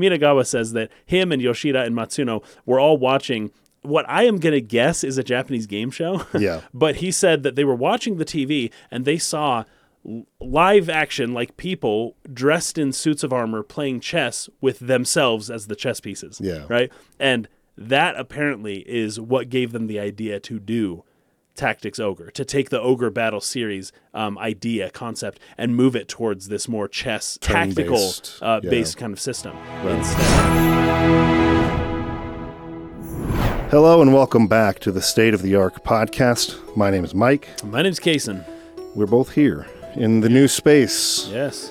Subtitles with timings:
[0.00, 3.50] Minagawa says that him and Yoshida and Matsuno were all watching
[3.82, 6.24] what I am going to guess is a Japanese game show.
[6.38, 6.60] Yeah.
[6.74, 9.64] but he said that they were watching the TV and they saw
[10.40, 15.76] live action, like people dressed in suits of armor playing chess with themselves as the
[15.76, 16.40] chess pieces.
[16.42, 16.64] Yeah.
[16.68, 16.90] Right.
[17.18, 21.04] And that apparently is what gave them the idea to do
[21.60, 26.48] Tactics Ogre, to take the Ogre Battle series um, idea, concept, and move it towards
[26.48, 28.70] this more chess tactical Turn-based, uh, yeah.
[28.70, 29.54] based kind of system
[29.84, 30.16] instead.
[33.70, 36.56] Hello and welcome back to the State of the Arc podcast.
[36.78, 37.46] My name is Mike.
[37.62, 38.42] My name's Kason.
[38.94, 39.66] We're both here
[39.96, 41.28] in the new space.
[41.28, 41.70] Yes.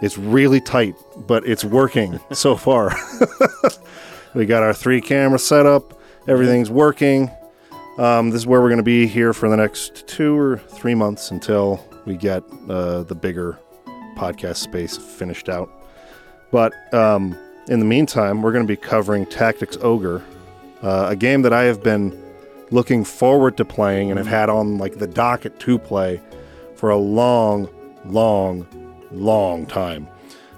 [0.00, 0.94] It's really tight,
[1.26, 2.94] but it's working so far.
[4.34, 6.00] we got our three camera setup.
[6.28, 7.32] Everything's working.
[7.98, 10.94] Um, this is where we're going to be here for the next two or three
[10.94, 13.58] months until we get uh, the bigger
[14.16, 15.70] podcast space finished out.
[16.50, 17.36] But um,
[17.68, 20.24] in the meantime, we're going to be covering Tactics Ogre,
[20.82, 22.20] uh, a game that I have been
[22.70, 26.20] looking forward to playing and have had on like the docket to play
[26.74, 27.68] for a long,
[28.06, 28.66] long,
[29.12, 30.08] long time.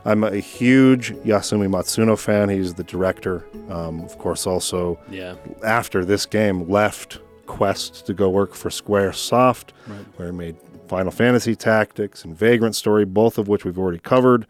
[0.07, 2.49] I'm a huge Yasumi Matsuno fan.
[2.49, 3.45] He's the director.
[3.69, 5.35] Um, of course, also Yeah.
[5.65, 9.99] after this game left Quest to go work for Square Soft, Right.
[10.17, 10.57] where he made
[10.89, 14.47] Final Fantasy Tactics and Vagrant Story, both of which we've already covered.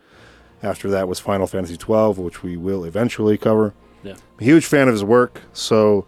[0.62, 3.74] After that was Final Fantasy XII, which we will eventually cover.
[4.02, 4.14] Yeah.
[4.40, 6.06] a huge fan of his work, so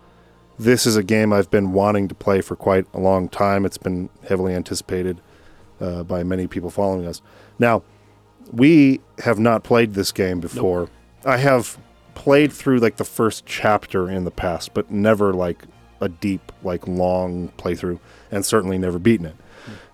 [0.58, 3.64] this is a game I've been wanting to play for quite a long time.
[3.64, 5.20] It's been heavily anticipated
[5.80, 7.22] uh, by many people following us.
[7.58, 7.82] Now,
[8.52, 10.88] we have not played this game before.
[11.24, 11.76] I have
[12.14, 15.64] played through like the first chapter in the past, but never like
[16.00, 17.98] a deep, like long playthrough,
[18.30, 19.36] and certainly never beaten it.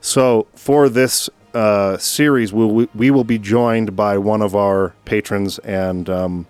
[0.00, 5.58] So for this uh, series, we'll, we will be joined by one of our patrons
[5.60, 6.46] and um,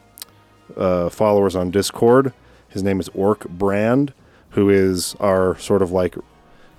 [0.76, 2.32] uh, followers on Discord.
[2.68, 4.12] His name is Orc Brand,
[4.50, 6.16] who is our sort of like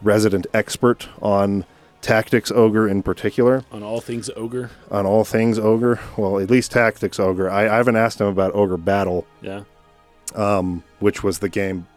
[0.01, 1.65] resident expert on
[2.01, 4.69] Tactics Ogre in particular, On all things ogre.
[4.91, 5.99] on all things Ogre.
[6.17, 7.49] Well, at least Tactics Ogre.
[7.49, 9.63] I, I haven't asked him about Ogre Battle, Yeah.
[10.35, 11.87] um, which was the game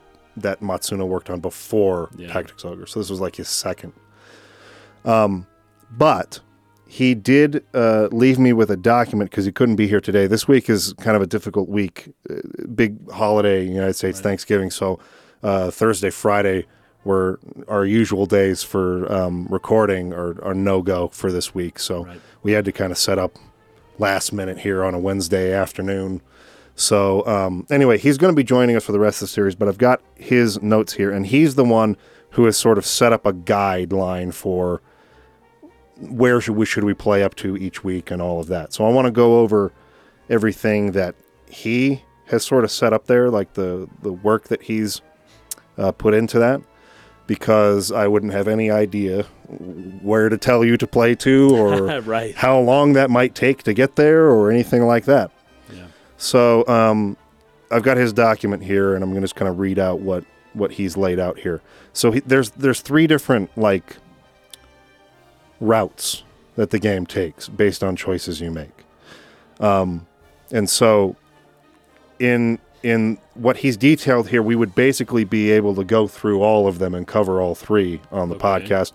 [0.42, 2.32] that Matsuno worked on before Yeah.
[2.32, 2.86] Tactics Ogre.
[2.86, 3.92] So this was like his second.
[5.04, 5.46] Um,
[5.90, 6.40] but
[6.86, 10.26] he did uh, leave me with a document because he couldn't be here today.
[10.26, 12.34] This week is kind of a difficult week, uh,
[12.74, 14.70] big holiday in the United States, Thanksgiving.
[14.70, 14.98] So
[15.42, 16.66] uh, Thursday, Friday
[17.04, 17.38] were
[17.68, 21.78] our usual days for um, recording or, or no go for this week.
[21.78, 22.20] So Right.
[22.42, 23.36] we had to kind of set up
[23.98, 26.20] last minute here on a Wednesday afternoon.
[26.78, 29.56] So um, anyway, he's going to be joining us for the rest of the series,
[29.56, 31.96] but I've got his notes here, and he's the one
[32.30, 34.80] who has sort of set up a guideline for
[36.00, 38.72] where should we should we play up to each week and all of that.
[38.72, 39.72] So I want to go over
[40.30, 41.16] everything that
[41.50, 45.00] he has sort of set up there, like the the work that he's
[45.78, 46.60] uh, put into that,
[47.26, 49.24] because I wouldn't have any idea
[50.00, 52.36] where to tell you to play to or right.
[52.36, 55.32] how long that might take to get there or anything like that.
[56.18, 57.16] So um,
[57.70, 60.24] I've got his document here, and I'm going to just kind of read out what
[60.52, 61.62] what he's laid out here.
[61.92, 63.96] So he, there's there's three different like
[65.60, 66.24] routes
[66.56, 68.84] that the game takes based on choices you make,
[69.60, 70.06] um,
[70.50, 71.16] and so
[72.18, 76.68] in in what he's detailed here, we would basically be able to go through all
[76.68, 78.44] of them and cover all three on the Okay.
[78.44, 78.92] podcast.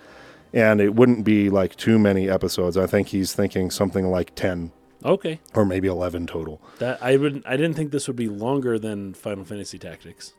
[0.53, 2.77] And it wouldn't be like too many episodes.
[2.77, 4.71] I think he's thinking something like 10
[5.05, 5.39] Okay.
[5.53, 6.61] or maybe 11 total.
[6.79, 7.43] That I would.
[7.45, 10.33] I didn't think this would be longer than Final Fantasy Tactics.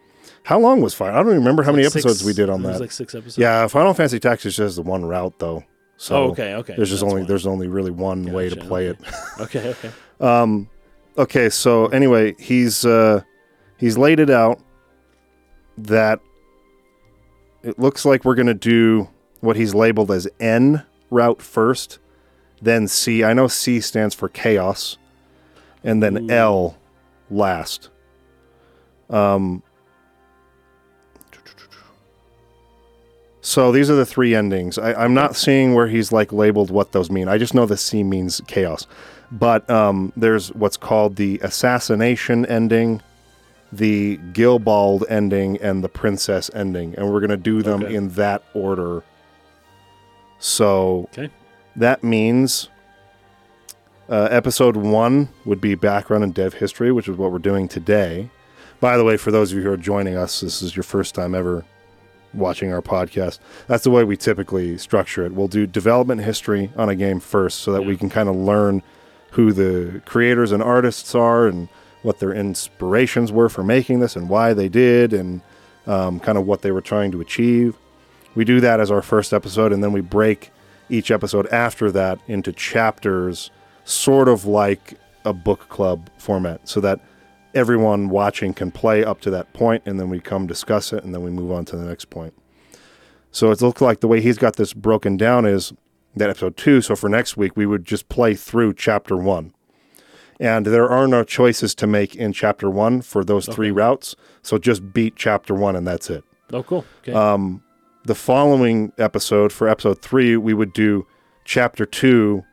[0.44, 1.14] How long was Final?
[1.14, 2.80] I don't even remember how many Like six- episodes we did on it was that.
[2.82, 3.38] like six episodes.
[3.38, 5.64] yeah, Final Fantasy Tactics just the one route though.
[5.96, 6.54] So oh, okay.
[6.54, 6.74] Okay.
[6.76, 7.28] there's just That's only why.
[7.28, 9.00] there's only really one way to play okay.
[9.04, 9.14] it.
[9.40, 9.68] Okay.
[9.70, 9.90] Okay.
[10.20, 10.68] Um,
[11.18, 13.20] okay, so anyway, he's uh,
[13.78, 14.60] he's laid it out
[15.78, 16.20] that
[17.62, 19.08] it looks like we're gonna do
[19.40, 21.98] what he's labeled as N route first,
[22.64, 23.22] then C.
[23.24, 24.96] I know C stands for chaos,
[25.82, 26.34] and then Ooh.
[26.34, 26.76] L
[27.30, 27.90] last.
[29.10, 29.62] Um.
[33.40, 34.78] So these are the three endings.
[34.78, 37.28] I, I'm not seeing where he's like labeled what those mean.
[37.28, 38.86] I just know the C means chaos.
[39.30, 43.02] But um, there's what's called the assassination ending,
[43.72, 47.94] the Gilbald ending, and the princess ending, and we're gonna do them Okay.
[47.94, 49.02] in that order.
[50.38, 51.30] So Okay.
[51.76, 52.68] That means
[54.08, 58.30] uh, episode one would be background and dev history, which is what we're doing today.
[58.80, 61.14] By the way, for those of you who are joining us, this is your first
[61.14, 61.64] time ever
[62.34, 63.38] watching our podcast.
[63.66, 65.32] That's the way we typically structure it.
[65.32, 68.82] We'll do development history on a game first so that we can kind of learn
[69.30, 71.68] who the creators and artists are and
[72.02, 75.40] what their inspirations were for making this and why they did and
[75.86, 77.76] um, kind of what they were trying to achieve.
[78.34, 80.50] We do that as our first episode, and then we break
[80.88, 83.50] each episode after that into chapters,
[83.84, 84.94] sort of like
[85.24, 87.00] a book club format, so that
[87.54, 91.14] everyone watching can play up to that point, and then we come discuss it, and
[91.14, 92.34] then we move on to the next point.
[93.30, 95.72] So it looks like the way he's got this broken down is
[96.14, 96.80] that episode two.
[96.80, 99.52] So for next week, we would just play through chapter one.
[100.38, 104.14] And there are no choices to make in chapter one for those three routes.
[104.42, 106.22] So just beat chapter one, and that's it.
[106.52, 106.84] Oh, cool.
[107.00, 107.12] Okay.
[107.12, 107.63] Um,
[108.04, 111.06] the following episode for episode three, we would do
[111.44, 112.44] chapter two.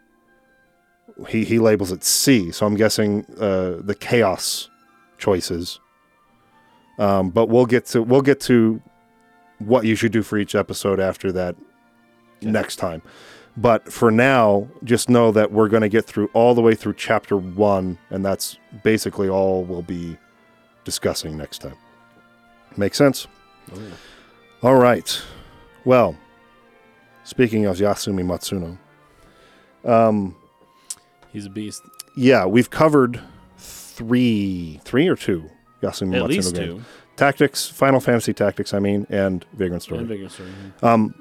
[1.28, 4.70] He he labels it C, so I'm guessing uh, the chaos
[5.18, 5.80] choices.
[6.98, 8.82] Um, but we'll get to we'll get to
[9.60, 11.56] what you should do for each episode after that
[12.42, 13.02] next time.
[13.58, 16.94] But for now, just know that we're going to get through all the way through
[16.94, 20.18] chapter one, and that's basically all we'll be
[20.86, 21.76] discussing next time.
[22.78, 23.28] Make sense?
[23.74, 23.90] Oh, yeah.
[24.64, 25.22] All right.
[25.86, 26.16] Well,
[27.24, 28.78] speaking of Yasumi Matsuno,
[29.90, 30.36] um,
[31.34, 31.82] He's a beast.
[32.16, 33.20] yeah, we've covered
[33.58, 35.50] three, three or two
[35.82, 36.68] Yasumi At Matsuno least games.
[36.68, 36.82] two.
[37.18, 40.00] Tactics, Final Fantasy Tactics, I mean, and Vagrant Story.
[40.00, 40.50] And bigger story.
[40.82, 41.14] Um,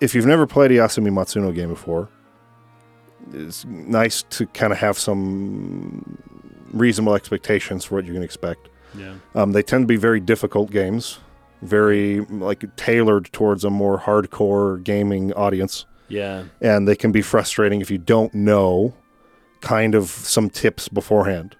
[0.00, 2.08] if you've never played a Yasumi Matsuno game before,
[3.32, 6.18] it's nice to kind of have some
[6.72, 8.68] reasonable expectations for what you can expect.
[8.96, 9.14] Yeah.
[9.34, 11.18] Um, they tend to be very difficult games,
[11.62, 16.44] very like tailored towards a more hardcore gaming audience, Yeah.
[16.60, 18.94] and they can be frustrating if you don't know
[19.60, 21.56] kind of some tips beforehand.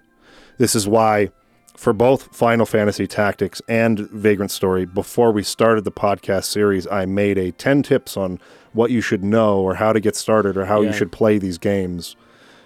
[0.58, 1.30] This is why
[1.76, 7.06] for both Final Fantasy Tactics and Vagrant Story, before we started the podcast series, I
[7.06, 8.38] made a 10 tips on
[8.72, 11.56] what you should know or how to get started or how you should play these
[11.58, 12.16] games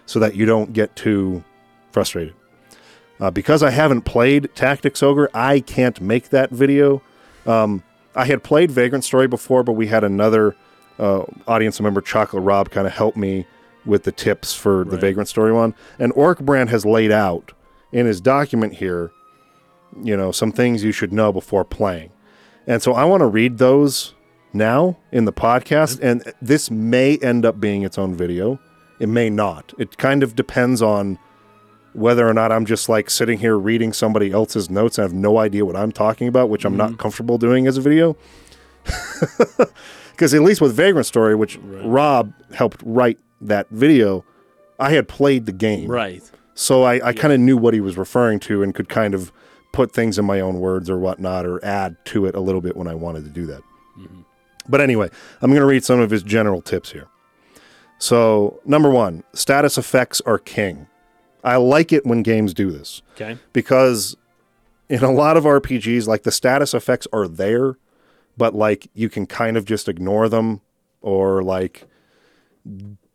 [0.07, 1.45] so that you don't get too
[1.93, 2.35] frustrated.
[3.21, 7.01] Uh, because I haven't played Tactics Ogre, I can't make that video.
[7.47, 7.83] Um,
[8.15, 10.57] I had played Vagrant Story before, but we had another
[10.99, 13.47] uh, audience member, Chocolate Rob, kind of help me
[13.85, 15.75] with the tips for the Vagrant Story one.
[15.99, 17.53] And Orc Brand has laid out
[17.93, 19.13] in his document here,
[20.03, 22.11] you know, some things you should know before playing.
[22.67, 24.15] And so I want to read those
[24.53, 26.01] now in the podcast.
[26.01, 28.59] And this may end up being its own video.
[29.01, 29.75] It may not.
[29.79, 31.19] It kind of depends on
[31.95, 35.39] whether or not I'm just like sitting here reading somebody else's notes and have no
[35.39, 36.97] idea what I'm talking about, which I'm not mm-hmm.
[36.99, 38.17] comfortable doing as a video.
[40.15, 41.85] Because at least with Vagrant Story, which Right.
[41.85, 44.25] Rob helped write that video,
[44.79, 45.91] I had played the game.
[45.91, 46.23] Right.
[46.55, 49.33] So I, I kind of knew what he was referring to and could kind of
[49.73, 52.77] put things in my own words or whatnot or add to it a little bit
[52.77, 53.63] when I wanted to do that.
[53.99, 54.21] Mm-hmm.
[54.69, 55.11] But anyway,
[55.43, 57.09] I'm going to read some of his general tips here.
[57.99, 60.87] So, number one, status effects are king.
[61.45, 63.39] I like it when games do this Okay.
[63.53, 64.17] because
[64.89, 67.77] in a lot of RPGs, like the status effects are there,
[68.37, 70.61] but like you can kind of just ignore them
[71.03, 71.85] or like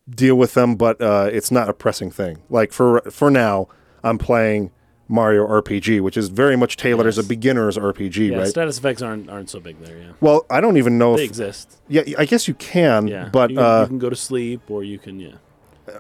[0.10, 2.38] deal with them, but uh, it's not a pressing thing.
[2.50, 3.68] Like for for now,
[4.04, 4.72] I'm playing
[5.08, 8.38] Mario RPG, which is very much tailored as a beginner's RPG, Yeah.
[8.38, 8.48] right?
[8.48, 9.98] Status effects aren't aren't so big there.
[9.98, 10.12] Yeah.
[10.22, 11.78] well, I don't even know if They if exist.
[11.88, 13.30] yeah, I guess you can, Yeah.
[13.32, 15.36] but you can, uh, you can go to sleep or you can yeah.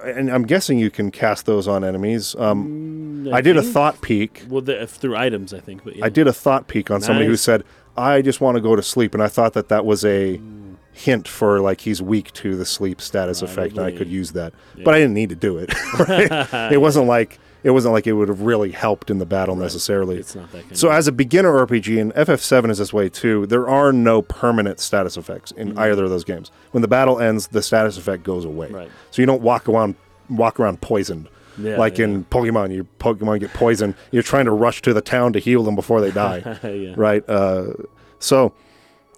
[0.05, 2.35] And I'm guessing you can cast those on enemies.
[2.37, 2.87] Um,
[3.19, 4.45] Mm, I did a thought peek.
[4.47, 5.83] Well, the, through items, I think.
[5.83, 6.05] But yeah.
[6.05, 7.63] I did a thought peek on somebody who said,
[7.97, 10.75] "I just want to go to sleep," and I thought that that was a Mm.
[10.93, 14.53] hint for like he's weak to the sleep status effect, and I could use that.
[14.85, 15.73] But I didn't need to do it.
[15.99, 16.71] right?
[16.73, 20.17] It wasn't like it wasn't like it would have really helped in the battle necessarily.
[20.17, 23.45] It's not that kind So as a beginner RPG, and FF7 is this way too,
[23.47, 25.79] there are no permanent status effects in Mm-hmm.
[25.79, 26.51] either of those games.
[26.71, 28.69] When the battle ends, the status effect goes away.
[28.69, 28.89] Right.
[29.11, 29.95] So you don't walk around
[30.29, 31.27] walk around poisoned.
[31.57, 32.05] Yeah, like yeah.
[32.05, 33.95] in Pokemon, your Pokemon get poisoned.
[34.11, 36.93] You're trying to rush to the town to heal them before they die yeah.
[36.95, 37.27] right?
[37.27, 37.73] Uh,
[38.19, 38.53] so,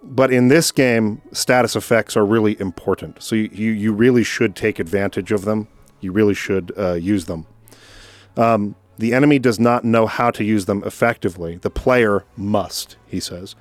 [0.03, 3.21] but in this game, status effects are really important.
[3.21, 5.67] So you, you, you really should take advantage of them.
[6.00, 7.45] You really should uh, use them.
[8.38, 11.58] Um, the enemy does not know how to use them effectively.
[11.58, 13.56] The player must, he says.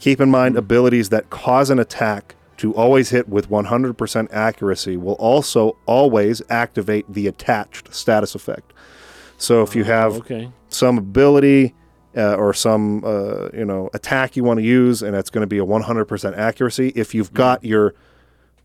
[0.00, 5.14] Keep in mind abilities that cause an attack to always hit with 100% accuracy will
[5.14, 8.72] also always activate the attached status effect.
[9.36, 10.50] So if you have Okay.
[10.68, 11.74] some ability
[12.16, 15.46] uh, or some uh, you know attack you want to use, and it's going to
[15.46, 16.90] be a 100% accuracy.
[16.96, 17.94] If you've got your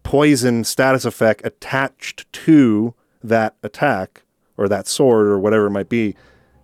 [0.03, 4.23] poison status effect attached to that attack
[4.57, 6.15] or that sword or whatever it might be,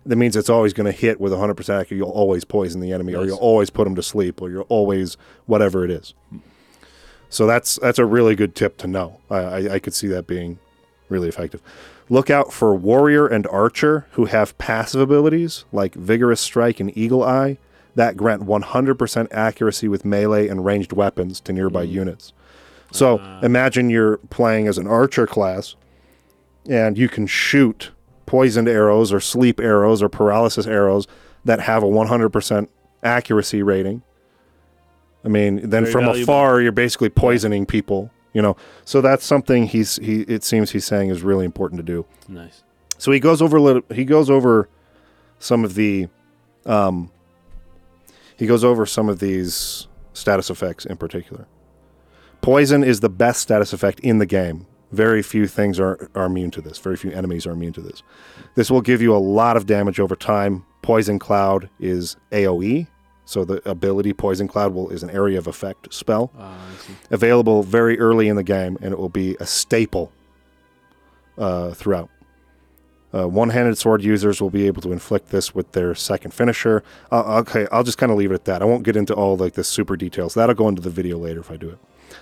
[0.06, 1.96] that means it's always going to hit with 100% accuracy.
[1.96, 5.16] You'll always poison the enemy, or you'll always put them to sleep, or you'll always
[5.46, 6.14] whatever it is.
[7.30, 9.20] So that's that's a really good tip to know.
[9.30, 10.58] I, I, I could see that being
[11.08, 11.60] really effective.
[12.08, 17.22] Look out for warrior and archer who have passive abilities like vigorous strike and eagle
[17.22, 17.58] eye
[17.94, 21.90] that grant 100% accuracy with melee and ranged weapons to nearby mm.
[21.90, 22.32] units.
[22.92, 23.40] So ah.
[23.42, 25.74] imagine you're playing as an archer class
[26.68, 27.90] and you can shoot
[28.26, 31.06] poisoned arrows or sleep arrows or paralysis arrows
[31.44, 32.68] that have a 100%
[33.02, 34.02] accuracy rating.
[35.24, 36.22] I mean, then Very from valuable.
[36.22, 38.56] afar you're basically poisoning people, you know.
[38.84, 42.06] So that's something he's he it seems he's saying is really important to do.
[42.28, 42.62] Nice.
[42.98, 44.68] So he goes over a little, he goes over
[45.38, 46.08] some of the
[46.66, 47.10] um
[48.36, 51.46] he goes over some of these status effects in particular.
[52.40, 54.66] Poison is the best status effect in the game.
[54.90, 56.78] Very few things are, are immune to this.
[56.78, 58.02] Very few enemies are immune to this.
[58.54, 60.64] This will give you a lot of damage over time.
[60.80, 62.86] Poison Cloud is AoE,
[63.26, 66.56] so the ability Poison Cloud will is an area of effect spell Uh,
[67.10, 70.10] available very early in the game, and it will be a staple
[71.36, 72.08] uh, throughout.
[73.12, 76.82] Uh, one-handed sword users will be able to inflict this with their second finisher.
[77.10, 78.62] Uh, okay, I'll just kind of leave it at that.
[78.62, 80.34] I won't get into all like the super details.
[80.34, 81.78] That'll go into the video later if I do it.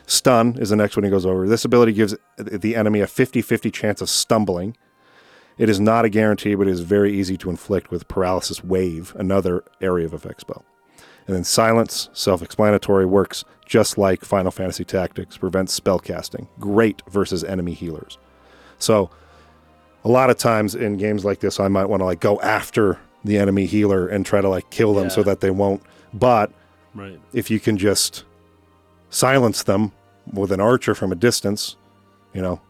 [0.07, 1.49] Stun is the next one he goes over.
[1.49, 4.77] This ability gives the enemy a 50-50 chance of stumbling.
[5.59, 9.15] It is not a guarantee, but it is very easy to inflict with Paralysis Wave,
[9.17, 10.65] another area of effect spell.
[11.27, 16.47] And then Silence, self explanatory, works just like Final Fantasy Tactics, prevents spellcasting.
[16.61, 18.17] Great versus enemy healers.
[18.79, 19.11] So,
[20.05, 23.01] a lot of times in games like this, I might want to like go after
[23.25, 25.83] the enemy healer and try to like kill them so that they won't.
[26.15, 26.53] But
[26.95, 27.19] Right.
[27.33, 28.25] if you can just
[29.17, 29.93] silence them
[30.33, 31.77] with an archer from a distance,
[32.35, 32.61] you know,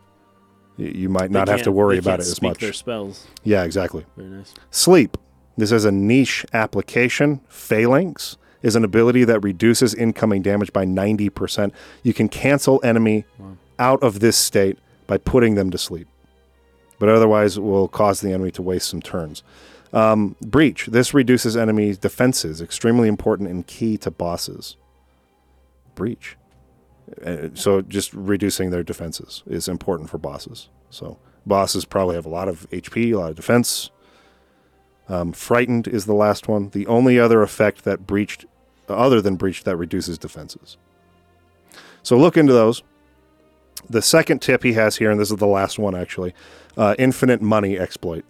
[0.78, 2.60] y- you might not have to worry about it as speak much.
[2.60, 3.26] Their spells.
[3.44, 4.04] Yeah, exactly.
[4.16, 4.54] Very nice.
[4.70, 5.16] Sleep.
[5.56, 7.40] This is a niche application.
[7.48, 11.72] Phalanx is an ability that reduces incoming damage by 90%.
[12.02, 13.56] You can cancel enemy Wow.
[13.78, 16.08] out of this state by putting them to sleep.
[16.98, 19.42] But otherwise, it will cause the enemy to waste some turns.
[19.92, 20.86] Um, breach.
[20.86, 24.76] This reduces enemy defenses, extremely important and key to bosses.
[25.96, 26.36] Breach.
[27.24, 30.68] Uh, so just reducing their defenses is important for bosses.
[30.90, 33.90] So bosses probably have a lot of HP, a lot of defense.
[35.08, 36.70] Um, frightened is the last one.
[36.70, 38.44] The only other effect that breached,
[38.88, 40.76] other than breach, that reduces defenses.
[42.02, 42.82] So look into those.
[43.88, 46.34] The second tip he has here, and this is the last one actually,
[46.76, 48.24] uh, infinite money exploit,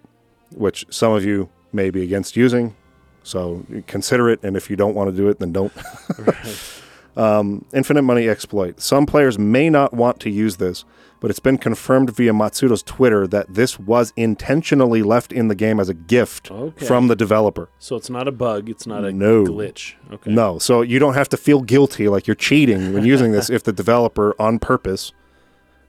[0.55, 2.75] which some of you may be against using.
[3.23, 5.73] So consider it, and if you don't want to do it, then don't.
[7.17, 8.79] Um, infinite money exploit.
[8.79, 10.85] Some players may not want to use this,
[11.19, 15.79] but it's been confirmed via Matsuno's Twitter that this was intentionally left in the game
[15.79, 16.85] as a gift Okay.
[16.85, 17.69] from the developer.
[17.79, 18.69] So it's not a bug.
[18.69, 19.43] It's not a No.
[19.45, 19.95] glitch.
[20.13, 20.31] Okay.
[20.31, 23.63] No, so you don't have to feel guilty like you're cheating when using this if
[23.63, 25.11] the developer on purpose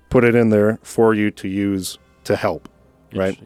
[0.08, 2.68] put it in there for you to use to help.
[3.14, 3.38] right.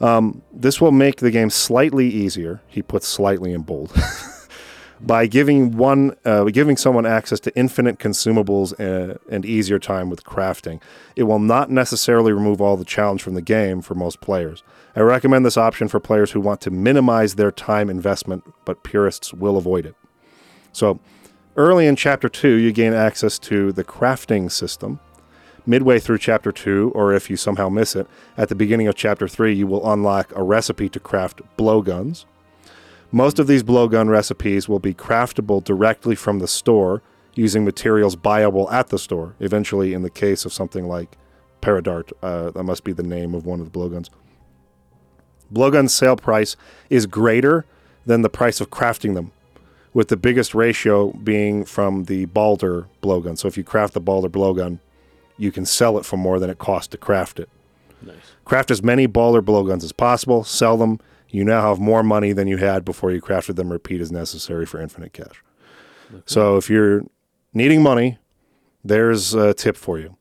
[0.00, 2.60] Um, this will make the game slightly easier.
[2.66, 3.92] He puts slightly in bold.
[5.00, 10.24] By giving one, uh, giving someone access to infinite consumables uh, and easier time with
[10.24, 10.80] crafting,
[11.14, 14.62] it will not necessarily remove all the challenge from the game for most players.
[14.94, 19.34] I recommend this option for players who want to minimize their time investment, but purists
[19.34, 19.94] will avoid it.
[20.72, 20.98] So,
[21.56, 24.98] early in Chapter Two, you gain access to the crafting system,
[25.66, 29.26] midway through chapter 2 or if you somehow miss it at the beginning of chapter
[29.26, 32.24] 3 you will unlock a recipe to craft blowguns
[33.16, 37.00] most of these blowgun recipes will be craftable directly from the store
[37.34, 41.16] using materials buyable at the store eventually in the case of something like
[41.62, 44.10] paradart uh, that must be the name of one of the blowguns
[45.50, 46.56] Blowgun sale price
[46.90, 47.64] is greater
[48.04, 49.32] than the price of crafting them
[49.94, 54.28] with the biggest ratio being from the balder blowgun so if you craft the balder
[54.28, 54.78] blowgun
[55.38, 57.48] you can sell it for more than it costs to craft it.
[58.02, 58.16] Nice.
[58.44, 61.00] Craft as many Balder blowguns as possible, sell them.
[61.36, 63.70] You now have more money than you had before you crafted them.
[63.70, 65.44] Repeat as necessary for infinite cash.
[66.24, 67.02] So if you're
[67.52, 68.16] needing money,
[68.82, 70.16] there's a tip for you.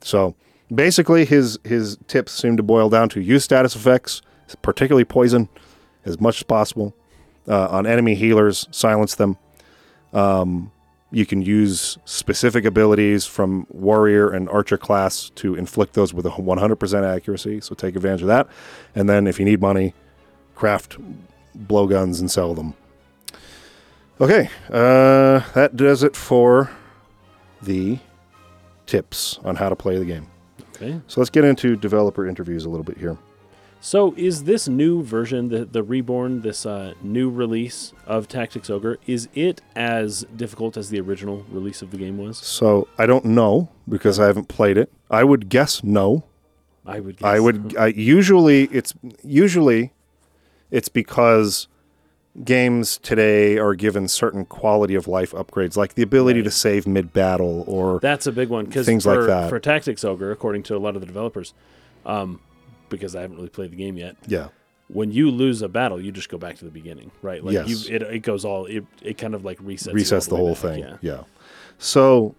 [0.00, 0.36] So
[0.72, 4.22] basically, his his tips seem to boil down to use status effects,
[4.62, 5.48] particularly poison,
[6.04, 6.94] as much as possible
[7.48, 8.68] uh, on enemy healers.
[8.70, 9.38] Silence them.
[10.12, 10.70] Um,
[11.10, 16.30] you can use specific abilities from warrior and archer class to inflict those with a
[16.30, 17.60] 100% accuracy.
[17.60, 18.46] So take advantage of that.
[18.94, 19.94] And then if you need money,
[20.60, 20.98] craft
[21.54, 22.74] blowguns and sell them.
[24.20, 26.70] Okay, uh, that does it for
[27.62, 27.98] the
[28.84, 30.26] tips on how to play the game.
[30.76, 31.00] Okay.
[31.06, 33.16] So let's get into developer interviews a little bit here.
[33.80, 38.98] So is this new version, the the reborn, this uh, new release of Tactics Ogre,
[39.06, 42.36] is it as difficult as the original release of the game was?
[42.36, 44.92] So I don't know because I haven't played it.
[45.10, 46.24] I would guess no.
[46.84, 47.16] I would.
[47.16, 47.26] Guess.
[47.26, 48.92] I would I, usually it's
[49.24, 49.94] usually
[50.70, 51.68] it's because
[52.44, 56.44] games today are given certain quality of life upgrades, like the ability Right.
[56.44, 59.48] to save mid battle or That's a big one because Things for, like that.
[59.50, 61.52] for Tactics Ogre, according to a lot of the developers,
[62.06, 62.40] um,
[62.88, 64.16] because I haven't really played the game yet.
[64.26, 64.48] yeah,
[64.88, 67.44] When you lose a battle, you just go back to the beginning, right?
[67.44, 67.88] Like Yes.
[67.88, 70.52] you, it, it goes all it, it kind of like resets resets the way whole
[70.54, 70.78] back, thing.
[70.80, 70.96] Yeah.
[71.02, 71.20] Yeah.
[71.78, 72.34] So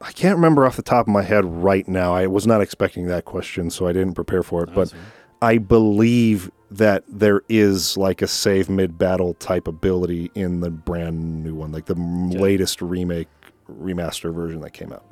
[0.00, 2.14] I can't remember off the top of my head right now.
[2.14, 4.70] I was not expecting that question, so I didn't prepare for it.
[4.74, 4.98] But Awesome.
[5.40, 11.42] I believe that there is like a save mid battle type ability in the brand
[11.44, 13.28] new one, like the m latest remake
[13.70, 15.04] remaster version that came out.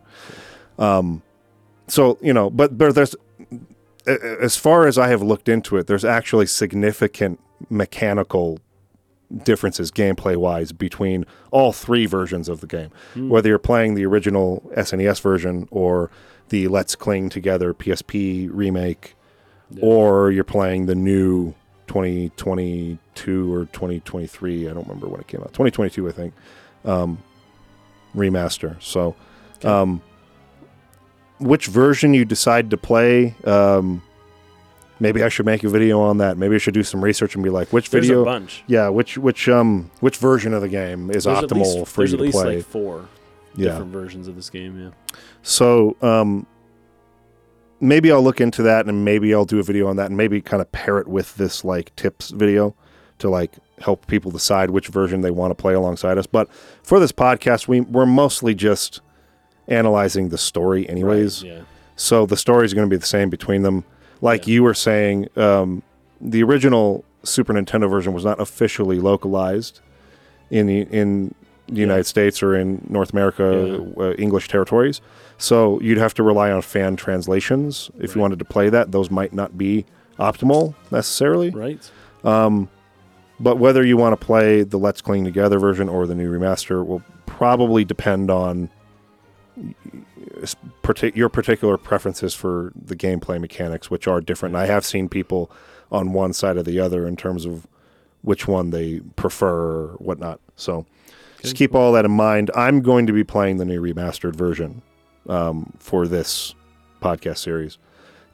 [0.78, 1.22] Um,
[1.88, 3.14] so you know, but but there's
[4.06, 8.60] as far as I have looked into it, there's actually significant mechanical
[9.42, 12.90] differences gameplay wise between all three versions of the game.
[13.28, 16.10] Whether you're playing the original SNES version or
[16.48, 19.15] the Let's Cling Together PSP remake,
[19.80, 21.54] or you're playing the new
[21.88, 24.68] 2022 or 2023.
[24.68, 25.49] I don't remember when it came out.
[25.49, 26.35] 2022, I think.
[26.85, 27.18] Um,
[28.14, 28.80] remaster.
[28.82, 29.14] So,
[29.64, 30.02] um,
[31.38, 33.35] which version you decide to play?
[33.44, 34.02] Um,
[35.00, 36.38] maybe I should make a video on that.
[36.38, 38.23] Maybe I should do some research and be like, which There's video?
[38.23, 38.62] a bunch.
[38.66, 42.12] Yeah, which which um which version of the game is There's optimal least, for there's
[42.12, 42.56] you at to least play?
[42.56, 43.08] like four
[43.54, 43.70] yeah.
[43.70, 44.80] different versions of this game.
[44.80, 45.16] Yeah.
[45.42, 46.46] So um
[47.80, 50.40] maybe I'll look into that and maybe I'll do a video on that and maybe
[50.40, 52.75] kind of pair it with this like tips video
[53.18, 56.26] to like help people decide which version they want to play alongside us.
[56.26, 56.50] But
[56.83, 59.00] for this podcast, we we're mostly just
[59.68, 61.42] analyzing the story anyways.
[61.42, 61.61] Right, yeah.
[61.97, 63.85] So the story is going to be the same between them.
[64.21, 64.54] Like Yeah.
[64.54, 65.83] you were saying, um,
[66.21, 69.80] the original Super Nintendo version was not officially localized
[70.50, 71.35] in the in
[71.68, 75.00] the United States or in North America uh, English territories.
[75.38, 78.92] So you'd have to rely on fan translations if you wanted to play that.
[78.92, 79.85] Those might not be
[80.18, 81.50] optimal necessarily.
[81.50, 81.90] Right.
[83.38, 86.84] But whether you want to play the Let's Cling Together version or the new remaster
[86.86, 88.71] will probably depend on
[91.14, 94.54] your particular preferences for the gameplay mechanics, which are different.
[94.54, 95.50] And I have seen people
[95.93, 97.67] on one side or the other in terms of
[98.23, 100.41] which one they prefer or whatnot.
[100.56, 100.86] So
[101.47, 102.50] just keep all that in mind.
[102.54, 104.82] I'm going to be playing the new remastered version
[105.28, 106.54] um, for this
[107.02, 107.78] podcast series.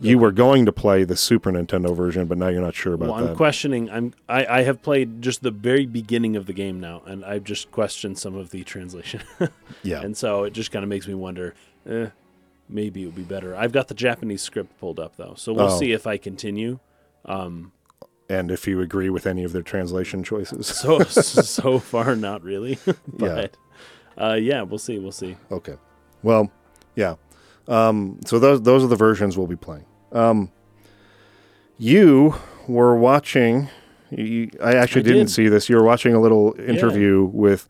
[0.01, 3.09] You were going to play the Super Nintendo version, but now you're not sure about
[3.11, 3.37] Well, I'm that.
[3.37, 3.89] questioning.
[3.89, 4.13] I'm.
[4.29, 7.71] I, I have played just the very beginning of the game now, and I've just
[7.71, 9.21] questioned some of the translation,
[9.85, 10.01] yeah.
[10.01, 11.55] and so it just kind of makes me wonder.
[11.89, 12.07] Eh,
[12.69, 13.55] maybe it would be better.
[13.55, 15.79] I've got the Japanese script pulled up though, so we'll Oh.
[15.79, 16.81] see if I continue.
[17.25, 17.71] Um,
[18.33, 20.67] and if you agree with any of their translation choices.
[20.67, 23.57] so so far, not really, but
[24.17, 24.99] uh, yeah, we'll see.
[24.99, 25.37] We'll see.
[25.51, 25.77] Okay.
[26.23, 26.51] Well,
[26.97, 27.17] yeah.
[27.69, 29.85] Um, so those those are the versions we'll be playing.
[30.13, 30.51] Um,
[31.79, 32.35] you
[32.67, 33.69] were watching.
[34.11, 35.31] You, I actually I didn't did.
[35.31, 35.69] see this.
[35.69, 37.69] You were watching a little interview with.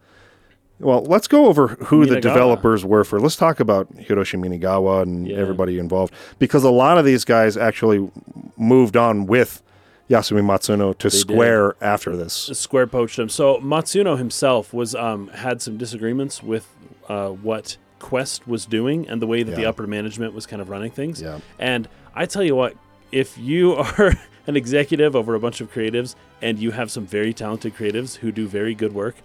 [0.81, 3.21] Well, let's go over who the developers were for.
[3.21, 5.37] Let's talk about Hiroshi Minagawa and Yeah.
[5.37, 8.11] everybody involved because a lot of these guys actually
[8.57, 9.63] moved on with
[10.11, 11.17] Yasumi Matsuno to did.
[11.17, 12.51] Square after this.
[12.53, 13.29] Square poached him.
[13.29, 16.69] So Matsuno himself was um, had some disagreements with
[17.09, 20.69] uh, what Quest was doing and the way that the upper management was kind of
[20.69, 21.23] running things.
[21.23, 21.39] Yeah.
[21.59, 22.77] And I tell you what,
[23.11, 24.15] if you are
[24.47, 28.33] an executive over a bunch of creatives and you have some very talented creatives who
[28.33, 29.17] do very good work,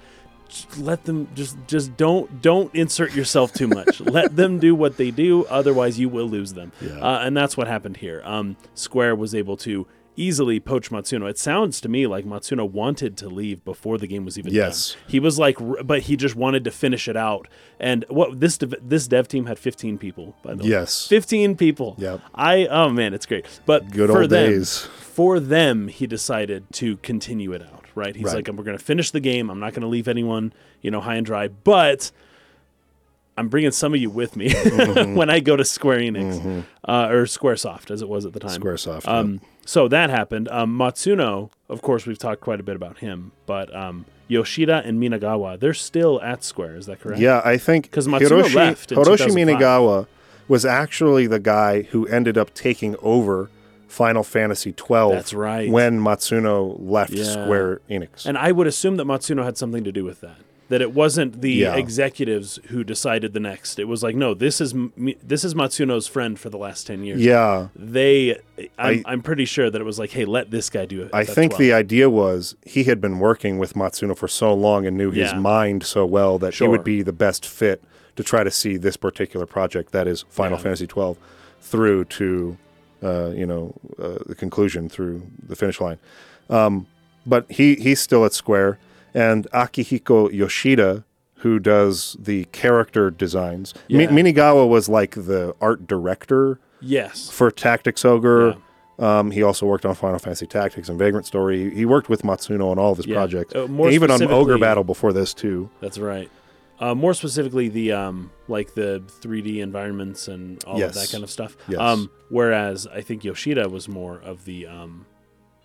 [0.77, 3.99] let them just just don't don't insert yourself too much.
[3.99, 6.71] let them do what they do, otherwise you will lose them.
[6.79, 6.99] Yeah.
[6.99, 8.21] Uh, and that's what happened here.
[8.23, 9.87] Um, Square was able to
[10.17, 11.29] easily poach Matsuno.
[11.29, 14.93] It sounds to me like Matsuno wanted to leave before the game was even Yes.
[14.93, 15.01] done.
[15.07, 17.47] He was like, but he just wanted to finish it out.
[17.79, 20.35] And what this dev- this dev team had 15 people.
[20.43, 21.07] By the way, Yes.
[21.07, 21.95] 15 people.
[21.99, 22.19] Yep.
[22.35, 23.45] I oh man, it's great.
[23.65, 24.81] But Good for old them, days.
[24.99, 27.85] For them, he decided to continue it out.
[27.95, 28.15] Right?
[28.15, 28.35] He's Right.
[28.35, 29.49] like, we're going to finish the game.
[29.49, 31.47] I'm not going to leave anyone, you know, high and dry.
[31.47, 32.11] But
[33.37, 35.15] I'm bringing some of you with me Mm-hmm.
[35.15, 38.59] when I go to Square Enix uh, or SquareSoft, as it was at the time.
[38.59, 39.05] Squaresoft.
[39.05, 39.07] yep.
[39.07, 40.47] Um, so that happened.
[40.49, 45.01] Um, Matsuno, of course, we've talked quite a bit about him, but um, Yoshida and
[45.01, 46.75] Minagawa, they're still at Square.
[46.77, 47.19] Is that correct?
[47.21, 50.07] Yeah, I think 'Cause Matsuno Hiroshi, left Hiroshi Minagawa
[50.47, 53.49] was actually the guy who ended up taking over
[53.87, 55.13] Final Fantasy twelve.
[55.13, 55.69] That's right.
[55.69, 57.23] When Matsuno left Yeah.
[57.25, 58.25] Square Enix.
[58.25, 60.37] And I would assume that Matsuno had something to do with that.
[60.69, 61.75] That it wasn't the Yeah.
[61.77, 63.79] executives who decided the next.
[63.79, 64.73] It was like, no, this is
[65.23, 67.21] this is Matsuno's friend for the last ten years.
[67.21, 68.37] yeah, They,
[68.77, 71.09] I'm, I- am pretty sure that it was like, hey, let this guy do it.
[71.13, 71.59] I think 12.
[71.59, 75.31] the idea was he had been working with Matsuno for so long and knew his
[75.31, 75.39] Yeah.
[75.39, 77.81] mind so well that he would be the best fit
[78.17, 80.63] to try to see this particular project, that is Final Yeah.
[80.63, 81.17] Fantasy twelve,
[81.61, 82.57] through to
[83.03, 85.99] uh, you know, uh, the conclusion through the finish line.
[86.49, 86.87] Um,
[87.27, 88.79] but he he's still at Square,
[89.17, 91.03] and Akihiko Yoshida,
[91.37, 93.73] who does the character designs.
[93.89, 97.29] Mi- Minagawa was like the art director Yes.
[97.29, 98.55] for Tactics Ogre.
[98.99, 101.69] Um, he also worked on Final Fantasy Tactics and Vagrant Story.
[101.73, 103.15] He worked with Matsuno on all of his Yeah.
[103.15, 105.69] projects, Uh, even on Ogre Battle before this too.
[105.81, 106.29] That's right.
[106.79, 110.95] Uh, more specifically, the um, like the 3D environments and all Yes.
[110.95, 111.57] of that kind of stuff.
[111.67, 111.79] Yes.
[111.79, 115.05] Um, whereas I think Yoshida was more of the um,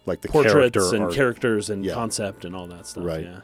[0.07, 1.15] Like the portraits character and art.
[1.15, 1.95] characters and Yeah.
[1.95, 3.05] concept and all that stuff.
[3.05, 3.25] Right.
[3.25, 3.41] Yeah.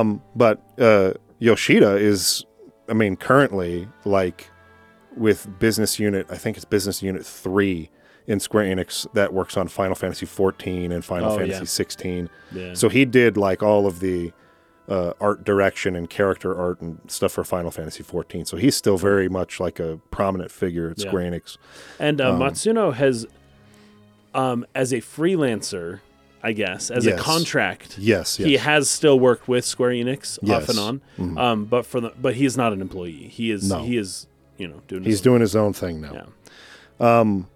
[0.00, 2.44] Um, but uh, Yoshida is,
[2.88, 4.48] I mean, currently like
[5.16, 6.26] with business unit.
[6.30, 7.90] I think it's business unit three
[8.28, 11.64] in Square Enix that works on Final Fantasy 14 and Final Oh, Fantasy yeah.
[11.64, 12.30] 16.
[12.52, 12.74] Yeah.
[12.74, 14.32] So he did like all of the
[14.88, 18.44] uh, art direction and character art and stuff for Final Fantasy 14.
[18.44, 21.08] So he's still very much like a prominent figure at Yeah.
[21.08, 21.56] Square Enix.
[21.98, 23.26] And uh, Um, Matsuno has,
[24.34, 26.00] um, as a freelancer,
[26.42, 27.20] I guess, as Yes.
[27.20, 28.46] a contract, Yes, yes.
[28.48, 31.00] he has still worked with Square Enix off and on.
[31.18, 31.38] Mhm.
[31.38, 33.28] Um, but for the but he is not an employee.
[33.30, 33.80] He is No.
[33.82, 34.26] he is
[34.58, 36.12] you know doing He's his doing his own thing now.
[37.00, 37.20] yeah.
[37.20, 37.48] Um,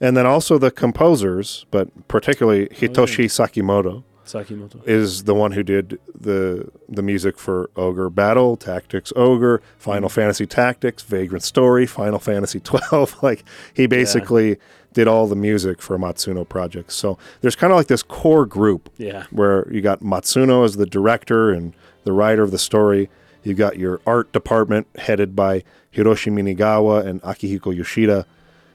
[0.00, 4.86] and then also the composers, but particularly Hitoshi Sakimoto Sakimoto.
[4.86, 10.44] is the one who did the the music for Ogre Battle, Tactics Ogre, Final Fantasy
[10.46, 13.16] Tactics, Vagrant Story, Final Fantasy 12.
[13.22, 14.58] like he basically
[14.96, 16.94] did all the music for Matsuno projects.
[16.94, 19.24] So there's kind of like this core group Yeah.
[19.30, 23.10] where you got Matsuno as the director and the writer of the story.
[23.42, 28.24] You've got your art department headed by Hiroshi Minagawa and Akihiko Yoshida,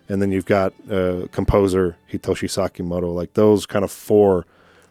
[0.08, 3.12] and then you've got uh, composer Hitoshi Sakimoto.
[3.16, 4.46] Like those kind of four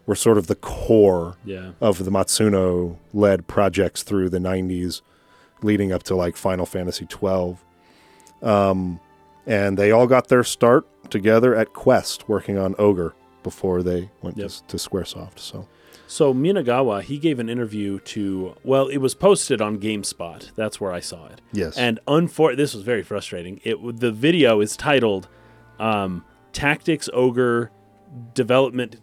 [0.06, 1.70] were sort of the core Yeah.
[1.80, 5.00] of the Matsuno led projects through the 90s,
[5.62, 7.62] leading up to like Final Fantasy 12.
[8.42, 8.98] Um,
[9.50, 14.36] and they all got their start together at Quest working on Ogre before they went
[14.38, 14.48] Yep.
[14.48, 15.38] to, to Squaresoft.
[15.38, 15.66] So.
[16.06, 20.50] So Minagawa, he gave an interview to well, it was posted on GameSpot.
[20.56, 21.40] That's where I saw it.
[21.52, 21.76] Yes.
[21.76, 23.60] And unfor- this was very frustrating.
[23.64, 25.28] It the video is titled
[25.78, 27.70] um, "Tactics Ogre
[28.34, 28.96] Development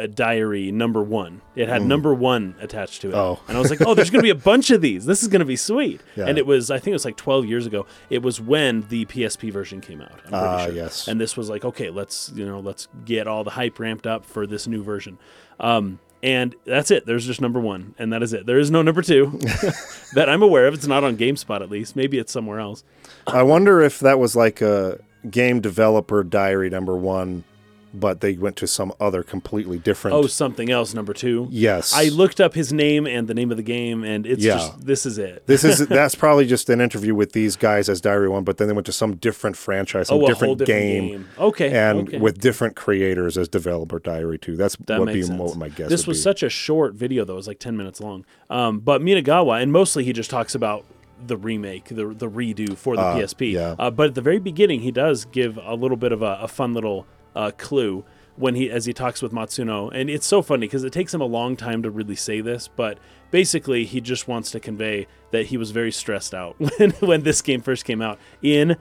[0.00, 3.14] uh, Diary Number One." It had number one attached to it.
[3.14, 3.38] Oh.
[3.48, 5.04] and I was like, "Oh, there's going to be a bunch of these.
[5.04, 6.26] This is going to be sweet." Yeah.
[6.26, 7.86] And it was, I think it was like 12 years ago.
[8.08, 10.12] It was when the PSP version came out.
[10.12, 10.74] I'm pretty Ah, sure.
[10.74, 11.08] yes.
[11.08, 14.24] And this was like, okay, let's you know, let's get all the hype ramped up
[14.24, 15.18] for this new version.
[15.58, 17.06] Um, and that's it.
[17.06, 18.44] There's just number one, and that is it.
[18.46, 19.38] There is no number two
[20.14, 20.74] that I'm aware of.
[20.74, 21.96] It's not on GameSpot at least.
[21.96, 22.84] Maybe it's somewhere else.
[23.26, 27.44] I wonder if that was like a game developer diary number one,
[27.92, 30.16] but they went to some other completely different.
[30.16, 30.94] Oh, something else.
[30.94, 31.48] Number two.
[31.50, 31.92] yes.
[31.94, 34.54] I looked up his name and the name of the game, and it's Yeah.
[34.58, 35.46] just this is it.
[35.46, 38.68] this is that's probably just an interview with these guys as Diary One, but then
[38.68, 41.28] they went to some different franchise, some oh, a different, different game, game.
[41.38, 41.70] Okay.
[41.76, 42.18] and okay.
[42.18, 44.56] with different creators as developer Diary Two.
[44.56, 45.88] That's That what be what my guess.
[45.88, 46.22] This was be.
[46.22, 47.34] such a short video, though.
[47.34, 48.24] It was like 10 minutes long.
[48.48, 50.84] Um, but Minagawa, and mostly he just talks about
[51.26, 53.52] the remake, the the redo for the Uh, PSP.
[53.52, 53.74] yeah.
[53.78, 56.48] Uh, but at the very beginning, he does give a little bit of a, a
[56.48, 58.04] fun little uh, clue
[58.36, 61.20] when he as he talks with Matsuno, and it's so funny because it takes him
[61.20, 62.98] a long time to really say this, but
[63.30, 67.42] basically he just wants to convey that he was very stressed out when when this
[67.42, 68.76] game first came out in.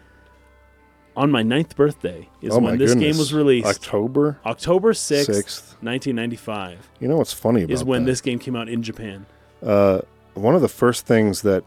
[1.16, 3.12] On my ninth birthday is oh when this goodness.
[3.12, 3.68] game was released.
[3.68, 5.84] October October 6th, 6th.
[5.84, 8.12] 1995 You know what's funny about is when that?
[8.12, 9.26] this game came out in Japan.
[9.62, 10.00] Uh,
[10.36, 11.66] one of the first things that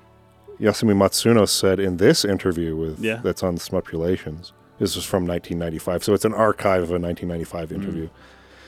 [0.58, 3.20] Yasumi Matsuno said in this interview with Yeah.
[3.22, 4.52] that's on Shmuplations.
[4.82, 7.72] This was from 1995, so it's an archive of a 1995 Mm.
[7.76, 8.08] interview.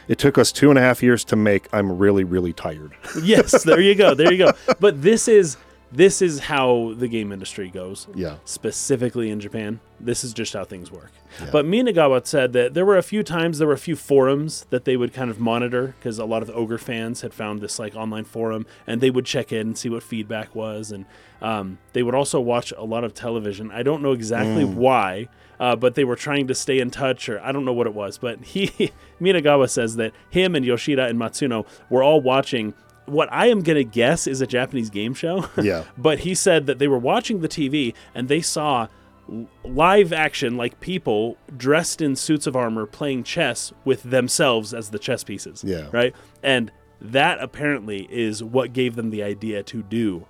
[0.06, 1.66] It took us two and a half years to make.
[1.72, 2.92] I'm really, really tired.
[3.20, 4.14] Yes, there you go.
[4.14, 4.52] There you go.
[4.78, 5.56] But this is
[5.90, 8.06] this is how the game industry goes.
[8.14, 11.10] Yeah, Specifically in Japan, this is just how things work.
[11.40, 11.50] Yeah.
[11.52, 14.84] But Minagawa said that there were a few times, there were a few forums that
[14.86, 17.94] they would kind of monitor because a lot of Ogre fans had found this like
[17.96, 20.90] online forum and they would check in and see what feedback was.
[20.92, 21.06] And
[21.42, 23.70] um, they would also watch a lot of television.
[23.72, 25.28] I don't know exactly why,
[25.60, 27.94] uh, but they were trying to stay in touch or I don't know what it
[27.94, 28.18] was.
[28.18, 32.74] But he, Minagawa says that him and Yoshida and Matsuno were all watching
[33.06, 35.48] what I am going to guess is a Japanese game show.
[35.62, 35.84] yeah.
[35.96, 38.88] But he said that they were watching the TV and they saw
[39.64, 44.98] live action, like people dressed in suits of armor playing chess with themselves as the
[44.98, 45.62] chess pieces.
[45.64, 45.88] Yeah.
[45.92, 46.14] Right?
[46.42, 50.26] And that apparently is what gave them the idea to do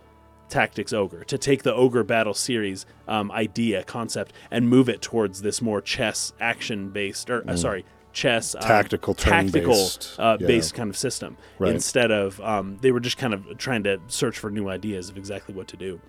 [0.54, 5.42] Tactics Ogre, to take the Ogre Battle series um, idea, concept, and move it towards
[5.42, 10.46] this more chess action based, or uh, sorry, chess um, Tactical, tactical turn-based, uh, yeah.
[10.46, 11.74] based kind of system Right.
[11.74, 15.16] instead of um, they were just kind of trying to search for new ideas of
[15.16, 16.00] exactly what to do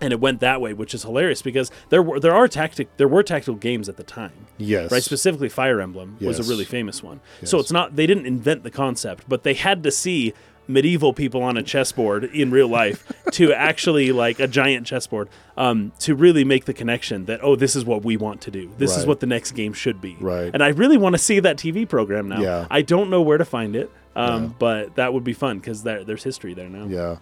[0.00, 3.06] and it went that way, which is hilarious because there were there are tactic there
[3.06, 4.32] were tactical games at the time.
[4.58, 4.90] Yes.
[4.90, 7.20] Right, specifically Fire Emblem was a really famous one.
[7.44, 10.34] So it's not they didn't invent the concept, but they had to see
[10.68, 15.92] medieval people on a chessboard in real life to actually like a giant chessboard um,
[15.98, 18.96] to really make the connection that oh this is what we want to do this
[18.96, 20.50] is what the next game should be Right.
[20.54, 22.66] and i really want to see that tv program now Yeah.
[22.70, 24.48] i don't know where to find it um, Yeah.
[24.58, 27.16] but that would be fun because there, there's history there now Yeah.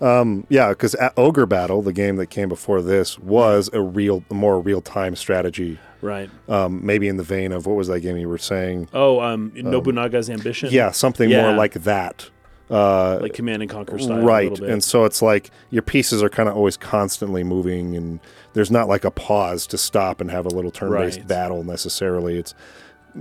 [0.00, 4.58] Um, yeah, because Ogre Battle, the game that came before this, was a real, more
[4.60, 5.78] real time strategy.
[6.00, 8.88] right Um, maybe in the vein of what was that game you were saying?
[8.92, 11.42] oh um, nobunaga's ambition Yeah, something Yeah.
[11.42, 12.30] more like that.
[12.72, 14.58] Uh, like command and conquer style right.
[14.60, 18.18] And so it's like your pieces are kind of always constantly moving, and
[18.54, 21.28] there's not like a pause to stop and have a little turn based Right.
[21.28, 22.38] battle necessarily.
[22.38, 22.54] It's,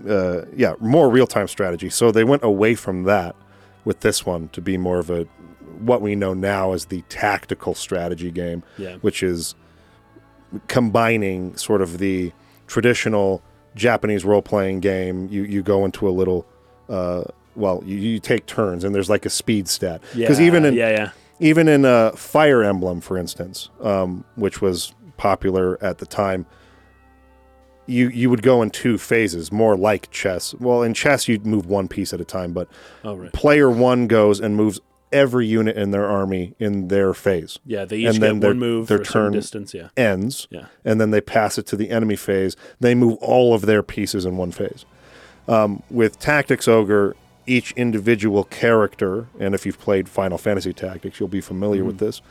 [0.07, 1.89] uh, yeah, more real time strategy.
[1.89, 3.35] So they went away from that
[3.83, 5.27] with this one to be more of a
[5.79, 9.55] what we know now as the tactical strategy game, yeah which is
[10.67, 12.31] combining sort of the
[12.67, 13.41] traditional
[13.75, 15.27] Japanese role playing game.
[15.29, 16.45] You you go into a little,
[16.89, 17.23] uh,
[17.55, 20.01] well, you, you take turns, and there's like a speed stat.
[20.15, 24.61] Because Yeah, even in yeah yeah even in uh, Fire Emblem, for instance, um, which
[24.61, 26.45] was popular at the time,
[27.87, 30.53] you you would go in two phases, more like chess.
[30.55, 32.67] Well, in chess, you'd move one piece at a time, but
[33.03, 34.79] oh right player one goes and moves
[35.11, 38.51] every unit in their army in their phase yeah they each and get then their-
[38.51, 41.75] one move their a turn- distance yeah ends, yeah and then they pass it to
[41.75, 42.55] the enemy phase.
[42.79, 44.85] They move all of their pieces in one phase.
[45.49, 51.29] Um, with Tactics Ogre, each individual character, and if you've played Final Fantasy Tactics, you'll
[51.29, 52.21] be familiar with this,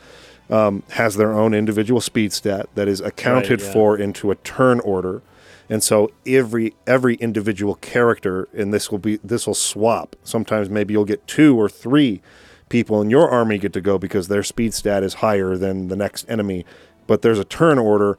[0.49, 3.71] um, has their own individual speed stat that is accounted yeah.
[3.71, 5.21] for into a turn order.
[5.69, 10.17] And so every every individual character, and this will be this will swap.
[10.23, 12.21] Sometimes maybe you'll get two or three
[12.67, 15.95] people in your army get to go because their speed stat is higher than the
[15.95, 16.65] next enemy.
[17.07, 18.17] But there's a turn order,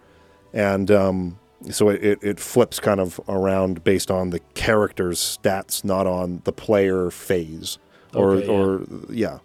[0.55, 1.39] and um,
[1.71, 6.43] so it, it, it flips kind of around based on the character's stats, not on
[6.45, 7.79] the player phase.
[8.15, 8.53] Or Okay, yeah.
[8.53, 9.39] or yeah.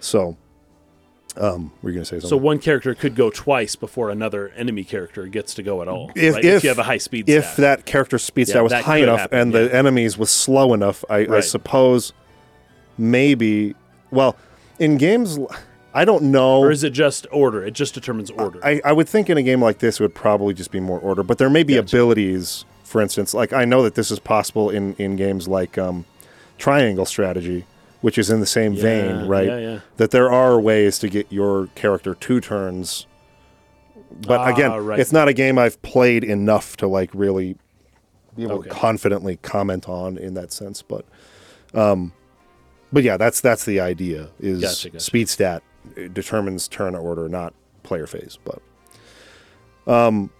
[0.00, 0.36] So
[1.36, 2.30] um, we're gonna say something.
[2.30, 6.10] So one character could go twice before another enemy character gets to go at all.
[6.16, 6.44] If- right?
[6.44, 7.56] if- you have a high speed if stat.
[7.58, 9.62] that character's speed Yeah, stat was high enough happen, and yeah.
[9.62, 12.12] the enemies was slow enough, I, I suppose
[12.96, 13.74] maybe.
[14.10, 14.36] Well,
[14.78, 15.38] in games,
[15.94, 16.58] I don't know.
[16.60, 17.64] or is it just order?
[17.64, 18.60] It just determines order.
[18.64, 20.98] I, I would think in a game like this, it would probably just be more
[21.00, 21.22] order.
[21.22, 21.96] But there may be Gotcha.
[21.96, 26.04] abilities, for instance, like I know that this is possible in, in games like um,
[26.58, 27.64] Triangle Strategy,
[28.02, 29.46] which is in the same Yeah, vein, right?
[29.46, 29.80] Yeah, yeah.
[29.96, 33.06] That there are ways to get your character two turns.
[34.26, 34.98] But Ah, again, right.
[35.00, 37.56] it's not a game I've played enough to like really
[38.36, 38.68] be able Okay.
[38.68, 40.80] to confidently comment on in that sense.
[40.82, 41.04] But,
[41.74, 42.12] um,
[42.92, 44.28] but yeah, that's that's the idea.
[44.40, 45.00] Is Gotcha, gotcha.
[45.04, 45.62] speed stat
[46.12, 48.38] determines turn order, not player phase.
[48.44, 48.62] But,
[49.92, 50.30] um,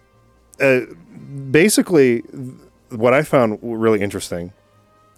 [0.61, 0.81] uh,
[1.51, 2.43] basically, th-
[2.91, 4.53] what I found really interesting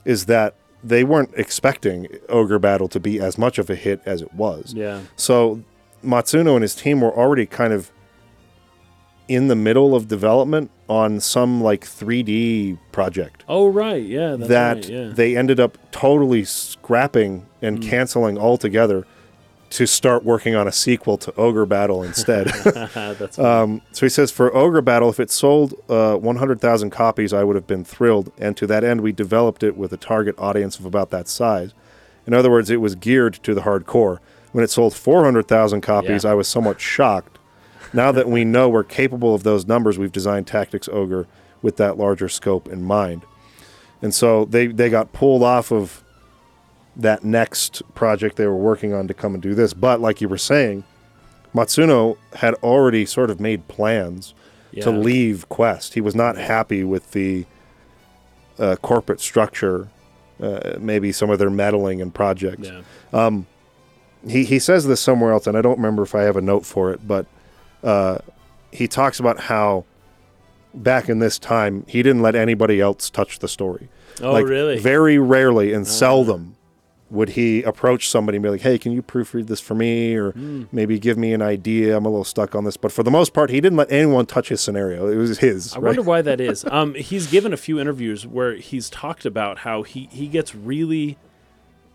[0.06, 4.22] is that they weren't expecting Ogre Battle to be as much of a hit as
[4.22, 4.74] it was.
[4.74, 5.02] Yeah.
[5.16, 5.62] So
[6.04, 7.92] Matsuno and his team were already kind of
[9.28, 14.36] in the middle of development on some like 3D project Oh right, yeah.
[14.36, 15.10] That's that right, yeah.
[15.14, 17.90] they ended up totally scrapping and Hmm.
[17.90, 19.06] canceling altogether
[19.72, 22.48] to start working on a sequel to Ogre Battle instead.
[23.40, 27.56] Um, so he says, for Ogre Battle, if it sold uh, 100,000 copies, I would
[27.56, 28.32] have been thrilled.
[28.38, 31.74] And to that end, we developed it with a target audience of about that size.
[32.28, 34.20] In other words, it was geared to the hardcore.
[34.52, 36.32] When it sold 400,000 copies, Yeah.
[36.32, 37.40] I was somewhat shocked.
[37.94, 41.28] Now that we know we're capable of those numbers, we've designed Tactics Ogre
[41.62, 43.24] with that larger scope in mind.
[44.02, 46.04] And so they, they got pulled off of
[46.96, 49.74] that next project they were working on to come and do this.
[49.74, 50.84] But like you were saying,
[51.54, 54.34] Matsuno had already sort of made plans
[54.72, 54.84] yeah.
[54.84, 55.94] to leave Quest.
[55.94, 57.46] He was not happy with the
[58.60, 59.90] uh, corporate structure,
[60.42, 62.70] uh, maybe some of their meddling in projects.
[62.70, 63.42] Yeah.
[64.28, 66.66] He he says this somewhere else, and I don't remember if I have a note
[66.66, 67.26] for it, but
[67.84, 68.20] uh,
[68.72, 69.86] he talks about how
[70.74, 73.90] back in this time he didn't let anybody else touch the story.
[74.22, 74.78] Oh like, really?
[74.78, 76.56] Very rarely and seldom
[77.12, 80.32] would he approach somebody and be like, "Hey, can you proofread this for me, or
[80.32, 80.64] Hmm.
[80.72, 81.96] maybe give me an idea?
[81.96, 84.26] I'm a little stuck on this." But for the most part, he didn't let anyone
[84.26, 85.08] touch his scenario.
[85.08, 85.74] It was his.
[85.74, 85.84] I right?
[85.88, 86.66] wonder why that is.
[86.72, 91.18] Um, he's given a few interviews where he's talked about how he, he gets really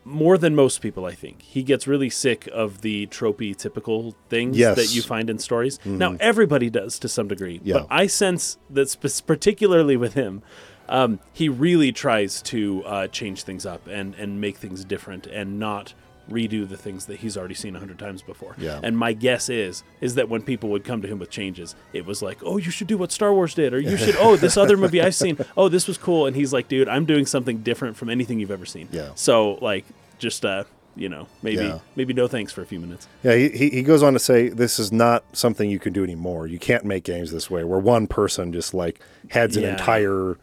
[0.04, 1.04] more than most people.
[1.04, 4.76] I think he gets really sick of the tropey typical things Yes.
[4.76, 5.80] that you find in stories.
[5.84, 7.78] Now everybody does to some degree, Yeah.
[7.78, 10.42] but I sense that sp- particularly with him.
[10.88, 15.58] Um, he really tries to uh, change things up and, and make things different and
[15.58, 15.94] not
[16.30, 18.56] redo the things that he's already seen a hundred times before.
[18.58, 18.80] Yeah.
[18.82, 22.04] And my guess is is that when people would come to him with changes, it
[22.04, 24.56] was like, oh, you should do what Star Wars did, or you should, oh, this
[24.56, 27.58] other movie I've seen, oh, this was cool, and he's like, dude, I'm doing something
[27.58, 28.88] different from anything you've ever seen.
[28.90, 29.10] Yeah.
[29.14, 29.84] So like,
[30.18, 30.64] just uh,
[30.96, 31.78] you know, maybe Yeah.
[31.94, 33.06] maybe no thanks for a few minutes.
[33.22, 36.02] Yeah, he, he he goes on to say this is not something you can do
[36.02, 36.48] anymore.
[36.48, 40.38] You can't make games this way where one person just like heads an entire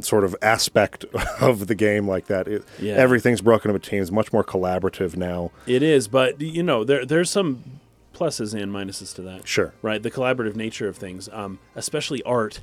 [0.00, 1.04] sort of aspect
[1.40, 2.48] of the game like that.
[2.48, 2.94] It, Yeah.
[2.94, 5.50] Everything's broken up into teams, much more collaborative now.
[5.66, 7.62] It is, but you know, there there's some
[8.14, 9.46] pluses and minuses to that.
[9.48, 9.72] Sure.
[9.82, 12.60] Right, the collaborative nature of things, um, especially art.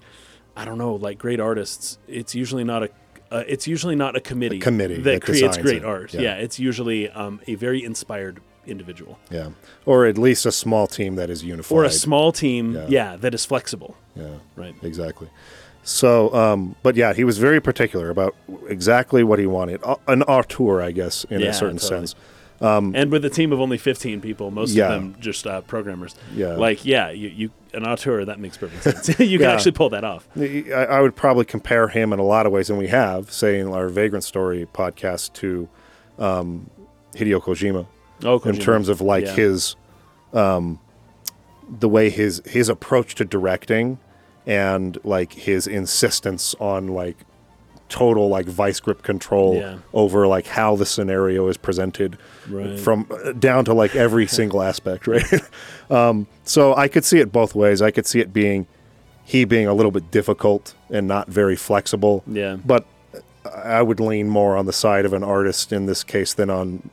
[0.55, 2.89] I don't know, like great artists, it's usually not a.
[3.31, 5.85] Uh, it's usually not a committee, committee that, that creates great it.
[5.85, 6.13] art.
[6.15, 6.21] Yeah.
[6.21, 6.35] Yeah.
[6.37, 9.49] it's usually um, a very inspired individual Yeah.
[9.85, 11.75] Or at least a small team that is unified.
[11.75, 12.85] or a small team, Yeah.
[12.89, 13.15] yeah.
[13.17, 13.95] that is flexible.
[14.15, 14.37] Yeah.
[14.55, 14.73] Right.
[14.81, 15.29] Exactly.
[15.89, 18.35] So, um, but yeah, he was very particular about
[18.67, 19.81] exactly what he wanted.
[20.07, 22.07] An auteur, I guess, in Yeah, a certain totally.
[22.07, 22.15] sense.
[22.61, 24.85] and with a team of only 15 people, most Um, Yeah.
[24.85, 26.13] of them just uh, programmers.
[26.35, 26.55] Yeah.
[26.57, 29.07] Like, yeah, you, you an auteur, that makes perfect sense.
[29.19, 29.53] you can Yeah.
[29.53, 30.27] actually pull that off.
[30.37, 33.59] I, I would probably compare him in a lot of ways, and we have, say,
[33.59, 35.69] in our Vagrant Story podcast, to
[36.19, 36.69] um,
[37.15, 37.87] Hideo Kojima,
[38.23, 39.75] Oh, in terms of like his,
[40.33, 40.79] um,
[41.79, 43.97] the way his his approach to directing,
[44.49, 47.17] and like his insistence on like
[47.87, 49.77] total like vice grip control Yeah.
[49.93, 52.17] over like how the scenario is presented
[52.49, 52.79] Right.
[52.79, 55.23] from uh, down to like every single aspect right
[55.89, 58.67] um, so i could see it both ways i could see it being
[59.23, 62.57] he being a little bit difficult and not very flexible Yeah.
[62.65, 62.85] but
[63.55, 66.89] i would lean more on the side of an artist in this case than on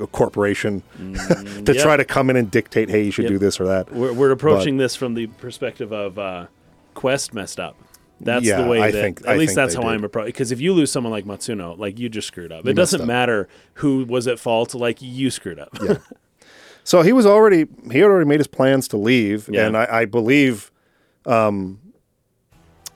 [0.00, 0.82] a corporation
[1.64, 1.82] to yep.
[1.82, 3.32] try to come in and dictate hey you should Yep.
[3.32, 6.46] do this or that We're, we're approaching this from the perspective of uh,
[6.94, 7.76] Quest messed up.
[8.20, 9.88] That's Yeah, the way I that, think- at I least think that's how did.
[9.90, 10.28] I'm approaching.
[10.28, 12.64] Because if you lose someone like Matsuno, like you just screwed up.
[12.66, 13.06] It doesn't up.
[13.06, 14.74] matter who was at fault.
[14.74, 15.70] Like you screwed up.
[15.82, 15.96] Yeah.
[16.86, 19.66] So he was already he had already made his plans to leave, Yeah.
[19.66, 20.70] and I, I believe
[21.24, 21.80] um,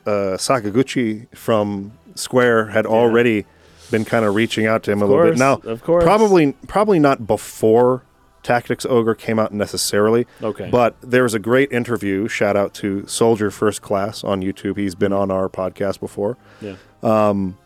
[0.07, 3.47] uh, Sakaguchi from Square had already
[3.91, 5.39] been kind of reaching out to him a little bit.
[5.39, 6.05] Now, of course.
[6.05, 8.03] probably probably not before
[8.43, 10.27] Tactics Ogre came out necessarily.
[10.43, 10.69] Okay.
[10.71, 12.29] But there was a great interview.
[12.29, 14.77] Shout out to Soldier First Class on YouTube.
[14.79, 16.37] He's been on our podcast before.
[16.61, 16.77] yeah.
[17.03, 17.57] Um,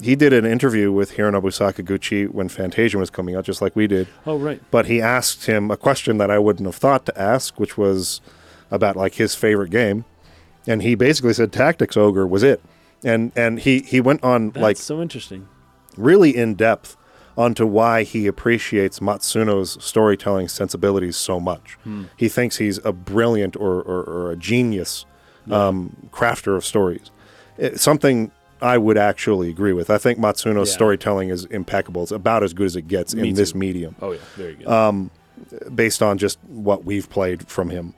[0.00, 3.86] he did an interview with Hironobu Sakaguchi when Fantasian was coming out, just like we
[3.86, 4.60] did Oh right.
[4.70, 8.20] but he asked him a question that I wouldn't have thought to ask, which was
[8.70, 10.04] about like his favorite game,
[10.66, 12.60] and he basically said Tactics Ogre was it,
[13.02, 15.48] and and he he went on That's like so interesting.
[15.96, 16.96] Really in depth
[17.36, 21.74] onto why he appreciates Matsuno's storytelling sensibilities so much.
[21.84, 22.04] Hmm.
[22.16, 25.04] He thinks he's a brilliant or or, or a genius
[25.50, 27.10] um, crafter of stories.
[27.58, 28.30] It- something.
[28.62, 29.90] I would actually agree with.
[29.90, 30.74] I think Matsuno's Yeah.
[30.76, 32.04] storytelling is impeccable.
[32.04, 34.18] It's about as good as it gets Me in this medium Oh yeah.
[34.34, 34.66] Very good.
[34.66, 35.10] Um,
[35.74, 37.92] based on just what we've played from him.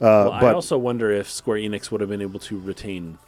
[0.00, 3.18] Uh, well, I but also wonder if Square Enix would have been able to retain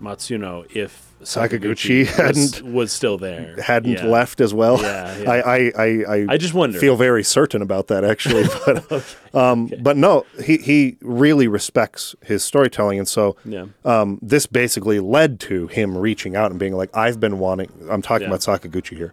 [0.00, 3.56] Matsuno if Sakaguchi was, hadn't- was still there.
[3.62, 4.06] hadn't Yeah.
[4.06, 4.80] left as well.
[4.80, 5.30] Yeah, yeah.
[5.30, 6.78] I, I, I, I, just wonder.
[6.78, 8.44] feel very certain about that actually.
[8.64, 12.98] But, um, but no, he, he really respects his storytelling.
[12.98, 13.36] And so
[13.84, 18.02] um, this basically led to him reaching out and being like, I've been wanting, I'm
[18.02, 19.12] talking about Sakaguchi here.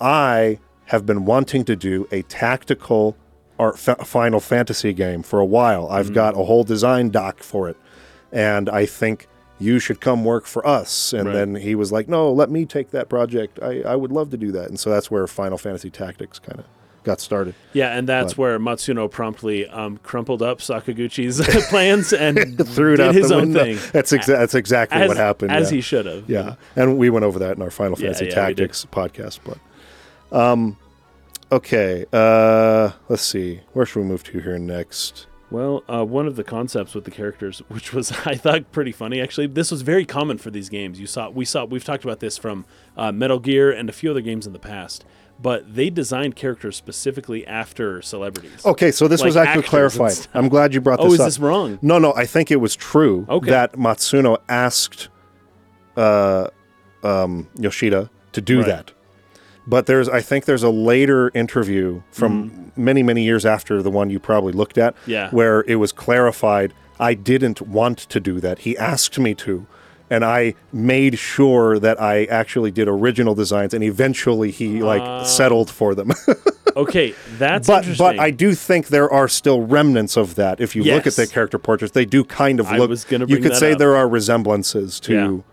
[0.00, 3.16] I have been wanting to do a tactical
[3.58, 5.88] art fa- Final Fantasy game for a while.
[5.88, 6.14] I've Mm-hmm.
[6.14, 7.76] got a whole design doc for it.
[8.32, 11.12] And I think you should come work for us.
[11.12, 11.34] And Right.
[11.34, 13.58] then he was like, no, let me take that project.
[13.62, 14.68] I, I would love to do that.
[14.68, 16.64] And so that's where Final Fantasy Tactics kind of
[17.04, 17.54] got started.
[17.72, 22.96] Yeah, and that's But- where Matsuno promptly um, crumpled up Sakaguchi's plans and Threw it
[22.96, 23.64] did out his the own window.
[23.64, 23.78] thing.
[23.92, 25.52] That's, exa- that's exactly as, what happened.
[25.52, 25.76] As yeah.
[25.76, 26.28] he should have.
[26.28, 28.56] Yeah, and we went over that in our Final Fantasy yeah, did.
[28.56, 29.38] Tactics podcast.
[29.44, 30.78] But, um,
[31.52, 33.60] okay, uh, let's see.
[33.74, 35.26] Where should we move to here next?
[35.54, 39.20] Well, uh, one of the concepts with the characters, which was I thought pretty funny
[39.20, 39.46] actually.
[39.46, 40.98] This was very common for these games.
[40.98, 44.10] You saw, we saw, we've talked about this from uh, Metal Gear and a few
[44.10, 45.04] other games in the past.
[45.40, 48.64] But they designed characters specifically after celebrities.
[48.66, 50.26] Okay, so this Like was actually clarified.
[50.34, 51.26] I'm glad you brought Oh, this is up.
[51.26, 51.78] this wrong?
[51.82, 53.50] No, no, I think it was true Okay.
[53.50, 55.08] that Matsuno asked
[55.96, 56.48] uh,
[57.04, 58.66] um, Yoshida to do Right.
[58.66, 58.92] that.
[59.66, 64.10] But there's, I think there's a later interview from many, many years after the one
[64.10, 64.94] you probably looked at.
[65.06, 65.30] Yeah.
[65.30, 68.60] where it was clarified I didn't want to do that.
[68.60, 69.66] He asked me to.
[70.10, 75.24] And I made sure that I actually did original designs, and eventually he like Ah.
[75.24, 76.12] settled for them.
[76.76, 78.04] Okay, that's but interesting.
[78.04, 80.60] but I do think there are still remnants of that.
[80.60, 81.16] If you look at Yes.
[81.16, 82.90] the character portraits, they do kind of I look.
[83.28, 83.78] you could say up.
[83.78, 85.44] there are resemblances to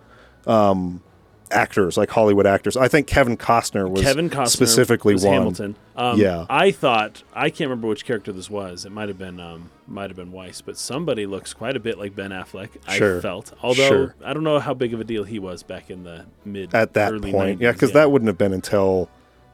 [0.48, 1.04] um,
[1.52, 2.76] actors, like Hollywood actors.
[2.78, 5.34] I think Kevin Costner was Kevin Costner specifically was one.
[5.34, 5.76] Hamilton.
[5.96, 6.46] Um, Yeah.
[6.50, 8.86] I thought I can't remember which character this was.
[8.86, 11.98] It might have been um, might have been Weiss, but somebody looks quite a bit
[12.00, 12.70] like Ben Affleck.
[12.90, 13.18] Sure.
[13.18, 14.16] I felt, although Sure.
[14.24, 16.94] I don't know how big of a deal he was back in the mid At
[16.94, 19.10] that early point, 90s, yeah, because that wouldn't have been until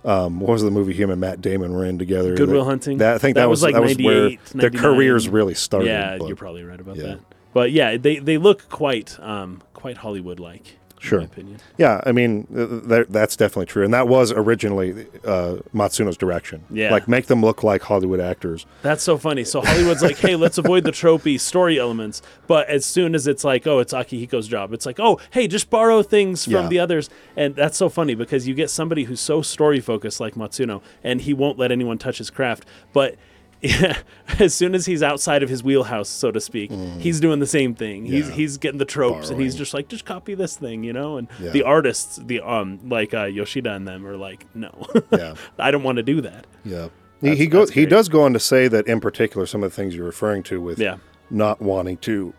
[0.06, 2.36] um, what was the movie him and Matt Damon were in together?
[2.36, 2.98] Good Will That- Hunting?
[3.00, 5.54] That, I think that, That was, was like that was where 98, their careers really
[5.54, 5.88] started.
[5.88, 7.04] Yeah, but- you're probably right about yeah.
[7.04, 7.20] that.
[7.54, 10.78] But yeah, they they look quite um, quite Hollywood like.
[11.00, 11.20] Sure.
[11.22, 11.60] opinion.
[11.78, 16.64] Yeah, I mean th- th- that's definitely true, and that was originally uh, Matsuno's direction.
[16.72, 16.92] Yeah.
[16.92, 18.66] like make them look like Hollywood actors.
[18.82, 19.44] That's so funny.
[19.44, 22.22] So Hollywood's like, hey, let's avoid the tropey story elements.
[22.48, 25.70] But as soon as it's like, oh, it's Akihiko's job, it's like, oh, hey, just
[25.70, 26.68] borrow things from Yeah.
[26.68, 27.10] the others.
[27.36, 31.22] And that's so funny because you get somebody who's so story focused like Matsuno, and
[31.22, 32.66] he won't let anyone touch his craft.
[32.94, 33.16] But
[34.40, 37.74] as soon as he's outside of his wheelhouse, so to speak, he's doing the same
[37.74, 38.06] thing.
[38.06, 38.30] He's Mm.
[38.30, 38.36] Yeah.
[38.36, 41.18] he's getting the tropes, and he's just like, just copy this thing, you know.
[41.18, 41.52] And Yeah.
[41.52, 45.84] the artists, the um, like uh, Yoshida and them, are like, no, Yeah, I don't
[45.84, 46.46] want to do that.
[46.64, 46.90] yeah.
[47.20, 47.72] He, he goes.
[47.72, 50.44] He does go on to say that, in particular, some of the things you're referring
[50.44, 50.98] to with Yeah.
[51.32, 52.34] not wanting to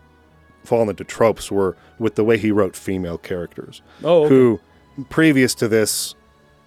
[0.64, 4.28] fall into tropes were with the way he wrote female characters, Oh, okay.
[4.34, 4.60] who
[5.08, 6.14] previous to this,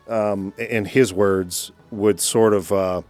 [0.09, 3.01] um, in his words, would sort of uh,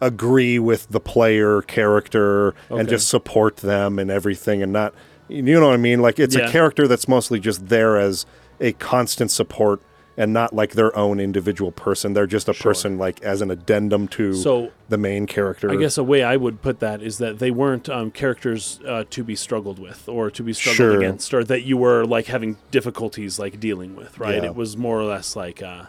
[0.00, 4.94] agree with the player character and just support them and everything, and not,
[5.28, 6.00] you know what I mean?
[6.00, 6.48] Like it's Yeah.
[6.48, 8.26] a character that's mostly just there as
[8.60, 9.80] a constant support.
[10.20, 12.12] And not like their own individual person.
[12.12, 12.70] They're just a Sure.
[12.72, 15.70] person, like as an addendum to So the main character.
[15.70, 19.04] I guess a way I would put that is that they weren't um, characters uh,
[19.10, 20.96] to be struggled with or to be struggled Sure.
[20.96, 24.18] against, or that you were like having difficulties like dealing with.
[24.18, 24.42] Right?
[24.42, 24.46] Yeah.
[24.46, 25.82] It was more or less like uh,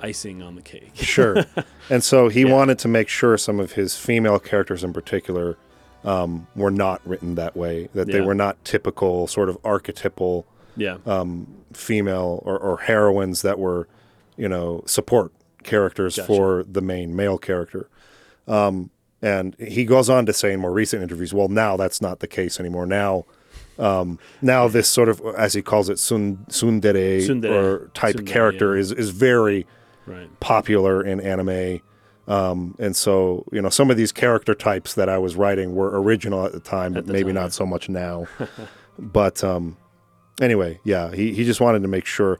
[0.00, 0.90] icing on the cake.
[0.94, 1.44] Sure.
[1.90, 2.52] and so he Yeah.
[2.52, 5.56] wanted to make sure some of his female characters in particular
[6.04, 10.46] um, were not written that way, that they were not typical, sort of archetypal
[10.76, 10.98] Yeah.
[11.06, 13.88] um, female or, or heroines that were,
[14.36, 15.32] you know, support
[15.64, 16.26] characters Gotcha.
[16.26, 17.88] for the main male character.
[18.46, 18.90] Um,
[19.20, 22.28] and he goes on to say in more recent interviews, well, now that's not the
[22.28, 22.86] case anymore.
[22.86, 23.24] Now,
[23.78, 27.50] um, now this sort of, as he calls it, sun, tsundere, Tsundere.
[27.50, 28.80] or type Tsundere, character yeah.
[28.80, 29.66] is, is very
[30.08, 30.40] right.
[30.40, 31.80] popular in anime.
[32.26, 35.98] Um, and so, you know, some of these character types that I was writing were
[36.00, 37.34] original at the time, but the maybe time.
[37.34, 38.26] not so much now.
[38.98, 39.76] but um,
[40.40, 42.38] anyway, yeah, he, he just wanted to make sure.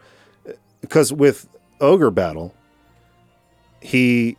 [0.82, 1.48] Because with
[1.80, 2.54] Ogre Battle,
[3.80, 4.36] he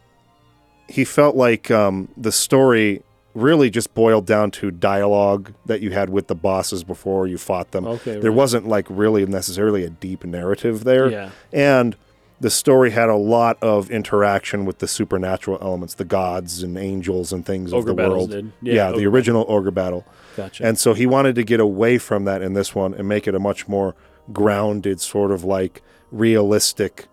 [0.87, 3.03] he felt like um, the story
[3.35, 7.71] really just boiled down to dialogue that you had with the bosses before you fought
[7.71, 7.85] them.
[7.85, 8.37] Okay, there right.
[8.37, 11.29] wasn't like really necessarily a deep narrative there Yeah.
[11.53, 11.95] and
[12.41, 17.33] the story had a lot of interaction with the supernatural elements, the gods and angels
[17.33, 18.29] and things Ogre of the world.
[18.31, 18.51] did.
[18.61, 20.05] Yeah, Yeah, the original ogre battle.
[20.37, 20.65] Gotcha.
[20.65, 23.35] And so he wanted to get away from that in this one and make it
[23.35, 23.93] a much more
[24.31, 25.81] grounded, sort of like
[26.11, 27.07] realistic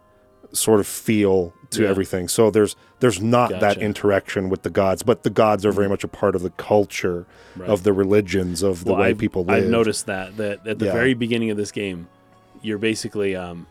[0.53, 1.89] sort of feel to Yeah.
[1.91, 2.29] everything.
[2.29, 6.03] So there's there's not that interaction with the gods, but the gods are very much
[6.03, 7.69] a part of the culture Right.
[7.69, 9.65] of the religions of the well, way I've, people live.
[9.65, 10.93] I've noticed that that at the Yeah.
[10.93, 12.07] very beginning of this game,
[12.63, 13.67] you're basically um,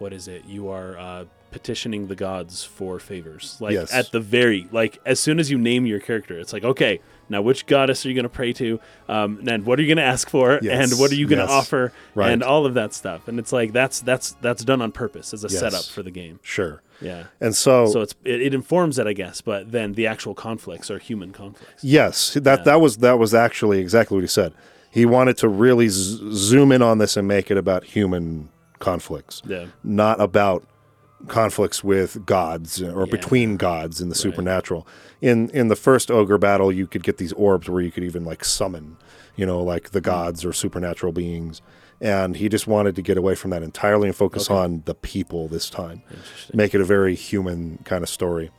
[0.00, 0.44] what is it?
[0.46, 3.56] You are uh, petitioning the gods for favors.
[3.60, 3.92] Like Yes.
[3.92, 7.42] at the very like as soon as you name your character, it's like okay, now
[7.42, 8.80] which goddess are you going to pray to?
[9.08, 10.58] Um, and what are you going to ask for?
[10.62, 10.90] Yes.
[10.92, 11.50] And what are you going to Yes.
[11.52, 11.92] offer?
[12.14, 12.30] Right.
[12.32, 13.28] And all of that stuff.
[13.28, 16.38] And it's like that's that's that's done on purpose as a setup for the game.
[16.42, 16.82] Sure.
[17.00, 17.24] Yeah.
[17.40, 20.90] And so, So it's it, it informs it, I guess, but then the actual conflicts
[20.90, 21.82] are human conflicts.
[21.84, 22.64] Yes, that Yeah.
[22.64, 24.52] that was that was actually exactly what he said.
[24.90, 29.42] He wanted to really z- zoom in on this and make it about human conflicts,
[29.46, 29.66] Yeah.
[29.84, 30.64] not about
[31.26, 33.10] conflicts with gods or Yeah.
[33.10, 34.86] between gods in the supernatural.
[35.20, 38.24] In in the first ogre battle, you could get these orbs where you could even
[38.24, 38.96] like summon,
[39.36, 39.92] you know, like Hmm.
[39.94, 41.60] the gods or supernatural beings.
[42.00, 45.48] And he just wanted to get away from that entirely and focus on the people
[45.48, 46.02] this time
[46.54, 48.50] make it a very human kind of story.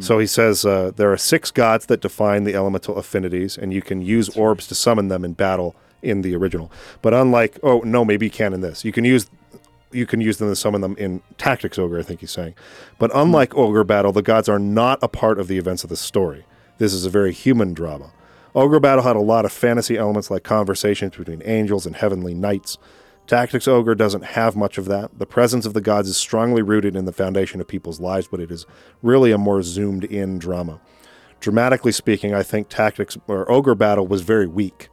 [0.00, 3.82] So he says uh, there are six gods that define the elemental affinities, and you
[3.82, 6.70] can use orbs to summon them in battle in the original.
[7.02, 8.84] But unlike, oh no, maybe you can in this.
[8.86, 9.26] You can use
[9.92, 12.54] you can use them to summon them in Tactics Ogre, I think he's saying.
[12.98, 13.18] But hmm.
[13.18, 16.44] unlike Ogre Battle, the gods are not a part of the events of the story.
[16.78, 18.12] This is a very human drama.
[18.54, 22.76] Ogre Battle had a lot of fantasy elements like conversations between angels and heavenly knights.
[23.26, 25.18] Tactics Ogre doesn't have much of that.
[25.18, 28.40] The presence of the gods is strongly rooted in the foundation of people's lives, but
[28.40, 28.66] it is
[29.00, 30.80] really a more zoomed in drama.
[31.40, 34.88] Dramatically speaking, I think Tactics or Ogre Battle was very weak.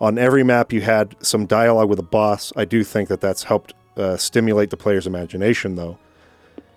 [0.00, 2.52] On every map, you had some dialogue with a boss.
[2.54, 5.98] I do think that that's helped uh, stimulate the player's imagination, though.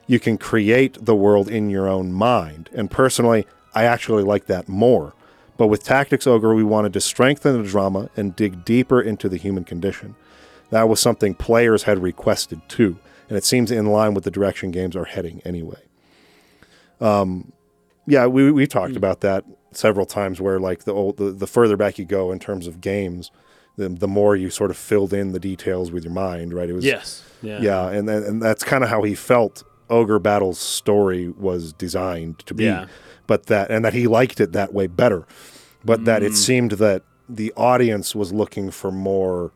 [0.07, 2.69] You can create the world in your own mind.
[2.73, 3.45] And personally,
[3.75, 5.13] I actually like that more.
[5.57, 9.37] But with Tactics Ogre, we wanted to strengthen the drama and dig deeper into the
[9.37, 10.15] human condition.
[10.69, 12.97] That was something players had requested too,
[13.27, 15.81] and it seems in line with the direction games are heading anyway.
[17.01, 17.51] Um,
[18.05, 20.39] yeah, we we've talked about that several times.
[20.39, 23.31] Where like the old the, the further back you go in terms of games,
[23.79, 26.53] the the more you sort of filled in the details with your mind.
[26.53, 26.69] Right?
[26.69, 27.23] It was Yes.
[27.41, 27.59] Yeah.
[27.61, 32.39] yeah, and then- and that's kind of how he felt Ogre Battle's story was designed
[32.45, 32.65] to be.
[32.65, 32.87] Yeah.
[33.27, 35.25] But that and that he liked it that way better.
[35.85, 36.25] But that Mm.
[36.27, 39.51] it seemed that the audience was looking for more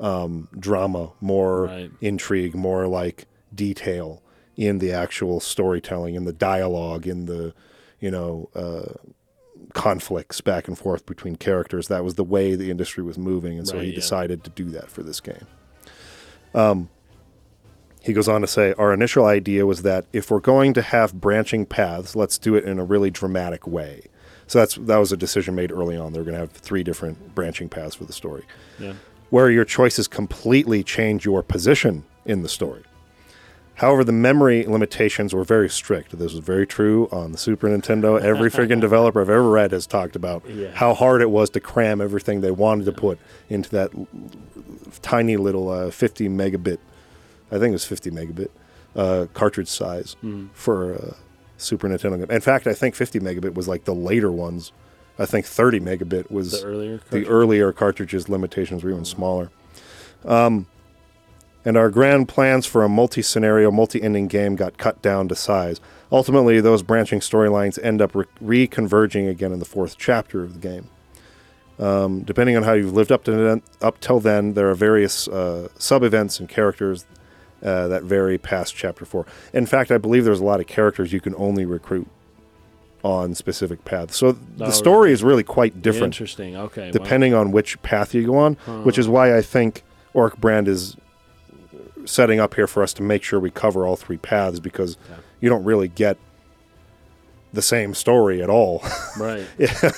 [0.00, 1.90] um, drama, more Right.
[2.00, 4.22] intrigue, more like detail
[4.56, 7.52] in the actual storytelling, in the dialogue, in the
[8.00, 8.92] you know uh,
[9.78, 11.88] conflicts back and forth between characters.
[11.88, 13.94] That was the way the industry was moving, and so Right, he yeah.
[13.96, 15.46] decided to do that for this game.
[16.54, 16.88] Um,
[18.02, 21.14] he goes on to say, Our initial idea was that if we're going to have
[21.14, 24.02] branching paths, let's do it in a really dramatic way.
[24.46, 26.12] So that's that was a decision made early on.
[26.12, 28.44] They're going to have three different branching paths for the story,
[28.78, 28.94] Yeah.
[29.30, 32.82] where your choices completely change your position in the story.
[33.78, 36.18] However, the memory limitations were very strict.
[36.18, 38.20] This was very true on the Super Nintendo.
[38.20, 40.72] Every friggin' developer I've ever read has talked about Yeah.
[40.74, 43.18] how hard it was to cram everything they wanted to put
[43.48, 44.08] into that l-
[45.02, 46.78] tiny little uh, 50 megabit,
[47.52, 48.48] I think it was 50 megabit
[48.96, 50.48] uh, cartridge size Mm.
[50.52, 51.14] for a
[51.56, 52.18] Super Nintendo.
[52.18, 52.30] game.
[52.30, 54.72] In fact, I think 50 megabit was like the later ones.
[55.20, 57.00] I think 30 megabit was The earlier.
[57.10, 59.50] the earlier cartridges limitations were even smaller.
[60.24, 60.66] Um,
[61.68, 65.82] and our grand plans for a multi-scenario, multi-ending game got cut down to size.
[66.10, 68.24] Ultimately, those branching storylines end up re-
[68.66, 70.88] reconverging again in the fourth chapter of the game.
[71.78, 75.28] Um, depending on how you've lived up to then, up till then, there are various
[75.28, 77.04] uh, sub-events and characters
[77.62, 79.26] uh, that vary past chapter four.
[79.52, 82.08] In fact, I believe there's a lot of characters you can only recruit
[83.04, 84.16] on specific paths.
[84.16, 85.12] So the Oh, story really?
[85.12, 86.56] is really quite different Interesting.
[86.56, 86.86] Okay.
[86.86, 86.92] wow.
[86.92, 88.54] depending on which path you go on,
[88.84, 89.82] which is why I think
[90.14, 90.96] Orc Brand is
[92.08, 95.16] setting up here for us to make sure we cover all three paths because Yeah.
[95.40, 96.16] you don't really get
[97.52, 98.82] the same story at all
[99.18, 99.44] Right.
[99.58, 99.90] Yeah.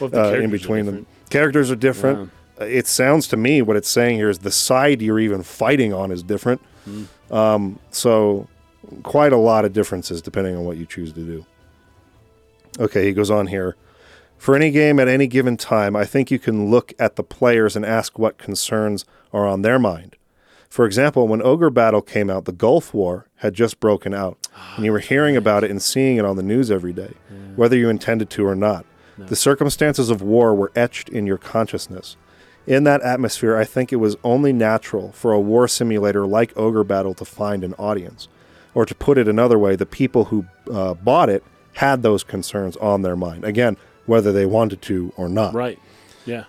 [0.00, 1.06] Well, uh, in between them.
[1.30, 2.30] Characters are different.
[2.60, 5.92] Uh, It sounds to me what it's saying here is the side you're even fighting
[5.92, 6.60] on is different.
[6.84, 7.04] Hmm.
[7.30, 8.48] Um, so
[9.02, 11.44] quite a lot of differences depending on what you choose to do.
[12.78, 13.76] Okay, he goes on here.
[14.38, 17.74] For any game at any given time, I think you can look at the players
[17.74, 20.15] and ask what concerns are on their mind.
[20.76, 24.36] For example, when Ogre Battle came out, the Gulf War had just broken out,
[24.76, 27.14] and you were hearing about it and seeing it on the news every day,
[27.54, 28.84] whether you intended to or not.
[29.16, 32.18] The circumstances of war were etched in your consciousness.
[32.66, 36.84] In that atmosphere, I think it was only natural for a war simulator like Ogre
[36.84, 38.28] Battle to find an audience.
[38.74, 42.76] Or to put it another way, the people who uh, bought it had those concerns
[42.76, 43.46] on their mind.
[43.46, 45.54] Again, whether they wanted to or not.
[45.54, 45.78] Right.
[46.26, 46.44] Yeah.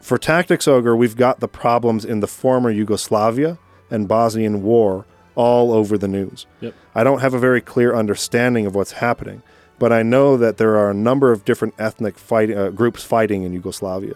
[0.00, 3.58] For Tactics Ogre, we've got the problems in the former Yugoslavia
[3.90, 5.04] and Bosnian War
[5.34, 6.46] all over the news.
[6.60, 6.74] Yep.
[6.94, 9.42] I don't have a very clear understanding of what's happening,
[9.78, 13.42] but I know that there are a number of different ethnic fight, uh, groups fighting
[13.42, 14.14] in Yugoslavia.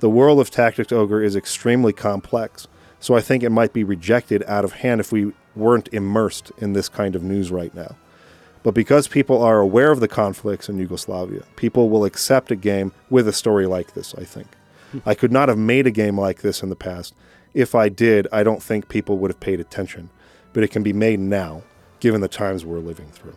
[0.00, 2.68] The world of Tactics Ogre is extremely complex,
[3.00, 6.72] so I think it might be rejected out of hand if we weren't immersed in
[6.72, 7.96] this kind of news right now.
[8.66, 12.90] But because people are aware of the conflicts in Yugoslavia, people will accept a game
[13.10, 14.48] with a story like this, I think.
[14.90, 14.98] Hmm.
[15.06, 17.14] I could not have made a game like this in the past.
[17.54, 20.10] If I did, I don't think people would have paid attention.
[20.52, 21.62] But it can be made now,
[22.00, 23.36] given the times we're living through.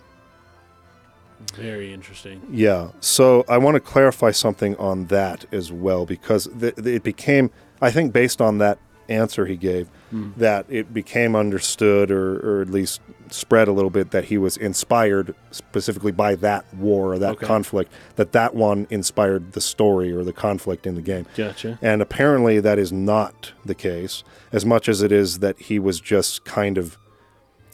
[1.54, 2.42] Very interesting.
[2.50, 2.90] Yeah.
[3.00, 7.52] So I want to clarify something on that as well, because th- th- it became,
[7.84, 9.89] I think, based on that answer he gave,
[10.38, 13.01] that it became understood or, or at least
[13.32, 17.45] spread a little bit that he was inspired specifically by that war or that Okay.
[17.45, 21.26] conflict, that that one inspired the story or the conflict in the game.
[21.36, 21.78] Gotcha.
[21.82, 25.99] And apparently, that is not the case, as much as it is that he was
[25.99, 26.97] just kind of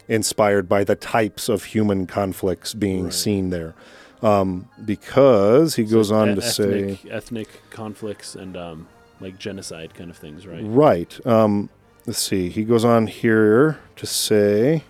[0.07, 3.13] inspired by the types of human conflicts being Right.
[3.13, 3.75] seen there.
[4.21, 8.87] Um, because he goes on E- to say, ethnic, ethnic conflicts and um,
[9.19, 10.61] like genocide kind of things, right?
[10.63, 11.25] right.
[11.25, 11.69] Um,
[12.05, 12.49] let's see.
[12.49, 14.83] He goes on here to say,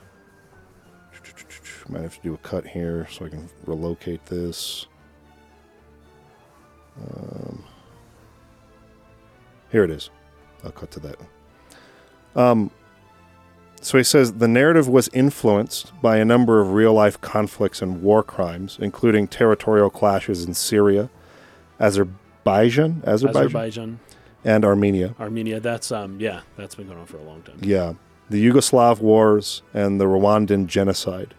[1.90, 4.88] might have to do a cut here so I can relocate this.
[6.98, 7.64] Um,
[9.72, 10.10] here it is.
[10.64, 11.20] I'll cut to that.
[12.36, 12.72] Um,
[13.82, 18.02] so he says the narrative was influenced by a number of real life conflicts and
[18.02, 21.10] war crimes, including territorial clashes in Syria,
[21.80, 24.00] Azerbaijan, Azerbaijan, Azerbaijan,
[24.46, 25.16] and Armenia.
[25.20, 25.60] Armenia.
[25.60, 27.58] That's um, yeah, that's been going on for a long time.
[27.62, 27.94] Yeah.
[28.30, 31.34] The Yugoslav wars and the Rwandan genocide.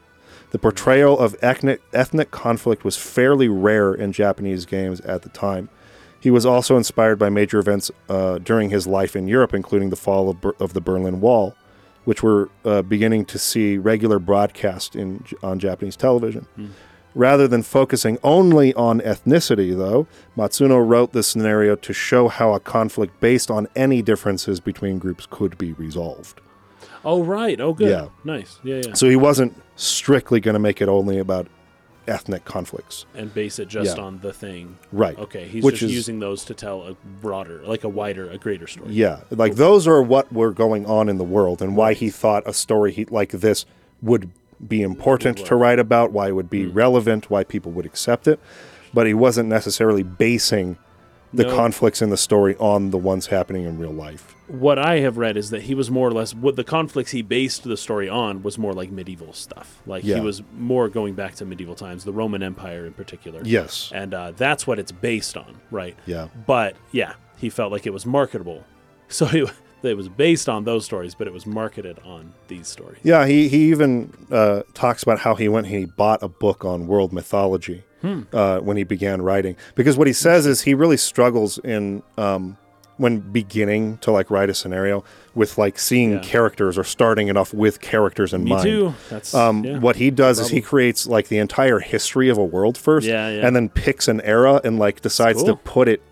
[0.50, 5.68] The portrayal of ethnic, ethnic conflict was fairly rare in Japanese games at the time.
[6.20, 9.96] He was also inspired by major events uh, during his life in Europe, including the
[9.96, 11.54] fall of, Ber- of the Berlin Wall,
[12.04, 16.46] which were uh, beginning to see regular broadcast in on Japanese television.
[17.16, 20.06] Rather than focusing only on ethnicity, though,
[20.36, 25.26] Matsuno wrote this scenario to show how a conflict based on any differences between groups
[25.30, 26.42] could be resolved.
[27.06, 27.58] Oh right.
[27.58, 27.88] Oh good.
[27.88, 28.08] Yeah.
[28.22, 28.58] Nice.
[28.62, 28.92] Yeah, yeah.
[28.94, 31.46] So he wasn't strictly going to make it only about
[32.06, 33.06] ethnic conflicts.
[33.14, 34.02] and base it just Yeah.
[34.04, 34.76] on the thing.
[34.92, 35.18] Right.
[35.18, 35.46] Okay.
[35.48, 38.66] He's Which just is- using those to tell a broader, like a wider, a greater
[38.66, 38.92] story.
[38.92, 42.42] Yeah, like those are what were going on in the world, and why he thought
[42.46, 43.64] a story he, like this
[44.02, 44.30] would
[44.66, 46.50] be important to write about, why it would Hmm.
[46.50, 48.38] be relevant, why people would accept it.
[48.94, 50.76] But he wasn't necessarily basing
[51.34, 51.54] the No.
[51.54, 54.34] conflicts in the story on the ones happening in real life.
[54.48, 57.20] What I have read is that he was more or less what the conflicts he
[57.20, 59.82] based the story on was more like medieval stuff.
[59.86, 60.14] Like Yeah.
[60.14, 63.40] he was more going back to medieval times, the Roman Empire in particular.
[63.44, 63.90] Yes.
[63.94, 65.96] And uh, that's what it's based on, right?
[66.06, 66.28] Yeah.
[66.46, 68.62] But yeah, he felt like it was marketable.
[69.08, 69.50] So it,
[69.82, 72.98] it was based on those stories, but it was marketed on these stories.
[73.04, 76.64] Yeah, he, he even uh, talks about how he went and he bought a book
[76.64, 78.22] on world mythology Hmm.
[78.32, 79.56] uh, when he began writing.
[79.74, 82.58] Because what he says is he really struggles in um,
[82.98, 85.02] when beginning to like write a scenario
[85.34, 86.18] with like seeing Yeah.
[86.20, 88.62] characters or starting it off with characters in Me mind.
[88.64, 88.94] too.
[89.10, 89.78] That's Um, yeah.
[89.78, 93.30] What he does is he creates like the entire history of a world first, Yeah,
[93.30, 93.46] yeah.
[93.46, 96.02] and then picks an era and like decides to put it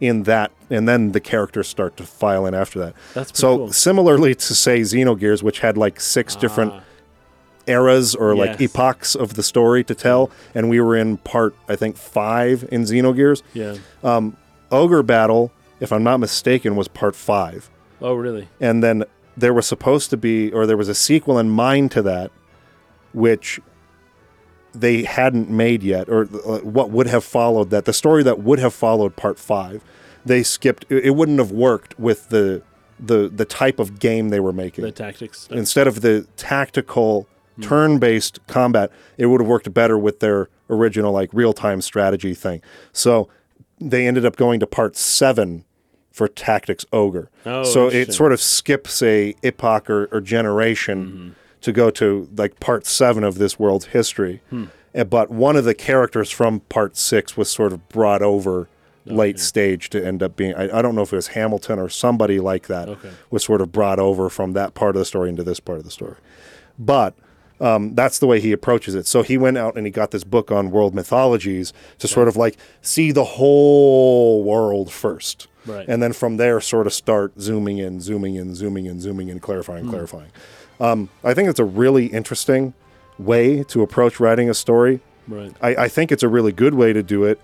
[0.00, 2.94] in that, and then the characters start to file in after that.
[3.14, 3.72] That's so cool.
[3.72, 6.80] similarly to say Xenogears, which had like six different Ah,
[7.66, 11.76] eras or like epochs of the story to tell, and we were in part I
[11.76, 13.42] think five in Xenogears.
[13.54, 13.76] yeah.
[14.70, 17.70] Ogre Battle, if I'm not mistaken, was part five,
[18.02, 18.48] Oh, really?
[18.60, 19.04] and then
[19.36, 22.30] there was supposed to be, or there was a sequel in mind to that,
[23.12, 23.60] which
[24.80, 27.84] they hadn't made yet, or uh, what would have followed that.
[27.84, 29.82] The story that would have followed part five,
[30.24, 30.84] they skipped.
[30.90, 32.62] It wouldn't have worked with the
[32.98, 34.84] the the type of game they were making.
[34.84, 35.40] The tactics.
[35.42, 35.58] Stuff.
[35.58, 37.62] instead of the tactical Hmm.
[37.62, 42.60] turn-based combat it would have worked better with their original like real-time strategy thing
[42.92, 43.30] so
[43.80, 45.64] they ended up going to part 7
[46.12, 51.28] for tactics ogre Oh, so it sort of skips a epoch or, or generation Mm-hmm.
[51.66, 54.64] To go to like part 7 of this world's history Hmm.
[54.94, 58.68] Uh, but one of the characters from part 6 was sort of brought over
[59.04, 61.88] late stage to end up being I, I don't know if it was hamilton or
[61.88, 63.10] somebody like that Okay.
[63.30, 65.84] was sort of brought over from that part of the story into this part of
[65.84, 66.16] the story.
[66.78, 67.14] But
[67.60, 69.06] um, that's the way he approaches it.
[69.06, 72.36] So he went out and he got this book on world mythologies to sort of
[72.36, 75.46] like see the whole world first.
[75.64, 75.86] Right.
[75.88, 79.38] And then from there, sort of start zooming in, zooming in, zooming in, zooming in,
[79.40, 80.30] clarifying, clarifying.
[80.80, 82.74] Um, I think it's a really interesting
[83.18, 85.00] way to approach writing a story.
[85.28, 85.52] right.
[85.60, 87.40] I, I think it's a really good way to do it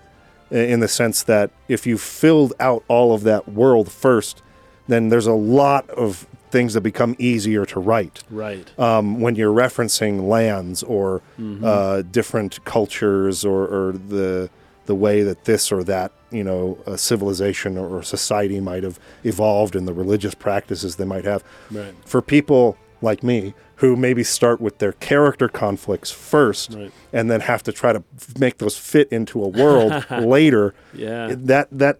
[0.51, 4.43] in the sense that if you filled out all of that world first,
[4.87, 8.67] then there's a lot of things that become easier to write Right.
[8.79, 11.63] um, when you're referencing lands or Mm-hmm.
[11.65, 14.49] uh, different cultures or, or the
[14.85, 19.75] the way that this or that you know a civilization or society might have evolved
[19.77, 21.95] and the religious practices they might have Right.
[22.05, 26.91] for people like me who maybe start with their character conflicts first Right.
[27.11, 28.03] and then have to try to
[28.39, 31.35] make those fit into a world later Yeah.
[31.37, 31.99] that that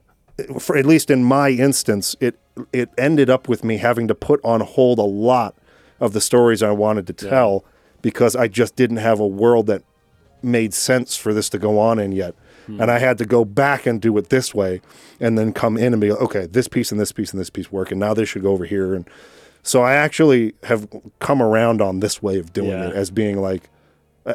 [0.60, 2.40] for at least in my instance it
[2.72, 5.56] it ended up with me having to put on hold a lot
[6.00, 7.64] of the stories I wanted to tell
[8.02, 9.84] because I just didn't have a world that
[10.42, 12.36] made sense for this to go on in yet.
[12.68, 12.82] Hmm.
[12.82, 14.82] And I had to go back and do it this way
[15.20, 17.50] and then come in and be like, okay, this piece and this piece and this
[17.50, 19.08] piece work and now this should go over here and
[19.64, 20.88] so I actually have
[21.20, 22.90] come around on this way of doing Yeah.
[22.90, 23.70] it as being like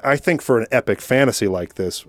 [0.03, 2.05] I think for an epic fantasy like this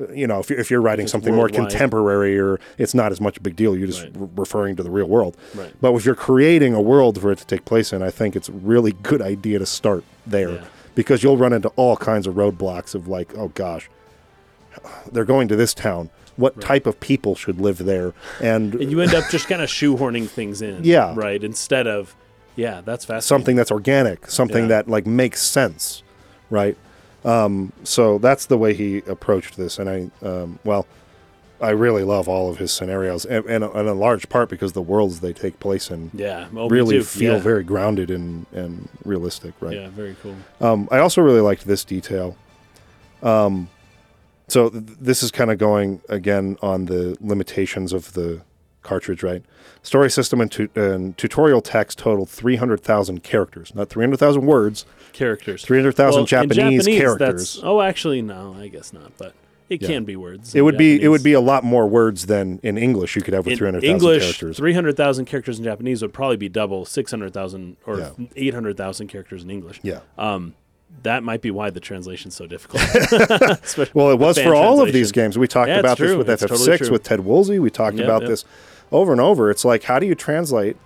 [0.00, 3.12] uh, you know, if you're, if you're writing it's something more contemporary or it's not
[3.12, 4.12] as much a big deal, you're just Right.
[4.16, 5.36] re- referring to the real world.
[5.54, 5.74] Right.
[5.82, 8.48] But if you're creating a world for it to take place in, I think it's
[8.48, 10.64] a really good idea to start there Yeah.
[10.94, 13.90] because you'll run into all kinds of roadblocks of like, oh gosh,
[15.10, 16.10] they're going to this town.
[16.36, 18.14] What type of people should live there?
[18.40, 20.82] And and you end up just kind of shoehorning things in.
[20.84, 21.12] Yeah.
[21.14, 21.44] Right.
[21.44, 22.16] Instead of,
[22.56, 23.22] yeah, that's fascinating.
[23.26, 24.68] something that's organic, something Yeah.
[24.68, 26.02] that like makes sense,
[26.50, 26.76] right?
[27.24, 30.86] Um, so that's the way he approached this, and I, um, well,
[31.60, 34.82] I really love all of his scenarios, and, and, and in large part because the
[34.82, 36.48] worlds they take place in Yeah.
[36.50, 37.38] Me really feel yeah.
[37.38, 39.76] very grounded and and realistic, right?
[39.76, 39.88] Yeah.
[39.90, 40.34] Very cool.
[40.60, 42.36] Um, I also really liked this detail.
[43.22, 43.68] Um,
[44.48, 48.40] so th- this is kind of going again on the limitations of the
[48.82, 49.42] cartridge, right?
[49.82, 55.62] Story system and, tu- and tutorial text totaled 300,000 characters, not 300,000 words, Characters.
[55.64, 56.56] 300,000 Well, Japanese,
[56.86, 57.60] Japanese, characters.
[57.62, 59.12] Oh, actually, no, I guess not.
[59.18, 59.34] But
[59.68, 59.88] It Yeah.
[59.88, 60.54] can be words.
[60.54, 63.32] It would be it would be a lot more words than in English you could
[63.32, 64.22] have with in three hundred thousand English.
[64.22, 64.56] characters.
[64.58, 68.10] Three hundred thousand characters in Japanese would probably be double six hundred thousand or Yeah.
[68.36, 69.80] eight hundred thousand characters in English.
[69.82, 70.00] yeah.
[70.18, 70.54] Um,
[71.02, 72.82] that might be why the translation's so difficult.
[73.94, 75.36] Well, it was for all of these games.
[75.38, 77.58] We talked Yeah, about this with It's FF6 totally with Ted Woolsey.
[77.58, 78.30] We talked Yep, about yep.
[78.30, 78.44] this
[78.92, 79.50] over and over.
[79.50, 80.76] It's like how do you translate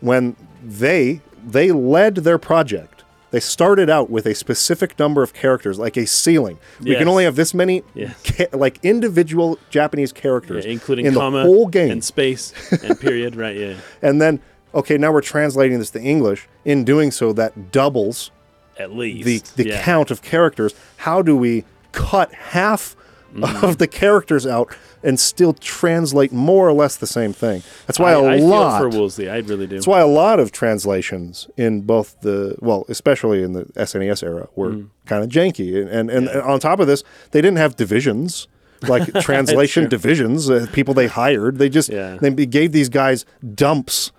[0.00, 3.04] when they they led their project?
[3.30, 6.58] They started out with a specific number of characters, like a ceiling.
[6.80, 8.14] We can only have this many, Yes.
[8.24, 11.90] ca- like individual Japanese Yeah, characters, including in comma the whole game.
[11.92, 12.52] and space
[12.84, 13.34] and period.
[13.34, 13.56] Right?
[13.56, 13.74] Yeah.
[14.02, 14.40] and then,
[14.74, 16.46] okay, now we're translating this to English.
[16.66, 18.30] In doing so, that doubles
[18.78, 19.82] At least the the yeah.
[19.82, 20.74] count of characters.
[20.98, 22.96] How do we cut half
[23.34, 23.64] Mm-hmm.
[23.64, 27.62] of the characters out and still translate more or less the same thing?
[27.86, 28.78] That's why I a I lot.
[28.82, 29.30] feel for Woolsey.
[29.30, 29.76] I really do.
[29.76, 34.48] that's why a lot of translations in both the well, especially in the SNES era,
[34.54, 34.88] were Mm.
[35.06, 35.80] kind of janky.
[35.80, 38.48] And and, and on top of this, they didn't have divisions.
[38.88, 42.18] Like translation divisions, uh, people they hired, they just Yeah.
[42.20, 44.10] they gave these guys dumps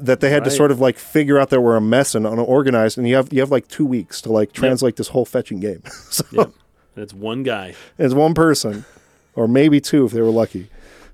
[0.00, 2.98] that they had to sort of like figure out that were a mess and unorganized,
[2.98, 5.82] and you have you have like two weeks to like translate this whole fetching game.
[6.10, 6.52] so Yep.
[6.96, 7.74] And it's one guy.
[7.98, 8.84] it's one person,
[9.34, 10.68] or maybe two if they were lucky.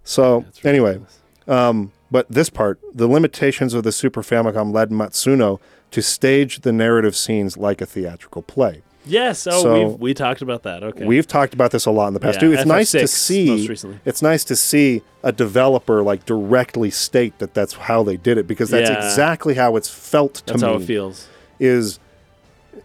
[0.04, 1.00] So That's anyway,
[1.46, 5.60] um, but this part, the limitations of the Super Famicom led Matsuno
[5.90, 8.82] to stage the narrative scenes like a theatrical play.
[9.06, 9.46] Yes.
[9.46, 10.82] Oh, So- we we talked about that.
[10.82, 11.04] Okay.
[11.06, 12.52] We've talked about this a lot in the past Yeah, too.
[12.52, 13.46] It's nice to FF6 see.
[13.50, 13.98] most recently.
[14.04, 18.46] It's nice to see a developer like directly state that that's how they did it
[18.46, 18.96] because that's Yeah.
[19.04, 21.26] exactly how it's felt to That's me That's how it feels.
[21.58, 21.98] is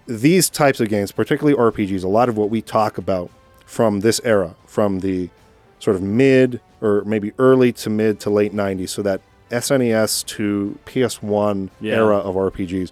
[0.07, 3.30] these types of games, particularly RPGs, a lot of what we talk about
[3.66, 5.30] from this era, from the
[5.80, 10.78] sort of mid or maybe early to mid to late 90s, so that SNES to
[10.86, 11.95] PS1 Yeah.
[11.95, 12.91] era of RPGs,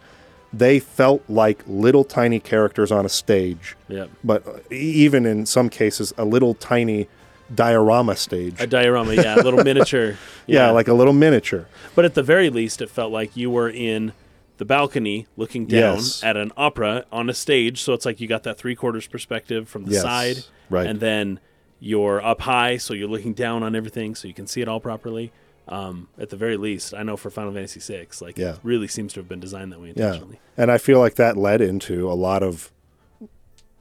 [0.54, 4.10] they felt like little tiny characters on a stage, Yep.
[4.24, 7.08] but uh, e- even in some cases, a little tiny
[7.54, 8.56] diorama stage.
[8.60, 9.14] A diorama.
[9.16, 9.36] Yeah.
[9.36, 10.16] A little miniature.
[10.48, 11.68] yeah, like a little miniature.
[11.96, 14.14] But at the very least, it felt like you were in
[14.58, 16.24] the balcony looking down Yes.
[16.24, 17.82] at an opera on a stage.
[17.82, 20.38] So it's like you got that three quarters perspective from the Yes, side.
[20.70, 20.86] right.
[20.88, 21.40] And then
[21.80, 24.80] you're up high, so you're looking down on everything so you can see it all
[24.80, 25.32] properly.
[25.68, 28.56] Um, at the very least, I know for Final Fantasy VI, like Yeah.
[28.56, 30.40] it really seems to have been designed that way intentionally.
[30.58, 30.64] Yeah.
[30.64, 32.72] And I feel like that led into a lot of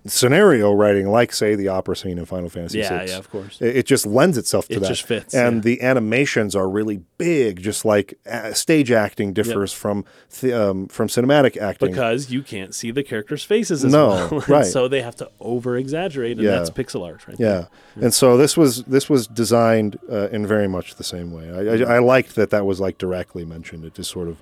[0.07, 3.05] scenario writing, like, say, the opera scene in Final Fantasy Yeah, VI.
[3.05, 3.61] yeah, of course.
[3.61, 4.89] It, it just lends itself to It that.
[4.89, 5.61] just fits, And yeah.
[5.61, 11.09] the animations are really big, just like uh, stage acting differs from th- um, from
[11.09, 11.91] cinematic acting.
[11.91, 14.45] Because you can't see the characters' faces as No, well.
[14.49, 14.67] Right.
[14.67, 16.53] so they have to over exaggerate, and Yeah.
[16.57, 17.39] that's pixel art, right?
[17.39, 17.69] there.
[17.97, 18.03] yeah.
[18.05, 21.51] And so this was this was designed uh, in very much the same way.
[21.51, 23.85] I, I, I liked that that was like directly mentioned.
[23.85, 24.39] It just sort of,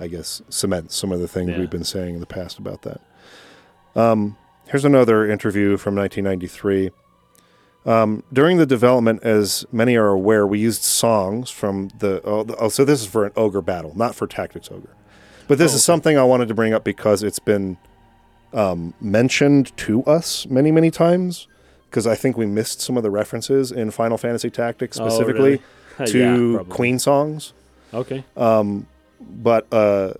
[0.00, 3.00] I guess, cements some of the things we've been saying in the past about that.
[3.94, 4.36] Um,
[4.68, 6.90] here's another interview from 1993.
[7.84, 12.56] Um, during the development, as many are aware, we used songs from the oh, the-
[12.56, 14.94] oh, so this is for an ogre battle, not for Tactics Ogre.
[15.46, 17.76] But this Oh, is something I wanted to bring up because it's been
[18.52, 21.46] um, mentioned to us many, many times.
[21.88, 25.62] Because I think we missed some of the references in Final Fantasy Tactics Oh, specifically
[25.98, 26.06] really?
[26.12, 26.62] to Yeah.
[26.68, 27.52] Queen songs.
[27.94, 28.24] Okay.
[28.34, 30.14] But uh,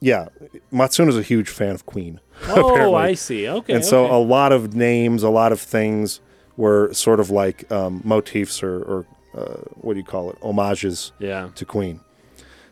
[0.00, 0.28] yeah,
[0.72, 2.20] Matsuno's a huge fan of Queen.
[2.48, 2.96] Oh, apparently.
[2.96, 3.48] I see.
[3.48, 3.74] Okay.
[3.74, 4.14] and so okay.
[4.14, 6.20] a lot of names, a lot of things
[6.56, 10.38] were sort of like um, motifs or, or uh, what do you call it?
[10.42, 11.50] Homages yeah.
[11.54, 12.00] to Queen.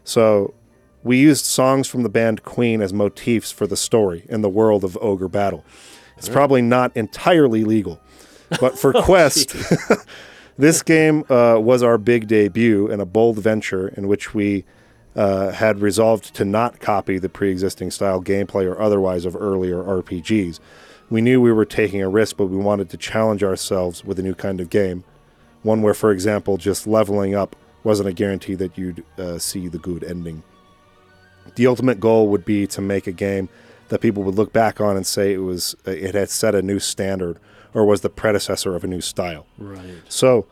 [0.04, 0.54] So
[1.02, 4.82] we used songs from the band Queen as motifs for the story in the world
[4.82, 5.64] of Ogre Battle.
[6.16, 8.00] It's probably not entirely legal,
[8.60, 9.54] but for Quest,
[10.58, 14.64] this game uh, was our big debut and a bold venture in which we
[15.16, 19.82] uh, had resolved to not copy the pre existing style gameplay or otherwise of earlier
[19.82, 20.60] RPGs.
[21.08, 24.22] We knew we were taking a risk, but we wanted to challenge ourselves with a
[24.22, 25.04] new kind of game.
[25.62, 29.78] One where, for example, just leveling up wasn't a guarantee that you'd uh, see the
[29.78, 30.42] good ending.
[31.54, 33.48] The ultimate goal would be to make a game
[33.88, 36.62] that people would look back on and say it was uh, it had set a
[36.62, 37.38] new standard
[37.72, 39.46] or was the predecessor of a new style.
[39.56, 40.02] Right.
[40.08, 40.46] So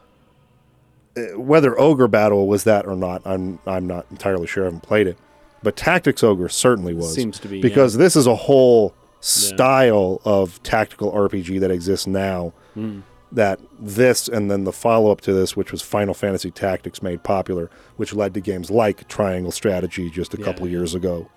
[1.37, 4.65] whether Ogre Battle was that or not, I'm I'm not entirely sure.
[4.65, 5.17] I haven't played it,
[5.63, 10.63] but Tactics Ogre certainly was Seems to be, because this is a whole style of
[10.63, 12.53] tactical RPG that exists now.
[12.75, 13.01] Hmm.
[13.33, 17.25] That this and then the follow up to this, which was Final Fantasy Tactics, made
[17.25, 20.73] popular, which led to games like Triangle Strategy just a Yeah, couple yeah.
[20.79, 21.29] years ago,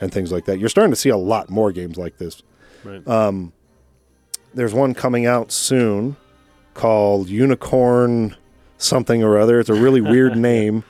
[0.00, 0.58] and things like that.
[0.58, 2.42] You're starting to see a lot more games like this.
[2.84, 3.02] Right.
[4.54, 6.16] There's one coming out soon
[6.74, 8.34] called Unicorn
[8.82, 9.60] something or other.
[9.60, 10.84] It's a really weird name,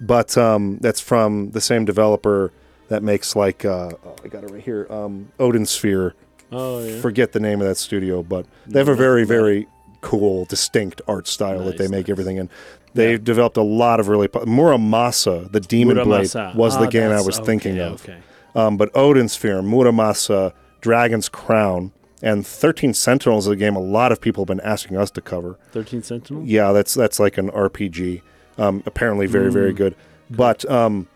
[0.00, 2.52] but um, that's from the same developer
[2.88, 4.86] that makes like uh, oh, I got it right here.
[4.90, 6.14] Um, Odin Sphere.
[6.50, 7.00] oh yeah.
[7.00, 9.66] Forget the name of that studio, but they have a very very
[10.00, 12.10] cool, distinct art style that they make nice.
[12.10, 12.50] everything in.
[12.94, 16.52] They've developed a lot of really po- Muramasa, the Demon Muramasa.
[16.52, 18.02] Blade, was the Ah, game I was thinking of.
[18.02, 18.18] Okay.
[18.54, 20.52] Um, but Odin Sphere, Muramasa,
[20.82, 21.92] Dragon's Crown,
[22.22, 25.20] and 13 Sentinels is a game a lot of people have been asking us to
[25.20, 25.58] cover.
[25.72, 26.42] 13 Sentinel?
[26.44, 28.22] Yeah, that's that's like an RPG.
[28.58, 29.76] Um, apparently, very very Mm.
[29.76, 29.94] good.
[30.30, 31.08] But um,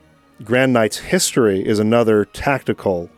[0.44, 3.08] Grand Knight's History is another tactical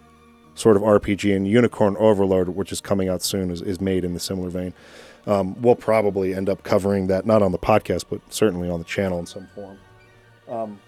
[0.55, 4.12] sort of RPG, and Unicorn Overlord, which is coming out soon, is, is made in
[4.14, 4.74] the similar vein.
[5.26, 8.84] Um, we'll probably end up covering that not on the podcast, but certainly on the
[8.84, 9.78] channel in some form.
[10.49, 10.80] Um,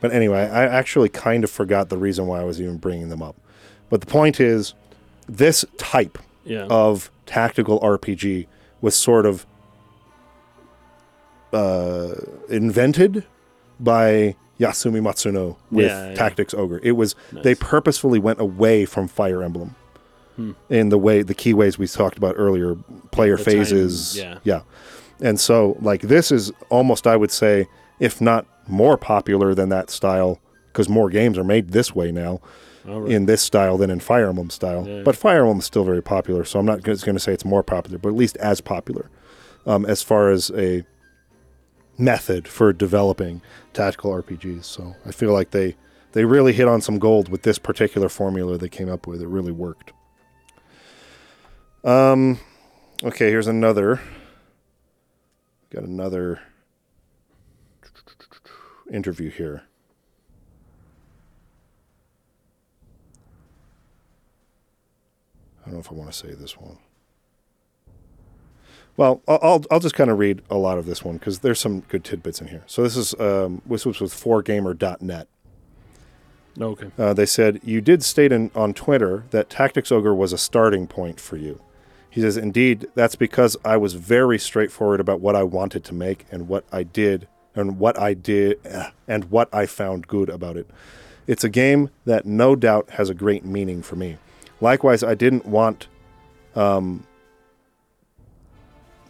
[0.00, 3.22] but anyway, I actually kind of forgot the reason why I was even bringing them
[3.22, 3.36] up.
[3.88, 4.74] But the point is,
[5.36, 6.66] this type Yeah.
[6.68, 8.46] of tactical RPG
[8.80, 9.46] was sort of
[11.52, 12.14] uh,
[12.48, 13.24] invented
[13.78, 16.14] by Yasumi Matsuno with Yeah, yeah.
[16.14, 16.80] Tactics Ogre.
[16.82, 17.44] It was Nice.
[17.44, 19.74] they purposefully went away from Fire Emblem
[20.36, 20.52] Hmm.
[20.68, 22.76] in the way the key ways we talked about earlier,
[23.10, 24.38] player The time, phases, yeah.
[24.44, 24.60] yeah.
[25.20, 27.66] And so like this is almost I would say
[27.98, 32.40] if not more popular than that style because more games are made this way now
[32.84, 33.10] right.
[33.10, 34.86] in this style than in Fire Emblem style.
[34.86, 35.02] Yeah.
[35.02, 37.62] But Fire Emblem is still very popular, so I'm not going to say it's more
[37.62, 39.10] popular, but at least as popular
[39.66, 40.84] um, as far as a
[41.98, 44.64] method for developing tactical RPGs.
[44.64, 45.76] So I feel like they
[46.12, 49.22] they really hit on some gold with this particular formula they came up with.
[49.22, 49.92] It really worked.
[51.84, 52.40] Um,
[53.02, 54.00] okay, here's another.
[55.70, 56.40] Got another
[58.92, 59.62] interview here.
[65.62, 66.78] I don't know if I want to say this one.
[68.96, 71.80] Well, I'll I'll, just kind of read a lot of this one because there's some
[71.80, 72.64] good tidbits in here.
[72.66, 75.28] So this is um, this was with 4gamer.net.
[76.60, 76.90] okay.
[76.98, 80.86] Uh, they said you did state in, on Twitter that Tactics Ogre was a starting
[80.86, 81.60] point for you.
[82.10, 86.26] He says, indeed, that's because I was very straightforward about what I wanted to make
[86.32, 90.56] and what I did and what I did eh, and what I found good about
[90.56, 90.68] it.
[91.28, 94.18] It's a game that no doubt has a great meaning for me.
[94.60, 95.88] Likewise, I didn't want
[96.54, 97.06] um,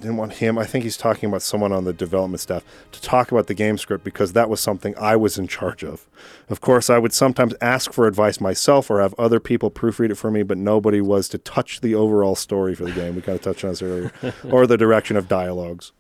[0.01, 0.59] didn't want him.
[0.59, 3.79] I think he's talking about someone on the development staff to talk about the game
[3.79, 6.07] script because that was something I was in charge of.
[6.49, 10.17] Of course, I would sometimes ask for advice myself or have other people proofread it
[10.17, 13.15] for me, but nobody was to touch the overall story for the game.
[13.15, 14.13] We kind of touched on this earlier,
[14.51, 15.93] or the direction of dialogues.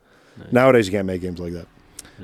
[0.50, 1.66] Nowadays, you can't make games like that.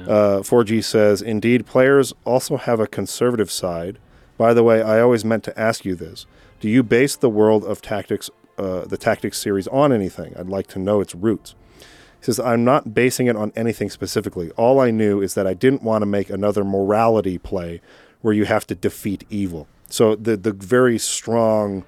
[0.09, 3.99] Uh, 4G says, indeed, players also have a conservative side.
[4.39, 6.27] By the way, I always meant to ask you this:
[6.67, 10.35] Do you base the world of tactics, uh, the tactics series, on anything?
[10.37, 11.55] I'd like to know its roots.
[11.79, 14.51] He says, I'm not basing it on anything specifically.
[14.57, 17.81] All I knew is that I didn't want to make another morality play
[18.21, 19.69] where you have to defeat evil.
[19.91, 21.85] So the the very strong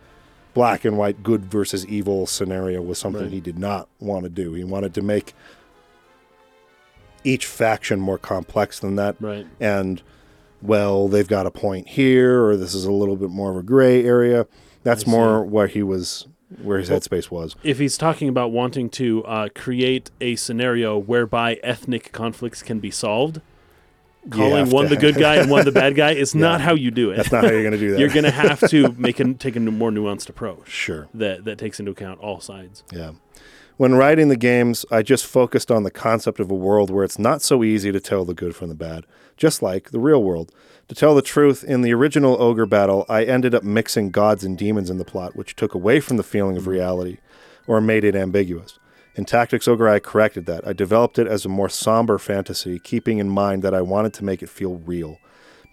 [0.55, 3.33] black and white good versus evil scenario was something Right.
[3.33, 4.53] he did not want to do.
[4.55, 5.35] He wanted to make
[7.25, 9.45] each faction more complex than that Right.
[9.59, 10.03] and
[10.63, 13.63] well they've got a point here or this is a little bit more of a
[13.65, 14.47] gray area
[14.89, 16.27] that's more where he was
[16.63, 21.55] where his headspace was If he's talking about wanting to uh, create a scenario whereby
[21.63, 23.43] ethnic conflicts can be solved,
[24.31, 26.91] calling one to the good guy and one the bad guy is not how you
[26.91, 27.17] do it.
[27.17, 29.35] that's not how you're going to do that You're going to have to make a,
[29.35, 32.83] take a more nuanced approach sure that, that takes into account all sides.
[32.93, 33.13] Yeah.
[33.79, 37.17] When writing the games, I just focused on the concept of a world where it's
[37.17, 39.07] not so easy to tell the good from the bad,
[39.37, 40.51] just like the real world.
[40.89, 44.59] To tell the truth, in the original Ogre battle, I ended up mixing gods and
[44.59, 46.71] demons in the plot, which took away from the feeling of hmm.
[46.71, 47.19] reality
[47.69, 48.81] or made it ambiguous.
[49.15, 50.67] In Tactics Ogre, I corrected that.
[50.67, 54.25] I developed it as a more somber fantasy, keeping in mind that I wanted to
[54.25, 55.21] make it feel real.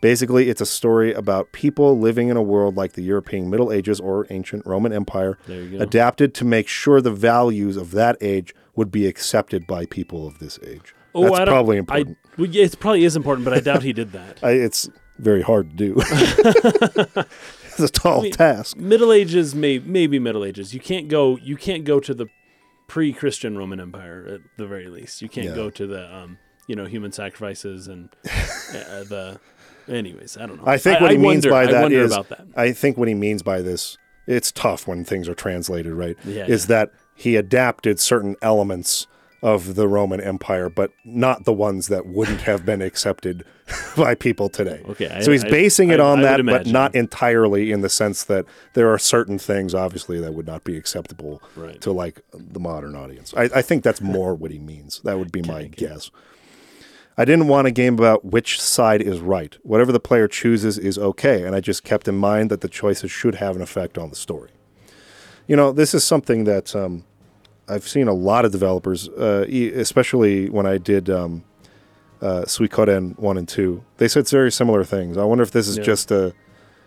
[0.06, 4.00] Basically, it's a story about people living in a world like the European Middle Ages
[4.00, 5.84] or ancient Roman Empire, There you go.
[5.84, 10.38] adapted to make sure the values of that age would be accepted by people of
[10.38, 10.94] this age.
[10.94, 12.18] That's Oh, I don't- probably I, important.
[12.38, 14.38] well, yeah, it probably is important, but I doubt he did that.
[14.44, 14.88] I, it's
[15.18, 15.96] very hard to do.
[16.00, 18.78] it's a tall mean- task.
[18.78, 20.72] Middle Ages, may, maybe Middle Ages.
[20.72, 21.38] You can't go.
[21.38, 22.28] You can't go to the
[22.88, 25.24] pre-Christian Roman Empire at the very least.
[25.24, 25.56] You can't Yeah.
[25.56, 26.38] go to the um,
[26.68, 29.40] you know, human sacrifices and uh, the.
[29.88, 30.64] Anyways, I don't know.
[30.66, 32.46] I think what he means wonder, by I that wonder is, about that.
[32.56, 36.16] I think what he means by this, it's tough when things are translated, right?
[36.26, 39.08] Yeah, is that he adapted certain elements
[39.44, 43.46] of the Roman Empire, but not the ones that wouldn't have been accepted
[43.96, 44.82] by people today.
[44.90, 47.90] Okay, I- so he's I- basing it on I that, but not entirely in the
[47.90, 51.80] sense that there are certain things, obviously, that would not be acceptable Right.
[51.82, 53.34] to like the modern audience.
[53.38, 55.00] I, I think that's more what he means.
[55.04, 56.10] That would be my guess.
[57.18, 59.58] I didn't want a game about which side is right.
[59.64, 63.10] Whatever the player chooses is okay, and I just kept in mind that the choices
[63.10, 64.50] should have an effect on the story.
[65.48, 67.06] You know, this is something that um,
[67.70, 71.44] I've seen a lot of developers, uh, especially when I did um,
[72.22, 73.84] uh, Suikoden one and two.
[73.98, 75.18] They said very similar things.
[75.18, 75.84] I wonder if this is Yeah.
[75.84, 76.34] just a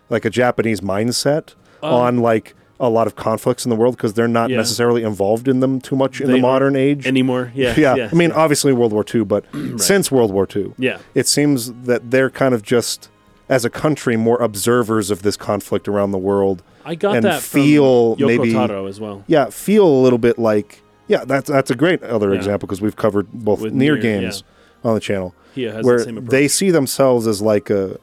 [0.09, 1.53] like a Japanese mindset
[1.83, 4.57] Um, on like a lot of conflicts in the world because they're not Yeah.
[4.57, 7.05] necessarily involved in them too much in They the modern age.
[7.05, 7.51] anymore.
[7.55, 9.43] Yeah, yeah, I mean, obviously World War II, but
[9.77, 13.09] since World War II, yeah, it seems that they're kind of just
[13.49, 17.41] as a country more observers of this conflict around the world I got and that
[17.41, 19.23] feel maybe- Taro as well.
[19.27, 22.37] yeah, feel a little bit like yeah, that's that's a great other Yeah.
[22.37, 24.43] example because we've covered both With NieR games
[24.83, 27.97] on the channel where the same they see themselves as like a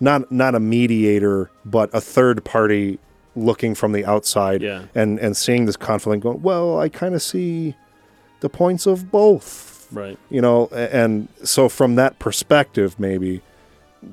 [0.00, 2.98] not not a mediator but a third party
[3.40, 7.22] looking from the outside yeah, and and seeing this conflict going well I kind of
[7.22, 7.74] see
[8.40, 9.88] the points of both.
[9.92, 10.16] Right.
[10.30, 13.42] you know and so from that perspective maybe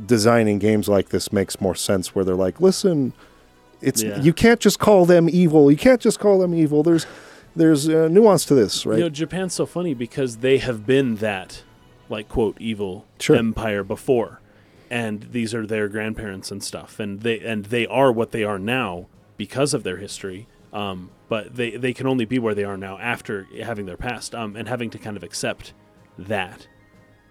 [0.06, 3.14] designing games like this makes more sense where they're like listen
[3.80, 4.20] it's Yeah.
[4.20, 5.70] you can't just call them evil.
[5.70, 6.82] You can't just call them evil.
[6.82, 7.06] There's
[7.56, 8.98] there's uh, nuance to this right?
[8.98, 11.62] You know, Japan's so funny because they have been that,
[12.10, 13.36] like quote, evil Sure.
[13.36, 14.42] empire before,
[14.90, 18.58] and these are their grandparents and stuff, and they and they are what they are
[18.58, 19.06] now
[19.38, 20.48] because of their history.
[20.74, 24.36] Um, but they they can only be where they are now after having their past,
[24.36, 25.74] um, and having to kind of accept
[26.18, 26.68] that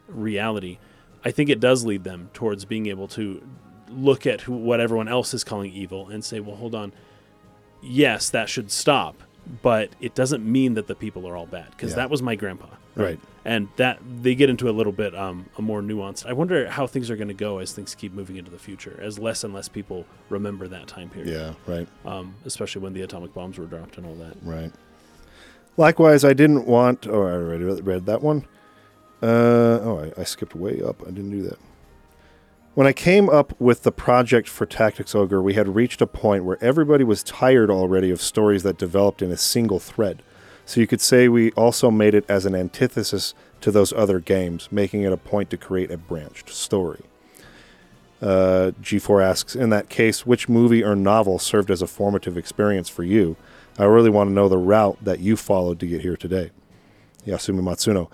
[0.09, 0.79] reality.
[1.25, 3.47] I think it does lead them towards being able to
[3.91, 6.93] look at who, what everyone else is calling evil and say, well, hold on.
[7.83, 9.23] Yes, that should stop,
[9.63, 11.97] but it doesn't mean that the people are all bad because Yeah.
[11.97, 12.67] that was my grandpa.
[13.05, 13.21] Right.
[13.45, 16.27] And that they get into a little bit um, a more nuanced.
[16.27, 18.99] I wonder how things are going to go as things keep moving into the future,
[19.01, 21.33] as less and less people remember that time period.
[21.33, 24.37] yeah right Um, especially when the atomic bombs were dropped and all that.
[24.43, 24.73] Right.
[25.77, 27.07] Likewise, I didn't want.
[27.07, 28.47] Oh, I already read that one.
[29.23, 29.27] Uh,
[29.83, 31.03] oh, I, I skipped way up.
[31.03, 31.59] I didn't do that.
[32.75, 36.45] When I came up with the project for Tactics Ogre, we had reached a point
[36.45, 40.23] where everybody was tired already of stories that developed in a single thread.
[40.67, 44.69] So you could say we also made it as an antithesis to those other games,
[44.73, 47.03] making it a point to create a branched story.
[48.21, 52.89] Uh, G4 asks, in that case, which movie or novel served as a formative experience
[52.89, 53.37] for you?
[53.79, 56.51] I really want to know the route that you followed to get here today.
[57.27, 58.11] Yasumi Matsuno.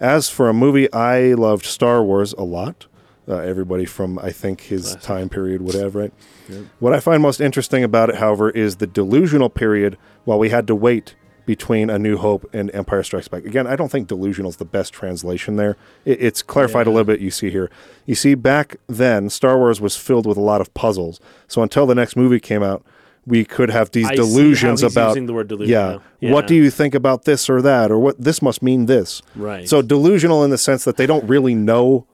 [0.00, 2.86] As for a movie, I loved Star Wars a lot.
[3.28, 5.00] Uh, everybody from, I think, his Classic.
[5.02, 6.12] time period would have, right?
[6.48, 6.64] Yep.
[6.80, 10.66] What I find most interesting about it, however, is the delusional period while we had
[10.66, 11.14] to wait
[11.46, 13.44] between A New Hope and Empire Strikes Back.
[13.44, 15.76] Again, I don't think delusional is the best translation there.
[16.04, 17.70] It, it's clarified a little bit, you see here.
[18.06, 21.20] You see, back then, Star Wars was filled with a lot of puzzles.
[21.48, 22.84] So until the next movie came out,
[23.26, 26.32] we could have these I delusions about using the delusion yeah, now.
[26.32, 29.68] what do you think about this or that or what this must mean this Right.
[29.68, 32.04] so delusional in the sense that they don't really know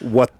[0.00, 0.30] what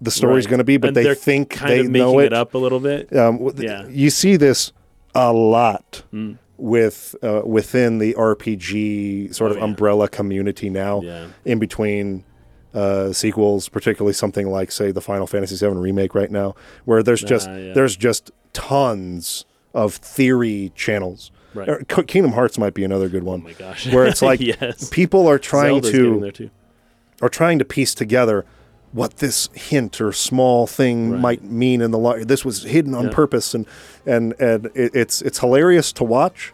[0.00, 0.50] the story's Right.
[0.52, 2.26] going to be but And they think kind they of making know it.
[2.26, 3.14] it, up a little bit.
[3.14, 3.86] Um, Yeah.
[3.88, 4.72] you see this
[5.14, 6.38] a lot Mm.
[6.60, 9.64] With uh, within the rpg sort Oh, of yeah.
[9.64, 11.26] umbrella community now Yeah.
[11.44, 12.24] in between
[12.72, 16.54] uh, sequels, particularly something like, say, the Final Fantasy VII remake right now,
[16.84, 17.72] where there's just Ah, yeah.
[17.72, 19.44] there's just tons
[19.74, 21.32] of theory channels.
[21.52, 21.88] Right.
[22.06, 23.92] Kingdom Hearts might be another good Oh one, my gosh.
[23.92, 24.88] where it's like yes.
[24.90, 26.50] people are trying Zelda's to
[27.20, 28.44] are trying to piece together
[28.92, 31.20] what this hint or small thing Right.
[31.20, 32.16] might mean in the law.
[32.18, 33.10] This was hidden on Yeah.
[33.12, 33.66] purpose, and
[34.04, 36.52] and and it, it's it's hilarious to watch.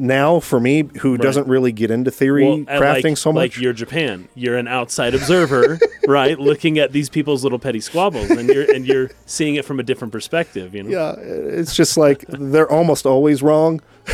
[0.00, 1.20] Now, for me, who Right.
[1.22, 4.68] doesn't really get into theory Well, crafting like, so much, Like you're Japan, you're an
[4.68, 5.76] outside observer,
[6.06, 6.38] right?
[6.38, 9.82] Looking at these people's little petty squabbles, and you're and you're seeing it from a
[9.82, 10.72] different perspective.
[10.74, 13.80] You know, yeah, it's just like they're almost always wrong.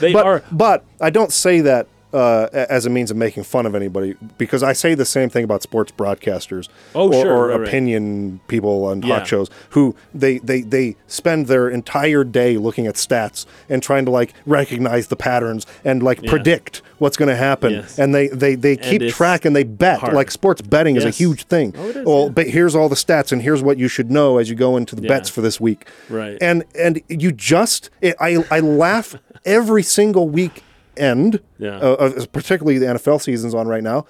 [0.00, 0.42] they but are.
[0.52, 4.62] but I don't say that uh, as a means of making fun of anybody because
[4.62, 7.68] I say the same thing about sports broadcasters Oh, or, sure, or right, right.
[7.68, 9.18] opinion people on Yeah.
[9.18, 14.04] hot shows who they, they they spend their entire day looking at stats and trying
[14.06, 16.30] to like recognize the patterns and like Yeah.
[16.30, 17.98] predict what's going to happen Yes.
[17.98, 20.14] and they they, they keep it's track and they bet hard.
[20.14, 22.28] like sports betting is a huge thing Oh, is, well yeah.
[22.30, 24.96] but here's all the stats and here's what you should know as you go into
[24.96, 26.38] the bets for this week Right.
[26.40, 30.62] and and you just it, I I laugh every single week
[30.96, 31.76] end, Yeah.
[31.78, 34.06] uh, particularly the NFL season's on right now,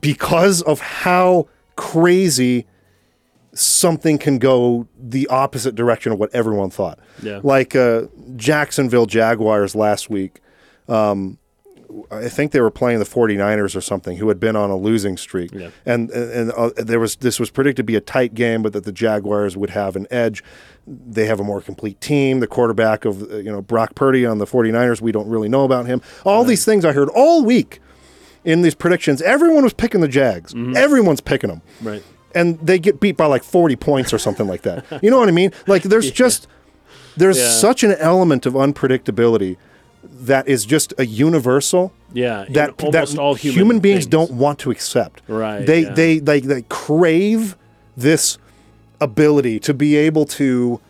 [0.00, 2.66] because of how crazy
[3.54, 6.98] something can go the opposite direction of what everyone thought.
[7.22, 7.40] Yeah.
[7.42, 8.02] Like uh,
[8.36, 10.40] Jacksonville Jaguars last week.
[10.88, 11.38] Um,
[12.10, 15.16] I think they were playing the 49ers or something who had been on a losing
[15.16, 15.52] streak.
[15.52, 15.70] Yeah.
[15.84, 18.84] And and uh, there was this was predicted to be a tight game but that
[18.84, 20.42] the Jaguars would have an edge.
[20.86, 22.40] They have a more complete team.
[22.40, 25.64] The quarterback of uh, you know Brock Purdy on the 49ers, we don't really know
[25.64, 26.02] about him.
[26.24, 27.80] All these things I heard all week
[28.44, 29.20] in these predictions.
[29.22, 30.54] Everyone was picking the Jags.
[30.54, 30.76] Mm-hmm.
[30.76, 32.02] Everyone's picking them right.
[32.34, 34.84] and they get beat by like 40 points or something like that.
[35.02, 35.52] You know what I mean?
[35.66, 36.46] Like there's just
[37.16, 37.50] there's Yeah.
[37.50, 39.56] such an element of unpredictability
[40.18, 44.06] that is just a universal Yeah, that almost that all human, beings things.
[44.06, 45.22] don't want to accept.
[45.28, 45.92] Right, They yeah.
[45.94, 47.56] they like they crave
[47.96, 48.38] this
[49.00, 50.80] ability to be able to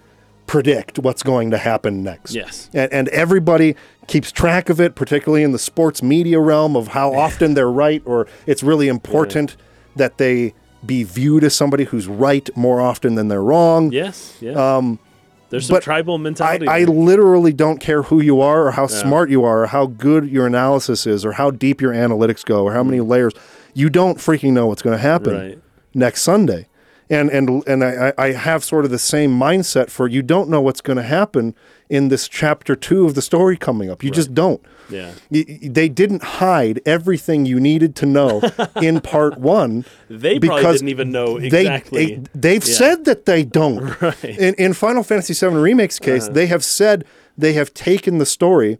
[0.46, 2.32] predict what's going to happen next.
[2.34, 2.70] Yes.
[2.72, 3.74] And, and everybody
[4.06, 8.00] keeps track of it, particularly in the sports media realm, of how often they're right,
[8.04, 9.56] or it's really important
[9.96, 10.54] that they
[10.84, 13.90] be viewed as somebody who's right more often than they're wrong.
[13.90, 14.52] Yes, yeah.
[14.52, 15.00] Um,
[15.48, 16.66] There's some but tribal mentality.
[16.68, 16.94] I there.
[16.94, 20.46] literally don't care who you are or how smart you are or how good your
[20.46, 23.32] analysis is or how deep your analytics go or how many layers.
[23.74, 25.48] You don't freaking know what's going to happen Mm.
[25.48, 25.58] Right.
[25.94, 26.66] next Sunday.
[27.08, 30.60] And and and I, I have sort of the same mindset for you don't know
[30.60, 31.54] what's going to happen
[31.88, 34.02] in this chapter two of the story coming up.
[34.02, 34.60] You just don't.
[34.90, 35.12] yeah.
[35.30, 38.42] Y- They didn't hide everything you needed to know
[38.82, 39.84] in part one.
[40.08, 42.22] They probably because didn't even know exactly.
[42.34, 42.74] They, have Yeah.
[42.74, 43.78] said that they don't.
[44.02, 44.02] Right.
[44.24, 44.26] Uh-huh.
[44.26, 47.04] In, in Final Fantasy VII Remake's case, they have said
[47.38, 48.78] they have taken the story.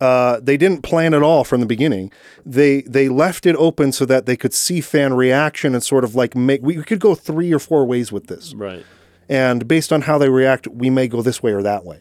[0.00, 2.10] Uh, they didn't plan it all from the beginning.
[2.44, 6.16] They they left it open so that they could see fan reaction and sort of
[6.16, 6.60] like make.
[6.60, 8.84] We, we could go three or four ways with this right.
[9.28, 12.00] And based on how they react, we may go this way or that way.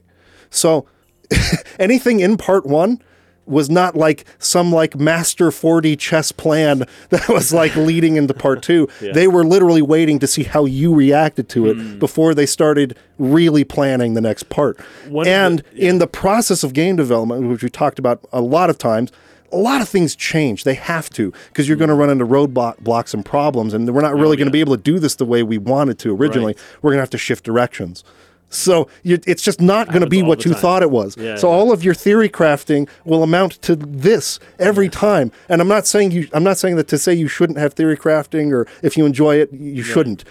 [0.50, 0.86] So
[1.80, 3.02] anything in part one
[3.46, 8.62] was not like some like master 4D chess plan that was like leading into part
[8.62, 8.88] two.
[9.12, 12.00] They were literally waiting to see how you reacted to it hmm.
[12.00, 14.80] before they started really planning the next part.
[15.10, 18.42] One of the- and in the process of game development, which we talked about a
[18.42, 19.12] lot of times,
[19.52, 20.64] a lot of things change.
[20.64, 24.02] They have to because you're going to run into roadblock blocks and problems, and we're
[24.02, 26.56] not really going to be able to do this the way we wanted to originally.
[26.82, 28.04] We're going to have to shift directions.
[28.52, 30.62] So you, it's just not going to be what you time.
[30.62, 31.16] thought it was.
[31.18, 31.56] Yeah, so yeah.
[31.56, 35.32] all of your theory crafting will amount to this every time.
[35.48, 36.28] And I'm not saying you.
[36.34, 39.38] I'm not saying that to say you shouldn't have theory crafting or if you enjoy
[39.38, 40.24] it, you shouldn't.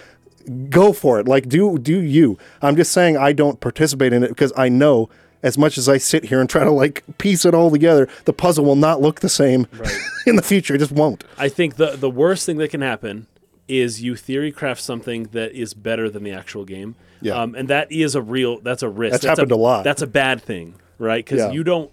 [0.69, 1.27] Go for it.
[1.27, 2.37] Like do do you.
[2.61, 5.09] I'm just saying I don't participate in it because I know
[5.43, 8.33] as much as I sit here and try to like piece it all together, the
[8.33, 9.67] puzzle will not look the same
[10.25, 10.75] in the future.
[10.75, 11.23] It just won't.
[11.37, 13.27] I think the the worst thing that can happen
[13.67, 16.95] is you theory craft something that is better than the actual game.
[17.21, 17.33] Yeah.
[17.41, 19.11] Um, and that is a real that's a risk.
[19.13, 19.83] That's That's happened a lot.
[19.83, 21.23] That's a bad thing, right?
[21.23, 21.51] Because Yeah.
[21.51, 21.91] you don't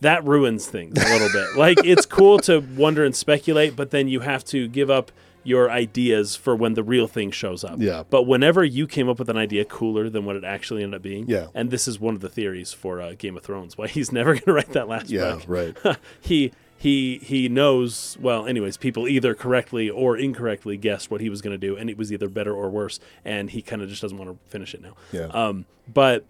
[0.00, 1.56] that ruins things a little bit.
[1.56, 5.10] Like it's cool to wonder and speculate, but then you have to give up
[5.44, 7.76] your ideas for when the real thing shows up.
[7.78, 8.02] Yeah.
[8.08, 11.02] But whenever you came up with an idea cooler than what it actually ended up
[11.02, 11.48] being, Yeah.
[11.54, 14.32] and this is one of the theories for uh, Game of Thrones, why he's never
[14.32, 15.76] going to write that last Yeah, book right.
[16.20, 21.40] he he he knows well anyways people either correctly or incorrectly guessed what he was
[21.40, 24.02] going to do and it was either better or worse and he kind of just
[24.02, 25.26] doesn't want to finish it now Yeah.
[25.32, 26.24] um but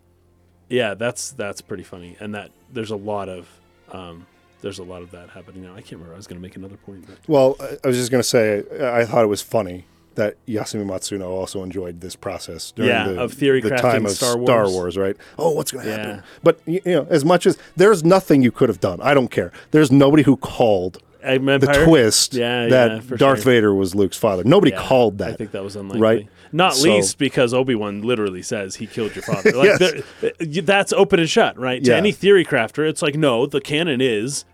[0.69, 3.49] yeah that's that's pretty funny and that there's a lot of
[3.91, 4.27] um
[4.65, 6.57] there's a lot of that happening now i can't remember i was going to make
[6.57, 9.85] another point but Well, I- was just going to say, I thought it was funny
[10.17, 14.13] that Yasumi Matsuno also enjoyed this process during Yeah, the, of theory the time of
[14.13, 14.73] Star Star Wars.
[14.73, 15.17] Wars, right?
[15.39, 15.97] Oh, what's going to Yeah.
[16.07, 16.23] happen?
[16.43, 19.51] But you know, as much as there's nothing you could have done, I don't care.
[19.73, 23.53] There's nobody who called the twist Yeah, that Darth sure.
[23.53, 24.45] Vader was Luke's father.
[24.45, 25.31] Nobody called that.
[25.31, 26.01] I think that was unlikely.
[26.01, 26.29] right?
[26.53, 29.51] Not So- least because Obi Wan literally says he killed your father.
[29.57, 30.65] Like Yes.
[30.65, 31.83] that's open and shut, right?
[31.83, 31.97] To Yeah.
[31.97, 34.45] any theory crafter, it's like no, the canon is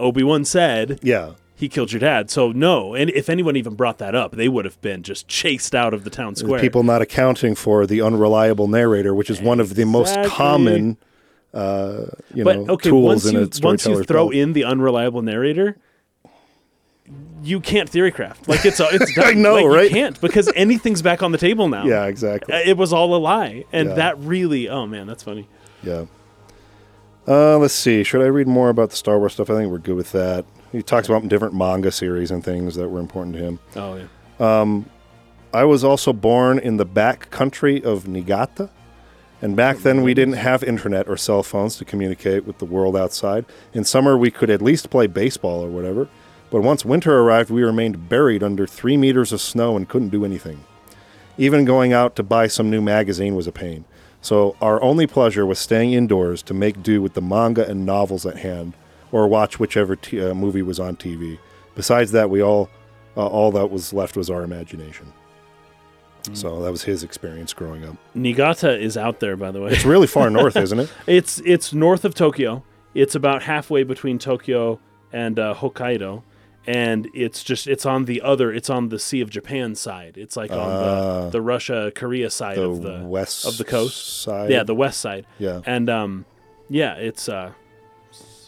[0.00, 1.32] Obi Wan said yeah.
[1.54, 2.30] he killed your dad.
[2.30, 5.74] So no, and if anyone even brought that up, they would have been just chased
[5.74, 6.60] out of the town square.
[6.60, 10.96] People not accounting for the unreliable narrator, which is one of the most common,
[11.54, 14.34] uh, you but know, okay, tools once in you a once you throw belt.
[14.34, 15.76] in the unreliable narrator,
[17.42, 18.48] you can't theory craft.
[18.48, 19.24] Like it's a, it's done.
[19.26, 19.84] I know, Like, right?
[19.90, 21.84] You can't because anything's back on the table now.
[21.84, 22.54] Yeah, exactly.
[22.54, 23.94] Uh, It was all a lie, and Yeah.
[23.96, 25.48] that really, oh man, that's funny.
[25.82, 26.04] Yeah.
[27.28, 28.02] Uh, let's see.
[28.02, 29.50] Should I read more about the Star Wars stuff?
[29.50, 30.44] I think we're good with that.
[30.72, 33.58] He talks about different manga series and things that were important to him.
[33.76, 34.84] Oh yeah.
[35.52, 38.70] I was also born in the back country of Niigata.
[39.42, 42.96] And back then, we didn't have internet or cell phones to communicate with the world
[42.96, 43.46] outside.
[43.72, 46.08] In summer, we could at least play baseball or whatever.
[46.50, 50.24] But once winter arrived, we remained buried under three meters of snow and couldn't do
[50.24, 50.64] anything.
[51.38, 53.84] Even going out to buy some new magazine was a pain.
[54.22, 58.26] So our only pleasure was staying indoors to make do with the manga and novels
[58.26, 58.74] at hand,
[59.12, 61.38] or watch whichever t- uh, movie was on TV.
[61.74, 62.68] Besides that, we all
[63.16, 65.12] uh, all that was left was our imagination.
[66.34, 67.96] So that was his experience growing up.
[68.14, 69.72] Niigata is out there, by the way.
[69.72, 70.92] It's really far north, isn't it?
[71.06, 72.62] It's it's north of Tokyo.
[72.94, 74.78] It's about halfway between Tokyo
[75.12, 76.22] and uh, Hokkaido,
[76.78, 78.52] and it's just it's on the other.
[78.58, 80.14] It's on the Sea of Japan side.
[80.16, 81.24] It's like on Ah.
[81.24, 84.22] the, the Russia Korea side The of the west of the coast.
[84.22, 84.50] side.
[84.50, 85.24] Yeah, the west side.
[85.38, 85.60] yeah.
[85.66, 86.24] And um,
[86.68, 87.52] yeah, it's uh,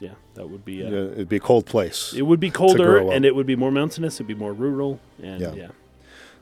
[0.01, 2.13] yeah, that would be uh, Yeah, It'd be a cold place.
[2.17, 4.17] it would be colder and it would be more mountainous.
[4.17, 5.55] It'd be more rural and Yeah.
[5.55, 5.69] yeah.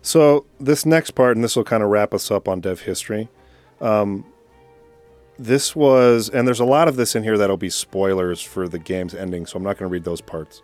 [0.02, 3.28] So this next part, and this will kind of wrap us up on dev history.
[3.80, 4.24] Um,
[5.38, 8.78] this was, and there's a lot of this in here that'll be spoilers for the
[8.78, 10.62] game's ending, so I'm not going to read those parts.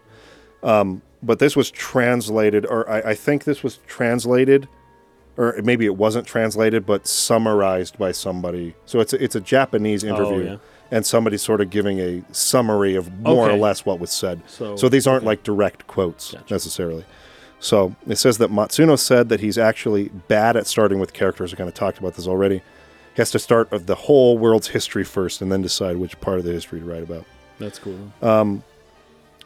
[0.67, 4.69] Um, but this was translated, or I, I think this was translated,
[5.37, 8.75] or maybe it wasn't translated, but summarized by somebody.
[8.85, 10.57] So it's a, it's a Japanese interview, yeah.
[10.91, 14.43] and somebody sort of giving a summary of more or less what was said.
[14.47, 15.29] So, So these aren't okay.
[15.29, 16.53] like direct quotes Gotcha.
[16.53, 17.05] necessarily.
[17.61, 21.55] So it says that Matsuno said that he's actually bad at starting with characters.
[21.55, 22.57] I kind of talked about this already.
[22.59, 26.39] He has to start of the whole world's history first and then decide which part
[26.39, 27.25] of the history to write about.
[27.59, 28.13] That's cool.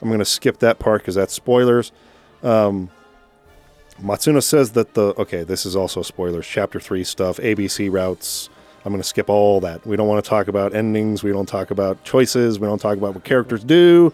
[0.00, 1.92] I'm going to skip that part because that's spoilers.
[2.42, 2.90] Um,
[4.00, 6.46] Matsuno says that the okay, this is also spoilers.
[6.46, 8.48] Chapter three stuff, ABC routes.
[8.84, 9.86] I'm going to skip all that.
[9.86, 11.22] We don't want to talk about endings.
[11.22, 12.58] We don't talk about choices.
[12.58, 14.12] We don't talk about what characters do.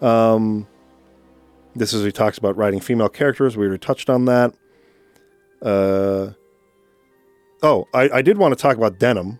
[0.00, 0.66] Um,
[1.76, 3.56] this is he talks about writing female characters.
[3.56, 4.54] We already touched on that.
[5.62, 6.30] Uh,
[7.62, 9.38] oh, I, I did want to talk about denim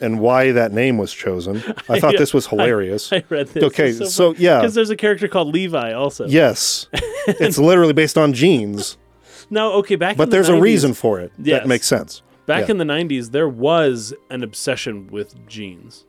[0.00, 1.56] and why that name was chosen.
[1.88, 3.12] I thought this was hilarious.
[3.12, 3.62] I read this.
[3.64, 6.26] okay, so, yeah, because there's a character called Levi also.
[6.26, 8.96] yes, it's literally based on jeans,
[9.50, 10.12] Now, okay, back.
[10.12, 11.32] in but the there's a reason for it.
[11.38, 11.60] Yes.
[11.62, 12.22] That makes sense.
[12.46, 12.72] Back Yeah.
[12.72, 16.05] in the 90s, there was an obsession with jeans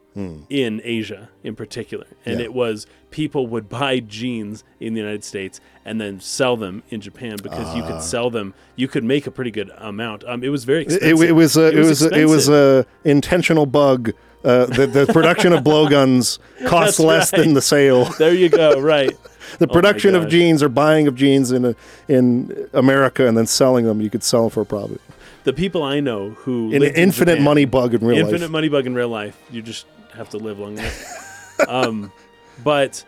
[0.49, 2.05] in Asia in particular.
[2.25, 2.39] And Hmm.
[2.39, 2.45] Yeah.
[2.45, 7.01] it was people would buy jeans in the United States and then sell them in
[7.01, 8.53] Japan because you could sell them.
[8.75, 10.23] You could make a pretty good amount.
[10.25, 10.89] Um, it was very Ah.
[10.89, 11.29] It, expensive.
[11.29, 14.11] it was a, it was, a, it was a intentional bug.
[14.43, 17.43] Uh, the, the production of blowguns costs That's less right.
[17.43, 18.05] than the sale.
[18.17, 18.79] There you go.
[18.79, 19.15] Right.
[19.59, 21.75] The my production of jeans or buying of jeans in a,
[22.07, 25.01] in America and then selling them, you could sell them for a profit.
[25.43, 28.23] The people I know who An lived in infinite Japan- money bug in real infinite
[28.25, 28.33] life.
[28.33, 29.37] Infinite money bug in real life.
[29.49, 29.85] You just
[30.17, 31.69] have to live long enough.
[31.69, 32.11] um,
[32.63, 33.03] but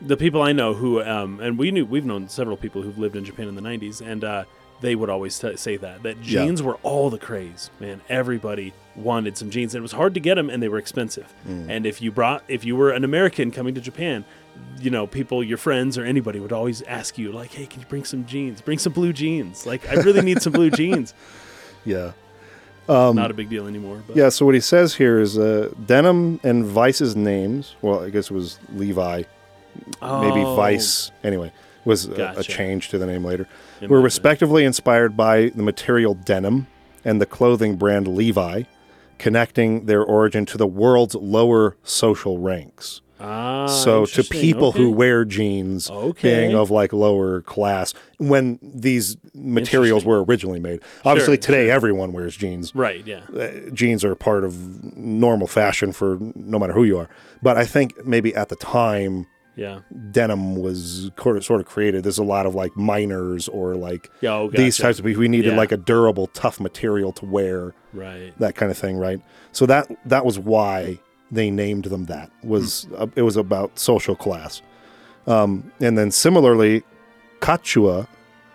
[0.00, 3.16] the people I know who, um, and we knew we've known several people who've lived
[3.16, 4.44] in Japan in the '90s, and uh,
[4.80, 6.44] they would always t- say that that Yeah.
[6.44, 7.70] jeans were all the craze.
[7.80, 10.78] Man, everybody wanted some jeans, and it was hard to get them, and they were
[10.78, 11.32] expensive.
[11.48, 11.66] Mm.
[11.70, 14.24] And if you brought, if you were an American coming to Japan.
[14.80, 17.86] You know, people, your friends or anybody would always ask you, like, "Hey, can you
[17.88, 18.60] bring some jeans?
[18.60, 19.66] Bring some blue jeans.
[19.66, 21.12] Like, I really need some blue jeans."
[21.84, 22.12] Yeah.
[22.88, 24.02] Not a big deal anymore.
[24.06, 28.02] But Um, Yeah, so what he says here is uh, Denim and Vice's names, well,
[28.04, 29.22] I guess it was Levi,
[30.02, 31.52] maybe Oh, Vice, anyway,
[31.84, 33.48] was a, a change to the name later,
[33.80, 36.66] it were respectively inspired by the material denim
[37.04, 38.62] and the clothing brand Levi,
[39.18, 43.00] connecting their origin to the world's lower social ranks.
[43.20, 46.40] Ah, so to people who wear jeans Okay.
[46.46, 52.12] being of like lower class when these materials were originally made obviously Sure, today everyone
[52.12, 56.84] wears jeans right, yeah, uh, jeans are part of normal fashion for no matter who
[56.84, 57.08] you are.
[57.42, 59.26] But I think maybe at the time,
[59.56, 59.80] yeah,
[60.10, 62.02] denim was sort of created.
[62.04, 64.34] There's a lot of like miners or like yeah.
[64.34, 65.20] Oh, these types of people.
[65.20, 65.56] We needed Yeah.
[65.56, 68.32] like a durable, tough material to wear, right.
[68.40, 69.20] that kind of thing, right?
[69.52, 70.98] So that that was why
[71.30, 72.30] they named them that.
[72.42, 74.62] Was uh, it was about social class,
[75.26, 76.82] um, and then similarly,
[77.40, 78.06] Kachua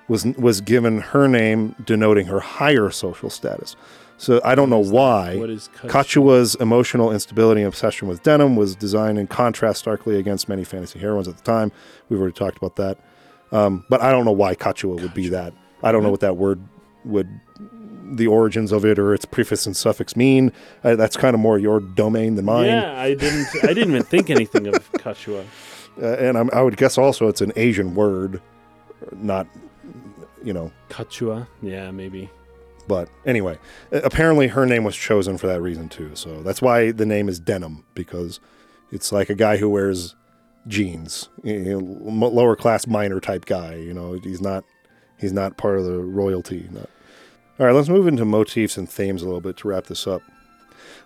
[0.08, 3.76] was was given her name denoting her higher social status.
[4.18, 5.38] So I don't know why.
[5.38, 10.18] What is Kach- Kachua's emotional instability and obsession with denim was designed in contrast starkly
[10.18, 11.72] against many fantasy heroines at the time.
[12.10, 12.98] We've already talked about that.
[13.54, 15.54] Um, but I don't know why Kachua would be that.
[15.82, 16.62] I don't know what that word
[17.06, 17.30] would,
[18.16, 20.52] the origins of it or its prefix and suffix mean.
[20.84, 22.68] Uh, that's kind of more your domain than mine.
[22.68, 23.48] Yeah, I didn't.
[23.64, 25.46] I didn't even think anything of Kachua.
[26.02, 28.42] Uh, and I'm, I would guess also it's an Asian word,
[29.14, 29.48] not,
[30.44, 31.48] you know, Kachua.
[31.62, 32.30] Yeah, maybe.
[32.88, 33.60] But anyway,
[33.92, 36.12] apparently her name was chosen for that reason too.
[36.16, 38.40] So that's why the name is Denim because
[38.92, 40.16] it's like a guy who wears
[40.68, 43.76] jeans, you know, lower class miner type guy.
[43.76, 44.64] You know, he's not
[45.20, 46.68] he's not part of the royalty.
[46.72, 46.90] Not.
[47.60, 50.22] All right, let's move into motifs and themes a little bit to wrap this up.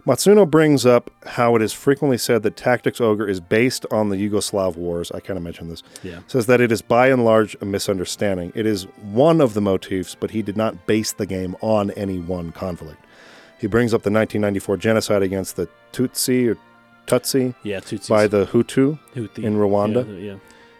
[0.06, 4.18] Matsuno brings up how it is frequently said that Tactics Ogre is based on the
[4.18, 5.12] Yugoslav wars.
[5.12, 6.20] I kind of mentioned this Yeah.
[6.28, 8.52] says that it is by and large a misunderstanding.
[8.54, 12.20] It is one of the motifs, but he did not base the game on any
[12.20, 13.00] one conflict.
[13.58, 16.58] He brings up the 1994 genocide against the Tutsi or
[17.08, 18.10] Tutsi Yeah, Tutsis.
[18.10, 19.44] by the Hutu Houthi.
[19.44, 20.34] in Rwanda Yeah,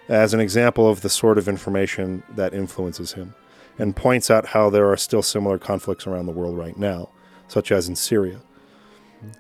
[0.10, 0.16] yeah.
[0.22, 3.34] as an example of the sort of information that influences him,
[3.78, 7.10] and points out how there are still similar conflicts around the world right now,
[7.48, 8.42] such as in Syria.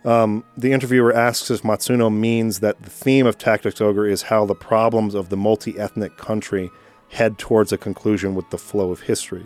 [0.05, 4.45] Um, the interviewer asks if Matsuno means that the theme of Tactics Ogre is how
[4.45, 6.69] the problems of the multi ethnic country
[7.10, 9.45] head towards a conclusion with the flow of history.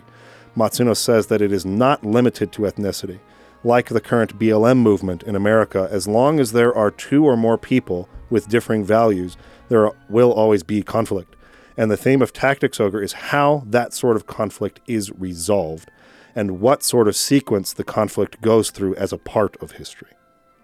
[0.56, 3.20] Matsuno says that it is not limited to ethnicity.
[3.64, 7.58] Like the current BLM movement in America, as long as there are two or more
[7.58, 9.36] people with differing values,
[9.68, 11.34] there will always be conflict.
[11.78, 15.90] And the theme of Tactics Ogre is how that sort of conflict is resolved
[16.34, 20.10] and what sort of sequence the conflict goes through as a part of history.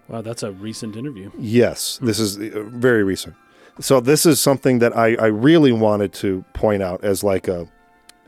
[0.07, 1.31] Wow, that's a recent interview.
[1.39, 3.35] Yes, this is uh, very recent.
[3.79, 7.67] So this is something that I, I really wanted to point out as like a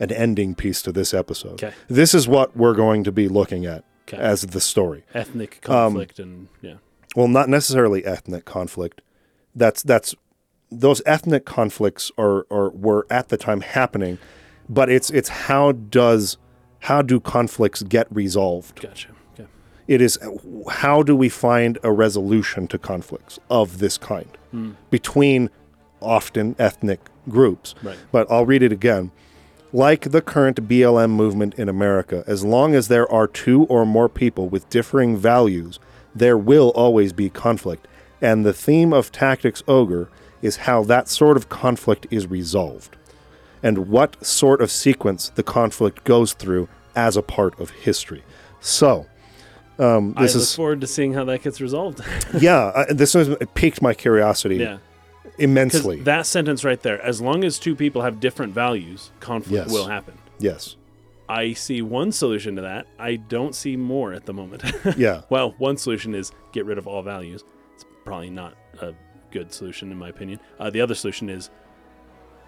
[0.00, 1.54] an ending piece to this episode.
[1.62, 1.72] Okay.
[1.88, 4.16] This is what we're going to be looking at Okay.
[4.16, 5.04] as the story.
[5.12, 6.74] Ethnic Um, conflict and yeah.
[7.16, 9.02] Well, not necessarily ethnic conflict.
[9.54, 10.14] That's that's
[10.70, 14.18] those ethnic conflicts are, are were at the time happening,
[14.68, 16.36] but it's it's how does
[16.80, 18.80] how do conflicts get resolved?
[18.80, 19.08] Gotcha.
[19.34, 19.48] Okay.
[19.86, 20.18] It is
[20.70, 24.72] how do we find a resolution to conflicts of this kind hmm.
[24.90, 25.50] between
[26.00, 27.74] often ethnic groups.
[27.82, 27.98] Right.
[28.12, 29.10] But I'll read it again.
[29.72, 34.08] Like the current BLM movement in America, as long as there are two or more
[34.08, 35.78] people with differing values,
[36.14, 37.86] there will always be conflict.
[38.20, 40.08] And the theme of Tactics Ogre
[40.42, 42.96] is how that sort of conflict is resolved
[43.62, 48.22] and what sort of sequence the conflict goes through as a part of history.
[48.60, 49.06] So,
[49.78, 52.00] um, I this look is forward to seeing how that gets resolved.
[52.40, 52.72] yeah.
[52.74, 54.78] I, this was it piqued my curiosity yeah.
[55.38, 56.00] Immensely.
[56.00, 59.72] that sentence right there, as long as two people have different values, conflict Yes.
[59.72, 60.18] will happen.
[60.38, 60.76] yes.
[61.30, 62.86] I see one solution to that.
[62.98, 64.62] I don't see more at the moment.
[64.96, 65.22] Yeah.
[65.28, 67.44] well, one solution is get rid of all values.
[67.74, 68.94] It's probably not a
[69.30, 70.40] good solution in my opinion.
[70.58, 71.50] Uh, the other solution is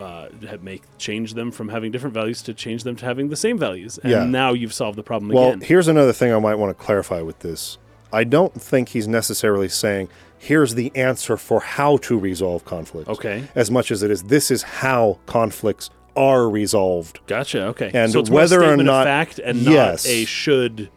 [0.00, 0.28] uh,
[0.62, 3.98] make change them from having different values to change them to having the same values.
[3.98, 4.24] And Yeah.
[4.24, 5.60] now you've solved the problem Well, again.
[5.60, 7.76] here's another thing I might want to clarify with this.
[8.12, 10.08] I don't think he's necessarily saying,
[10.38, 13.08] here's the answer for how to resolve conflict.
[13.10, 13.44] Okay.
[13.54, 17.20] As much as it is, this is how conflicts are resolved.
[17.26, 17.66] Gotcha.
[17.66, 17.90] Okay.
[17.94, 20.04] And so it's more a whether or not- fact and Yes.
[20.06, 20.88] not a should.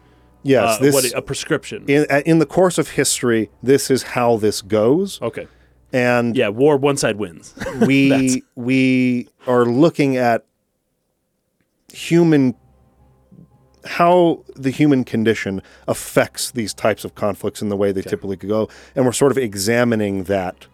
[0.42, 1.84] Yes, uh, this, what a prescription.
[1.86, 5.20] in, uh, in the course of history, this is how this goes.
[5.22, 5.46] okay.
[5.94, 6.48] And Yeah.
[6.48, 6.76] War.
[6.76, 7.54] One side wins.
[7.86, 10.44] we we are looking at
[11.92, 12.54] human
[13.84, 18.66] how the human condition affects these types of conflicts in the way they typically go
[18.96, 20.66] and we're sort of examining that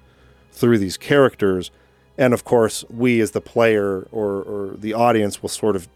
[0.52, 1.72] through these characters
[2.16, 5.88] and of course we as the player or, or the audience will sort of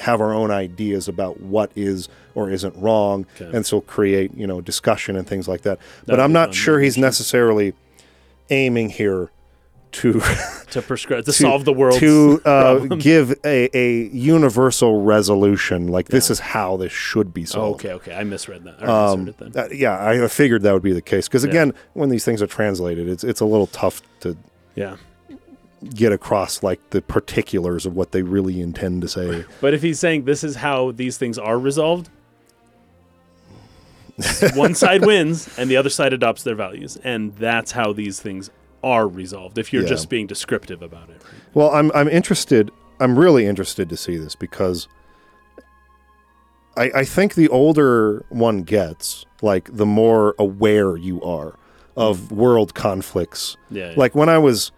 [0.00, 3.56] have our own ideas about what is or isn't wrong Okay.
[3.56, 6.78] and so create you know discussion and things like that but That'd i'm not sure
[6.78, 7.72] he's necessarily
[8.50, 9.30] aiming here
[9.92, 10.20] to
[10.70, 16.30] to prescribe to, solve the world to uh, give a, a universal resolution like this
[16.30, 17.94] is how this should be Oh, solved okay.
[17.94, 18.14] Okay.
[18.14, 18.80] I misread that.
[18.80, 19.64] I um, misheard it then.
[19.64, 21.50] uh, yeah i figured that would be the case because Yeah.
[21.50, 24.36] again when these things are translated it's it's a little tough to
[24.76, 24.96] yeah.
[25.92, 29.98] get across like the particulars of what they really intend to say But if he's
[29.98, 32.10] saying this is how these things are resolved,
[34.54, 38.50] one side wins and the other side adopts their values, and that's how these things
[38.82, 39.58] are resolved.
[39.58, 39.88] If you're Yeah.
[39.88, 41.20] just being descriptive about it,
[41.54, 42.70] Well, I'm I'm interested.
[42.98, 44.88] I'm really interested to see this because
[46.76, 51.54] I I think the older one gets, like the more aware you are
[51.96, 53.56] of world conflicts.
[53.70, 54.70] yeah, Like when I was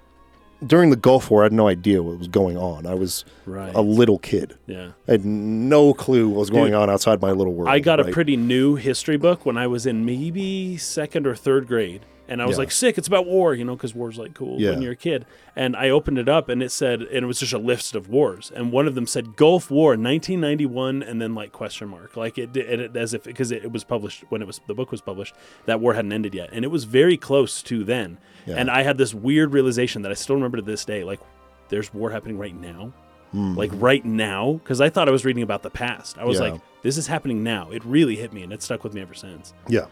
[0.66, 2.86] during the Gulf War, I had no idea what was going on.
[2.86, 4.56] I was right, a little kid.
[4.66, 4.92] yeah.
[5.08, 7.68] I had no clue what was going on outside my little world.
[7.68, 11.66] I got a pretty new history book when I was in maybe second or third
[11.66, 12.02] grade.
[12.28, 12.60] And I was Yeah.
[12.60, 14.70] like, sick, it's about war, you know, because war's like cool Yeah.
[14.70, 15.26] when you're a kid.
[15.54, 18.08] And I opened it up and it said, and it was just a list of
[18.08, 18.50] wars.
[18.54, 22.16] And one of them said Gulf War 1991 and then like question mark.
[22.16, 24.72] Like it, it, it as if, because it, it was published when it was, the
[24.72, 25.34] book was published,
[25.66, 26.48] that war hadn't ended yet.
[26.52, 28.18] And it was very close to then.
[28.46, 28.56] Yeah.
[28.56, 31.04] And I had this weird realization that I still remember to this day.
[31.04, 31.20] Like,
[31.68, 32.92] there's war happening right now.
[33.32, 33.54] Hmm.
[33.56, 36.18] Like right now, because I thought I was reading about the past.
[36.18, 36.38] I was.
[36.38, 36.50] Yeah.
[36.50, 39.14] like, "This is happening now." It really hit me, and it stuck with me ever
[39.14, 39.54] since.
[39.68, 39.86] Yeah.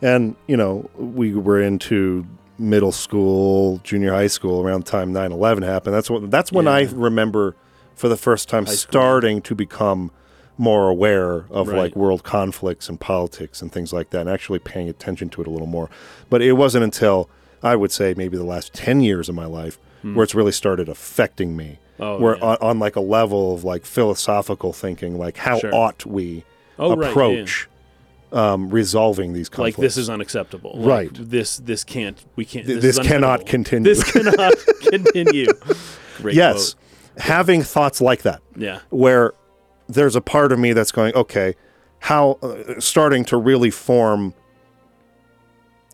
[0.00, 2.24] And, you know, we were into
[2.56, 5.92] middle school, junior high school around the time 9/11 happened.
[5.94, 7.56] That's what that's when I remember
[7.96, 10.12] for the first time starting to become
[10.56, 11.78] more aware of Right.
[11.78, 15.46] like world conflicts and politics and things like that and actually paying attention to it
[15.46, 15.88] a little more.
[16.30, 17.28] But it wasn't until
[17.62, 20.88] I would say maybe the last 10 years of my life where it's really started
[20.88, 21.78] affecting me.
[22.00, 22.44] Oh, where yeah.
[22.44, 25.74] on, on like a level of like philosophical thinking, like how Sure.
[25.74, 26.44] ought we
[26.78, 27.10] Oh, right, yeah.
[27.10, 27.68] approach
[28.30, 29.78] um, resolving these conflicts.
[29.78, 30.72] Like this is unacceptable.
[30.76, 31.10] Like, Right.
[31.14, 32.22] This this can't.
[32.36, 32.66] We can't.
[32.66, 33.82] Th- This, this cannot continue.
[33.92, 34.54] This cannot
[34.90, 35.46] continue.
[36.18, 37.22] Great yes, quote.
[37.24, 38.80] having thoughts like that, Yeah.
[38.90, 39.32] where
[39.88, 41.54] there's a part of me that's going, okay,
[42.00, 44.34] how uh, starting to really form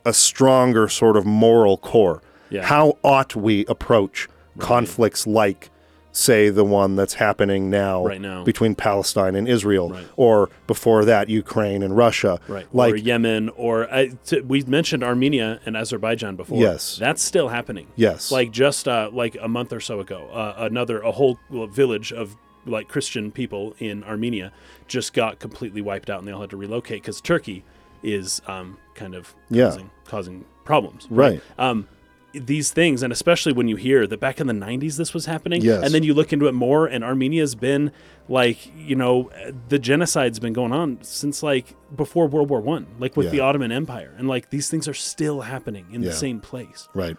[0.04, 2.22] a stronger sort of moral core.
[2.50, 2.62] Yeah.
[2.64, 4.28] How ought we approach
[4.58, 5.70] conflicts like,
[6.12, 8.44] say, the one that's happening now, Right now.
[8.44, 10.06] between Palestine and Israel, Right.
[10.16, 12.38] or before that, Ukraine and Russia?
[12.46, 12.66] Right.
[12.72, 16.60] Like, or Yemen, or I, t- we mentioned Armenia and Azerbaijan before.
[16.60, 16.96] Yes.
[17.00, 17.88] That's still happening.
[17.96, 22.12] yes, Like just uh, like a month or so ago, uh, another a whole village
[22.12, 22.36] of
[22.66, 24.52] like Christian people in Armenia
[24.86, 27.64] just got completely wiped out, and they all had to relocate because Turkey
[28.04, 29.64] is um, kind of Yeah.
[29.70, 31.06] causing, causing problems.
[31.10, 31.40] Right.
[31.58, 31.88] Um,
[32.32, 35.62] these things, and especially when you hear that back in the 90s this was happening,
[35.62, 35.84] Yes.
[35.84, 37.92] and then you look into it more, and Armenia's been
[38.28, 39.30] like, you know,
[39.68, 43.32] the genocide's been going on since like before World War One, like with Yeah.
[43.32, 46.08] the Ottoman Empire, and like these things are still happening in Yeah.
[46.08, 46.88] the same place.
[46.92, 47.16] Right.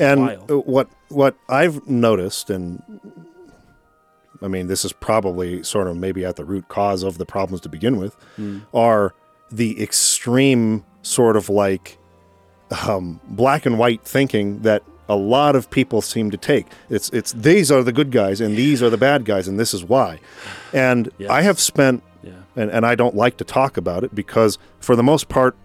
[0.00, 0.50] And wild.
[0.50, 2.82] uh, what what I've noticed, and
[4.40, 7.60] I mean, this is probably sort of maybe at the root cause of the problems
[7.62, 8.62] to begin with, Mm.
[8.72, 9.14] are
[9.50, 11.98] the extreme sort of like
[12.86, 16.66] um, black and white thinking that a lot of people seem to take.
[16.90, 19.72] It's it's these are the good guys and these are the bad guys and this
[19.72, 20.20] is why.
[20.72, 21.30] And Yes.
[21.30, 22.32] I have spent yeah.
[22.56, 25.56] and, and I don't like to talk about it because for the most part,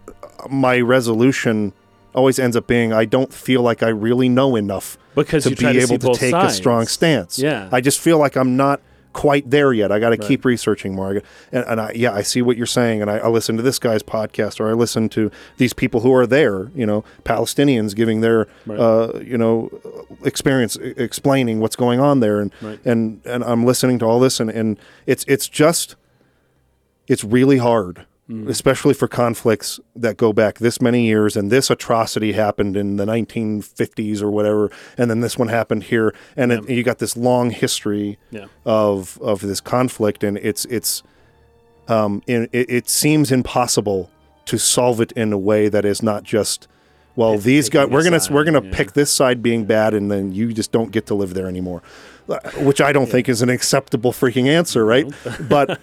[0.48, 1.74] my resolution
[2.14, 5.66] always ends up being I don't feel like I really know enough Because to be
[5.66, 7.38] able to take a strong stance.
[7.38, 7.68] Yeah.
[7.70, 8.80] I just feel like I'm not
[9.14, 9.90] quite there yet.
[9.90, 11.22] I got to keep researching more.
[11.50, 13.78] And, and I, yeah, I see what you're saying, and I, I listen to this
[13.78, 16.70] guy's podcast, or I listen to these people who are there.
[16.74, 18.78] You know, Palestinians giving their, Right.
[18.78, 19.70] uh, you know,
[20.24, 22.78] experience explaining what's going on there, and Right.
[22.84, 25.96] and and I'm listening to all this, and and it's it's just,
[27.08, 28.04] it's really hard.
[28.30, 28.48] Mm.
[28.48, 33.04] Especially for conflicts that go back this many years, and this atrocity happened in the
[33.04, 37.50] 1950s or whatever, and then this one happened here, and it, you got this long
[37.50, 38.46] history Yeah.
[38.64, 41.02] of of this conflict, and it's it's
[41.88, 44.10] um, in, it, it seems impossible
[44.46, 46.66] to solve it in a way that is not just
[47.16, 48.70] well, It's these guys we're gonna side, we're gonna yeah.
[48.74, 51.82] pick this side being bad, and then you just don't get to live there anymore,
[52.26, 55.06] Uh, which I don't think is an acceptable freaking answer, right?
[55.48, 55.78] but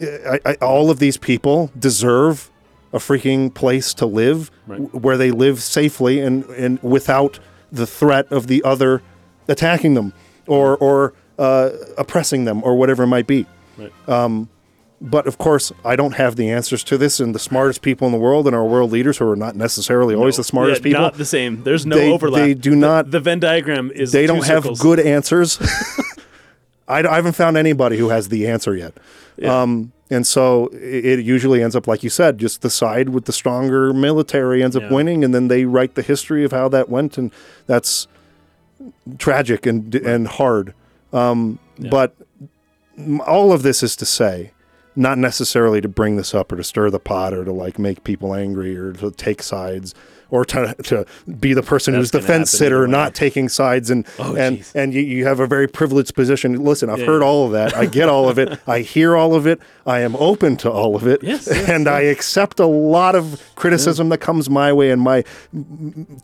[0.00, 2.50] I, I, all of these people deserve
[2.92, 4.80] a freaking place to live Right.
[4.82, 7.38] w- where they live safely and, and without
[7.70, 9.02] the threat of the other
[9.48, 10.12] attacking them
[10.46, 13.46] or or uh, oppressing them or whatever it might be.
[13.78, 14.46] Right.
[15.02, 18.12] But of course, I don't have the answers to this, and the smartest people in
[18.12, 21.14] the world and our world leaders, who are not necessarily always the smartest people, Not
[21.16, 21.62] the same.
[21.62, 22.42] There's no They- overlap.
[22.44, 24.12] they do not- The, Venn diagram is.
[24.12, 25.58] they don't have good answers.
[26.90, 28.94] I, I haven't found anybody who has the answer yet.
[29.36, 29.62] Yeah.
[29.62, 33.24] Um, and so it, it usually ends up, like you said, just the side with
[33.26, 34.92] the stronger military ends up Yeah.
[34.92, 37.30] winning, and then they write the history of how that went, and
[37.66, 38.08] that's
[39.18, 40.74] tragic and and hard.
[41.12, 41.90] Um, Yeah.
[41.90, 42.14] But
[43.26, 44.50] all of this is to say,
[44.96, 48.04] not necessarily to bring this up or to stir the pot or to like make
[48.04, 49.94] people angry or to take sides
[50.30, 51.04] or to, to
[51.38, 54.74] be the person That's who's the fence sitter, not taking sides and Oh, and jeez.
[54.74, 56.62] and you, you have a very privileged position.
[56.64, 57.28] Listen, I've Yeah, heard yeah.
[57.28, 57.76] all of that.
[57.76, 58.58] I get all of it.
[58.66, 59.60] I hear all of it.
[59.86, 61.22] I am open to all of it.
[61.22, 65.24] Yes, yes, and I accept a lot of criticism that comes my way and my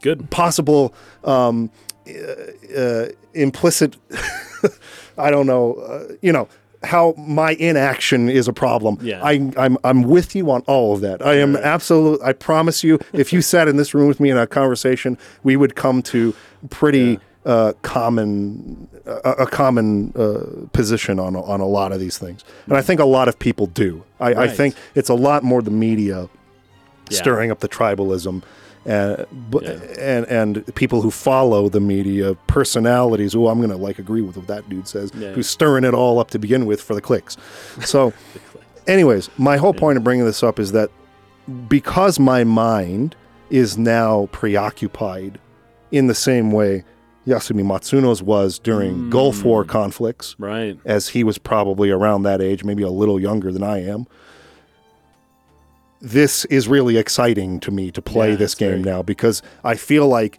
[0.02, 0.30] Good.
[0.30, 1.70] possible um,
[2.08, 3.96] uh, uh, implicit,
[5.18, 6.48] I don't know, uh, you know,
[6.86, 8.98] how my inaction is a problem.
[9.02, 9.22] Yeah.
[9.22, 11.24] I, I'm, I'm with you on all of that.
[11.24, 12.20] I am absolute.
[12.22, 15.56] I promise you, if you sat in this room with me in a conversation, we
[15.56, 16.34] would come to
[16.70, 22.18] pretty uh, common, a, a common uh, position on, a- on a lot of these
[22.18, 22.44] things.
[22.66, 24.02] And I think a lot of people do.
[24.20, 26.28] I, I think it's a lot more the media
[27.10, 27.18] Yeah.
[27.18, 28.42] stirring up the tribalism.
[28.88, 29.70] Uh, but, Yeah.
[29.98, 34.46] and and people who follow the media personalities oh i'm gonna like agree with what
[34.46, 35.32] that dude says Yeah.
[35.32, 37.36] who's stirring it all up to begin with for the clicks
[37.84, 38.12] so
[38.86, 40.90] anyways my whole point of bringing this up is that
[41.68, 43.16] because my mind
[43.50, 45.38] is now preoccupied
[45.90, 46.84] in the same way
[47.26, 49.68] yasumi matsuno's was during gulf war Mm.
[49.68, 50.78] conflicts Right.
[50.84, 54.06] as he was probably around that age, maybe a little younger than I am.
[56.00, 59.74] This is really exciting to me to play Yeah, this game very- now because I
[59.76, 60.38] feel like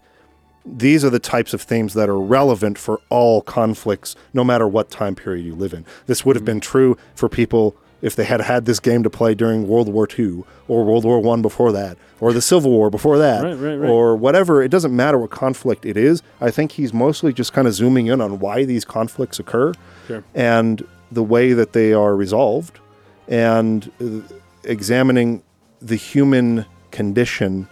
[0.64, 4.90] these are the types of themes that are relevant for all conflicts, no matter what
[4.90, 5.84] time period you live in.
[6.06, 9.34] This would have been true for people if they had had this game to play
[9.34, 13.18] during World War II or World War One before that, or the Civil War before
[13.18, 13.90] that, Right, right, right.
[13.90, 14.62] or whatever.
[14.62, 16.22] It doesn't matter what conflict it is.
[16.40, 19.72] I think he's mostly just kind of zooming in on why these conflicts occur
[20.06, 20.22] Sure.
[20.34, 22.78] and the way that they are resolved
[23.26, 24.20] and uh,
[24.64, 25.42] examining
[25.80, 27.68] the human condition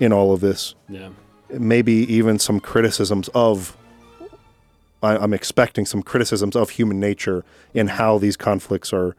[0.00, 1.10] in all of this Yeah.
[1.50, 3.76] maybe even some criticisms of
[5.02, 7.44] I, i'm expecting some criticisms of human nature
[7.74, 9.14] in how these conflicts are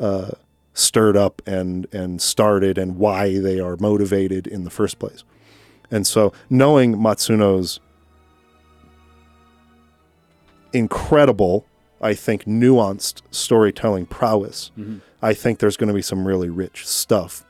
[0.00, 0.32] uh,
[0.74, 5.22] stirred up and and started and why they are motivated in the first place
[5.90, 7.80] and so knowing matsuno's
[10.72, 11.64] incredible
[12.00, 15.00] i think nuanced storytelling prowess Mhm.
[15.22, 17.44] i think there's going to be some really rich stuff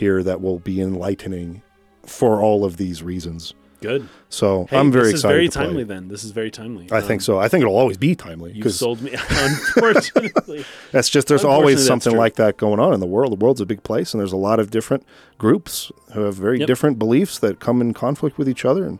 [0.00, 1.62] here that will be enlightening
[2.04, 4.06] for all of these reasons Good.
[4.28, 5.08] So Hey, I'm very excited.
[5.08, 5.34] this is excited.
[5.36, 5.84] very timely.
[5.84, 6.88] Then this is very timely.
[6.92, 7.38] I think so.
[7.38, 9.12] I think it'll always be timely You sold me.
[9.30, 13.32] Unfortunately, that's just there's always something like that going on in the world.
[13.32, 15.04] The world's a big place, and there's a lot of different
[15.38, 16.66] groups who have very Yep.
[16.66, 18.84] different beliefs that come in conflict with each other.
[18.84, 18.98] And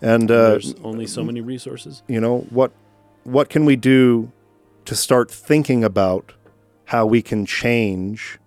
[0.00, 2.02] and uh, there's only so many resources.
[2.06, 2.70] you know what
[3.24, 4.30] what can we do
[4.84, 6.32] to start thinking about
[6.86, 8.38] how we can change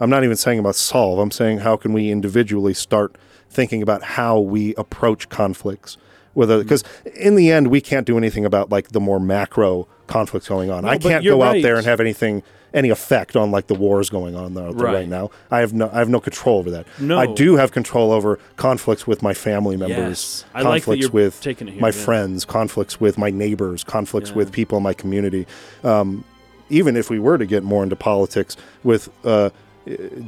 [0.00, 3.16] i'm not even saying about solve i'm saying how can we individually start
[3.50, 5.96] thinking about how we approach conflicts
[6.34, 10.48] whether because in the end we can't do anything about like the more macro conflicts
[10.48, 12.42] going on No, i can't go out there and have anything
[12.74, 14.94] any effect on like the wars going on there, right.
[14.94, 15.08] Right.
[15.08, 17.18] now i have no i have no control over that No.
[17.18, 20.44] i do have control over conflicts with my family members Yes.
[20.54, 21.90] Like conflicts you're with here, my yeah.
[21.92, 24.36] friends, conflicts with my neighbors, conflicts Yeah.
[24.36, 25.46] with people in my community.
[25.84, 26.24] Um,
[26.68, 29.50] even if we were to get more into politics, with uh,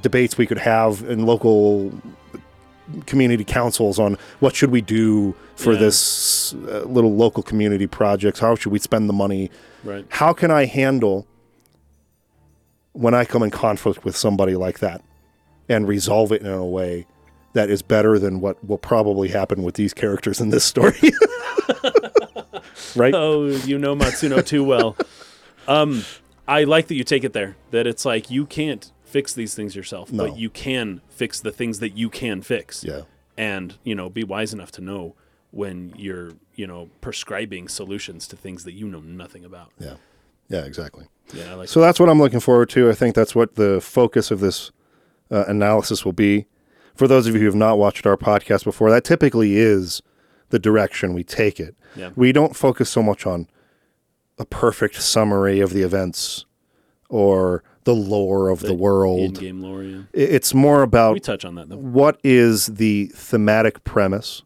[0.00, 1.92] debates we could have in local
[3.06, 5.80] community councils on what should we do for Yeah.
[5.80, 9.50] this uh, little local community projects, how should we spend the money,
[9.84, 10.06] Right.
[10.08, 11.26] how can I handle
[12.92, 15.02] when I come in conflict with somebody like that
[15.68, 17.06] and resolve it in a way
[17.52, 20.94] that is better than what will probably happen with these characters in this story.
[22.96, 23.14] right?
[23.14, 24.96] Oh, you know Matsuno too well.
[25.68, 26.02] Um,
[26.46, 27.54] I like that you take it there.
[27.72, 30.26] That it's like you can't fix these things yourself, No.
[30.26, 32.84] but you can fix the things that you can fix.
[32.84, 33.02] Yeah.
[33.36, 35.14] and you know be wise enough to know
[35.50, 39.94] when you're you know prescribing solutions to things that you know nothing about Yeah.
[40.48, 41.06] Yeah, exactly.
[41.32, 42.90] yeah I like So that's what I'm looking forward to.
[42.90, 44.72] I think that's what the focus of this
[45.30, 46.46] uh, analysis will be.
[46.94, 50.02] For those of you who have not watched our podcast before, that typically is
[50.48, 51.74] the direction we take it.
[51.94, 52.10] Yeah.
[52.16, 53.46] We don't focus so much on
[54.38, 56.44] a perfect summary of the events
[57.08, 59.20] or the lore of the, world.
[59.20, 60.02] in-game lore yeah.
[60.12, 64.42] It's more about we touch on that though what is the thematic premise?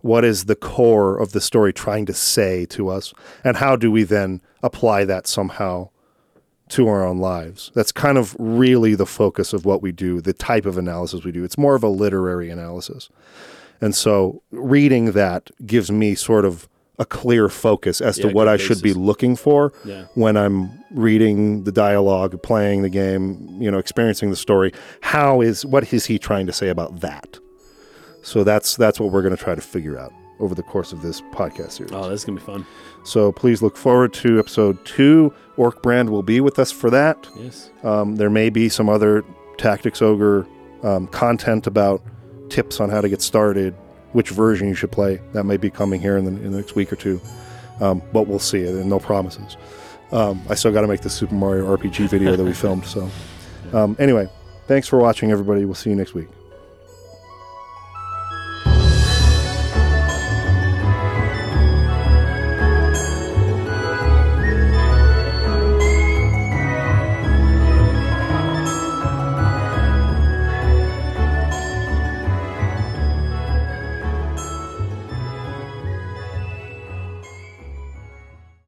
[0.00, 3.12] What is the core of the story trying to say to us?
[3.44, 5.90] And how do we then apply that somehow
[6.70, 7.70] to our own lives?
[7.74, 11.32] That's kind of really the focus of what we do, the type of analysis we
[11.32, 11.44] do.
[11.44, 13.10] It's more of a literary analysis.
[13.82, 18.44] And so reading that gives me sort of a clear focus as to Yeah, what
[18.44, 23.46] good I should be looking for yeah when I'm reading the dialogue, playing the game,
[23.60, 24.72] you know, experiencing the story.
[25.00, 27.38] How is what is he trying to say about that?
[28.22, 31.02] So that's that's what we're going to try to figure out over the course of
[31.02, 31.92] this podcast series.
[31.92, 32.64] oh this is gonna be fun
[33.04, 35.32] So please look forward to episode two.
[35.56, 37.28] Orc Brand will be with us for that.
[37.36, 39.24] yes Um, there may be some other
[39.56, 40.46] Tactics Ogre
[40.84, 42.02] um, content about
[42.50, 43.74] tips on how to get started,
[44.12, 45.20] which version you should play.
[45.32, 47.20] That may be coming here in the, in the next week or two.
[47.80, 48.66] Um, but we'll see.
[48.66, 49.56] And no promises.
[50.10, 52.86] Um, I still got to make the Super Mario RPG video that we filmed.
[52.86, 53.08] So,
[53.72, 54.28] um, anyway,
[54.66, 55.64] thanks for watching, everybody.
[55.64, 56.28] We'll see you next week.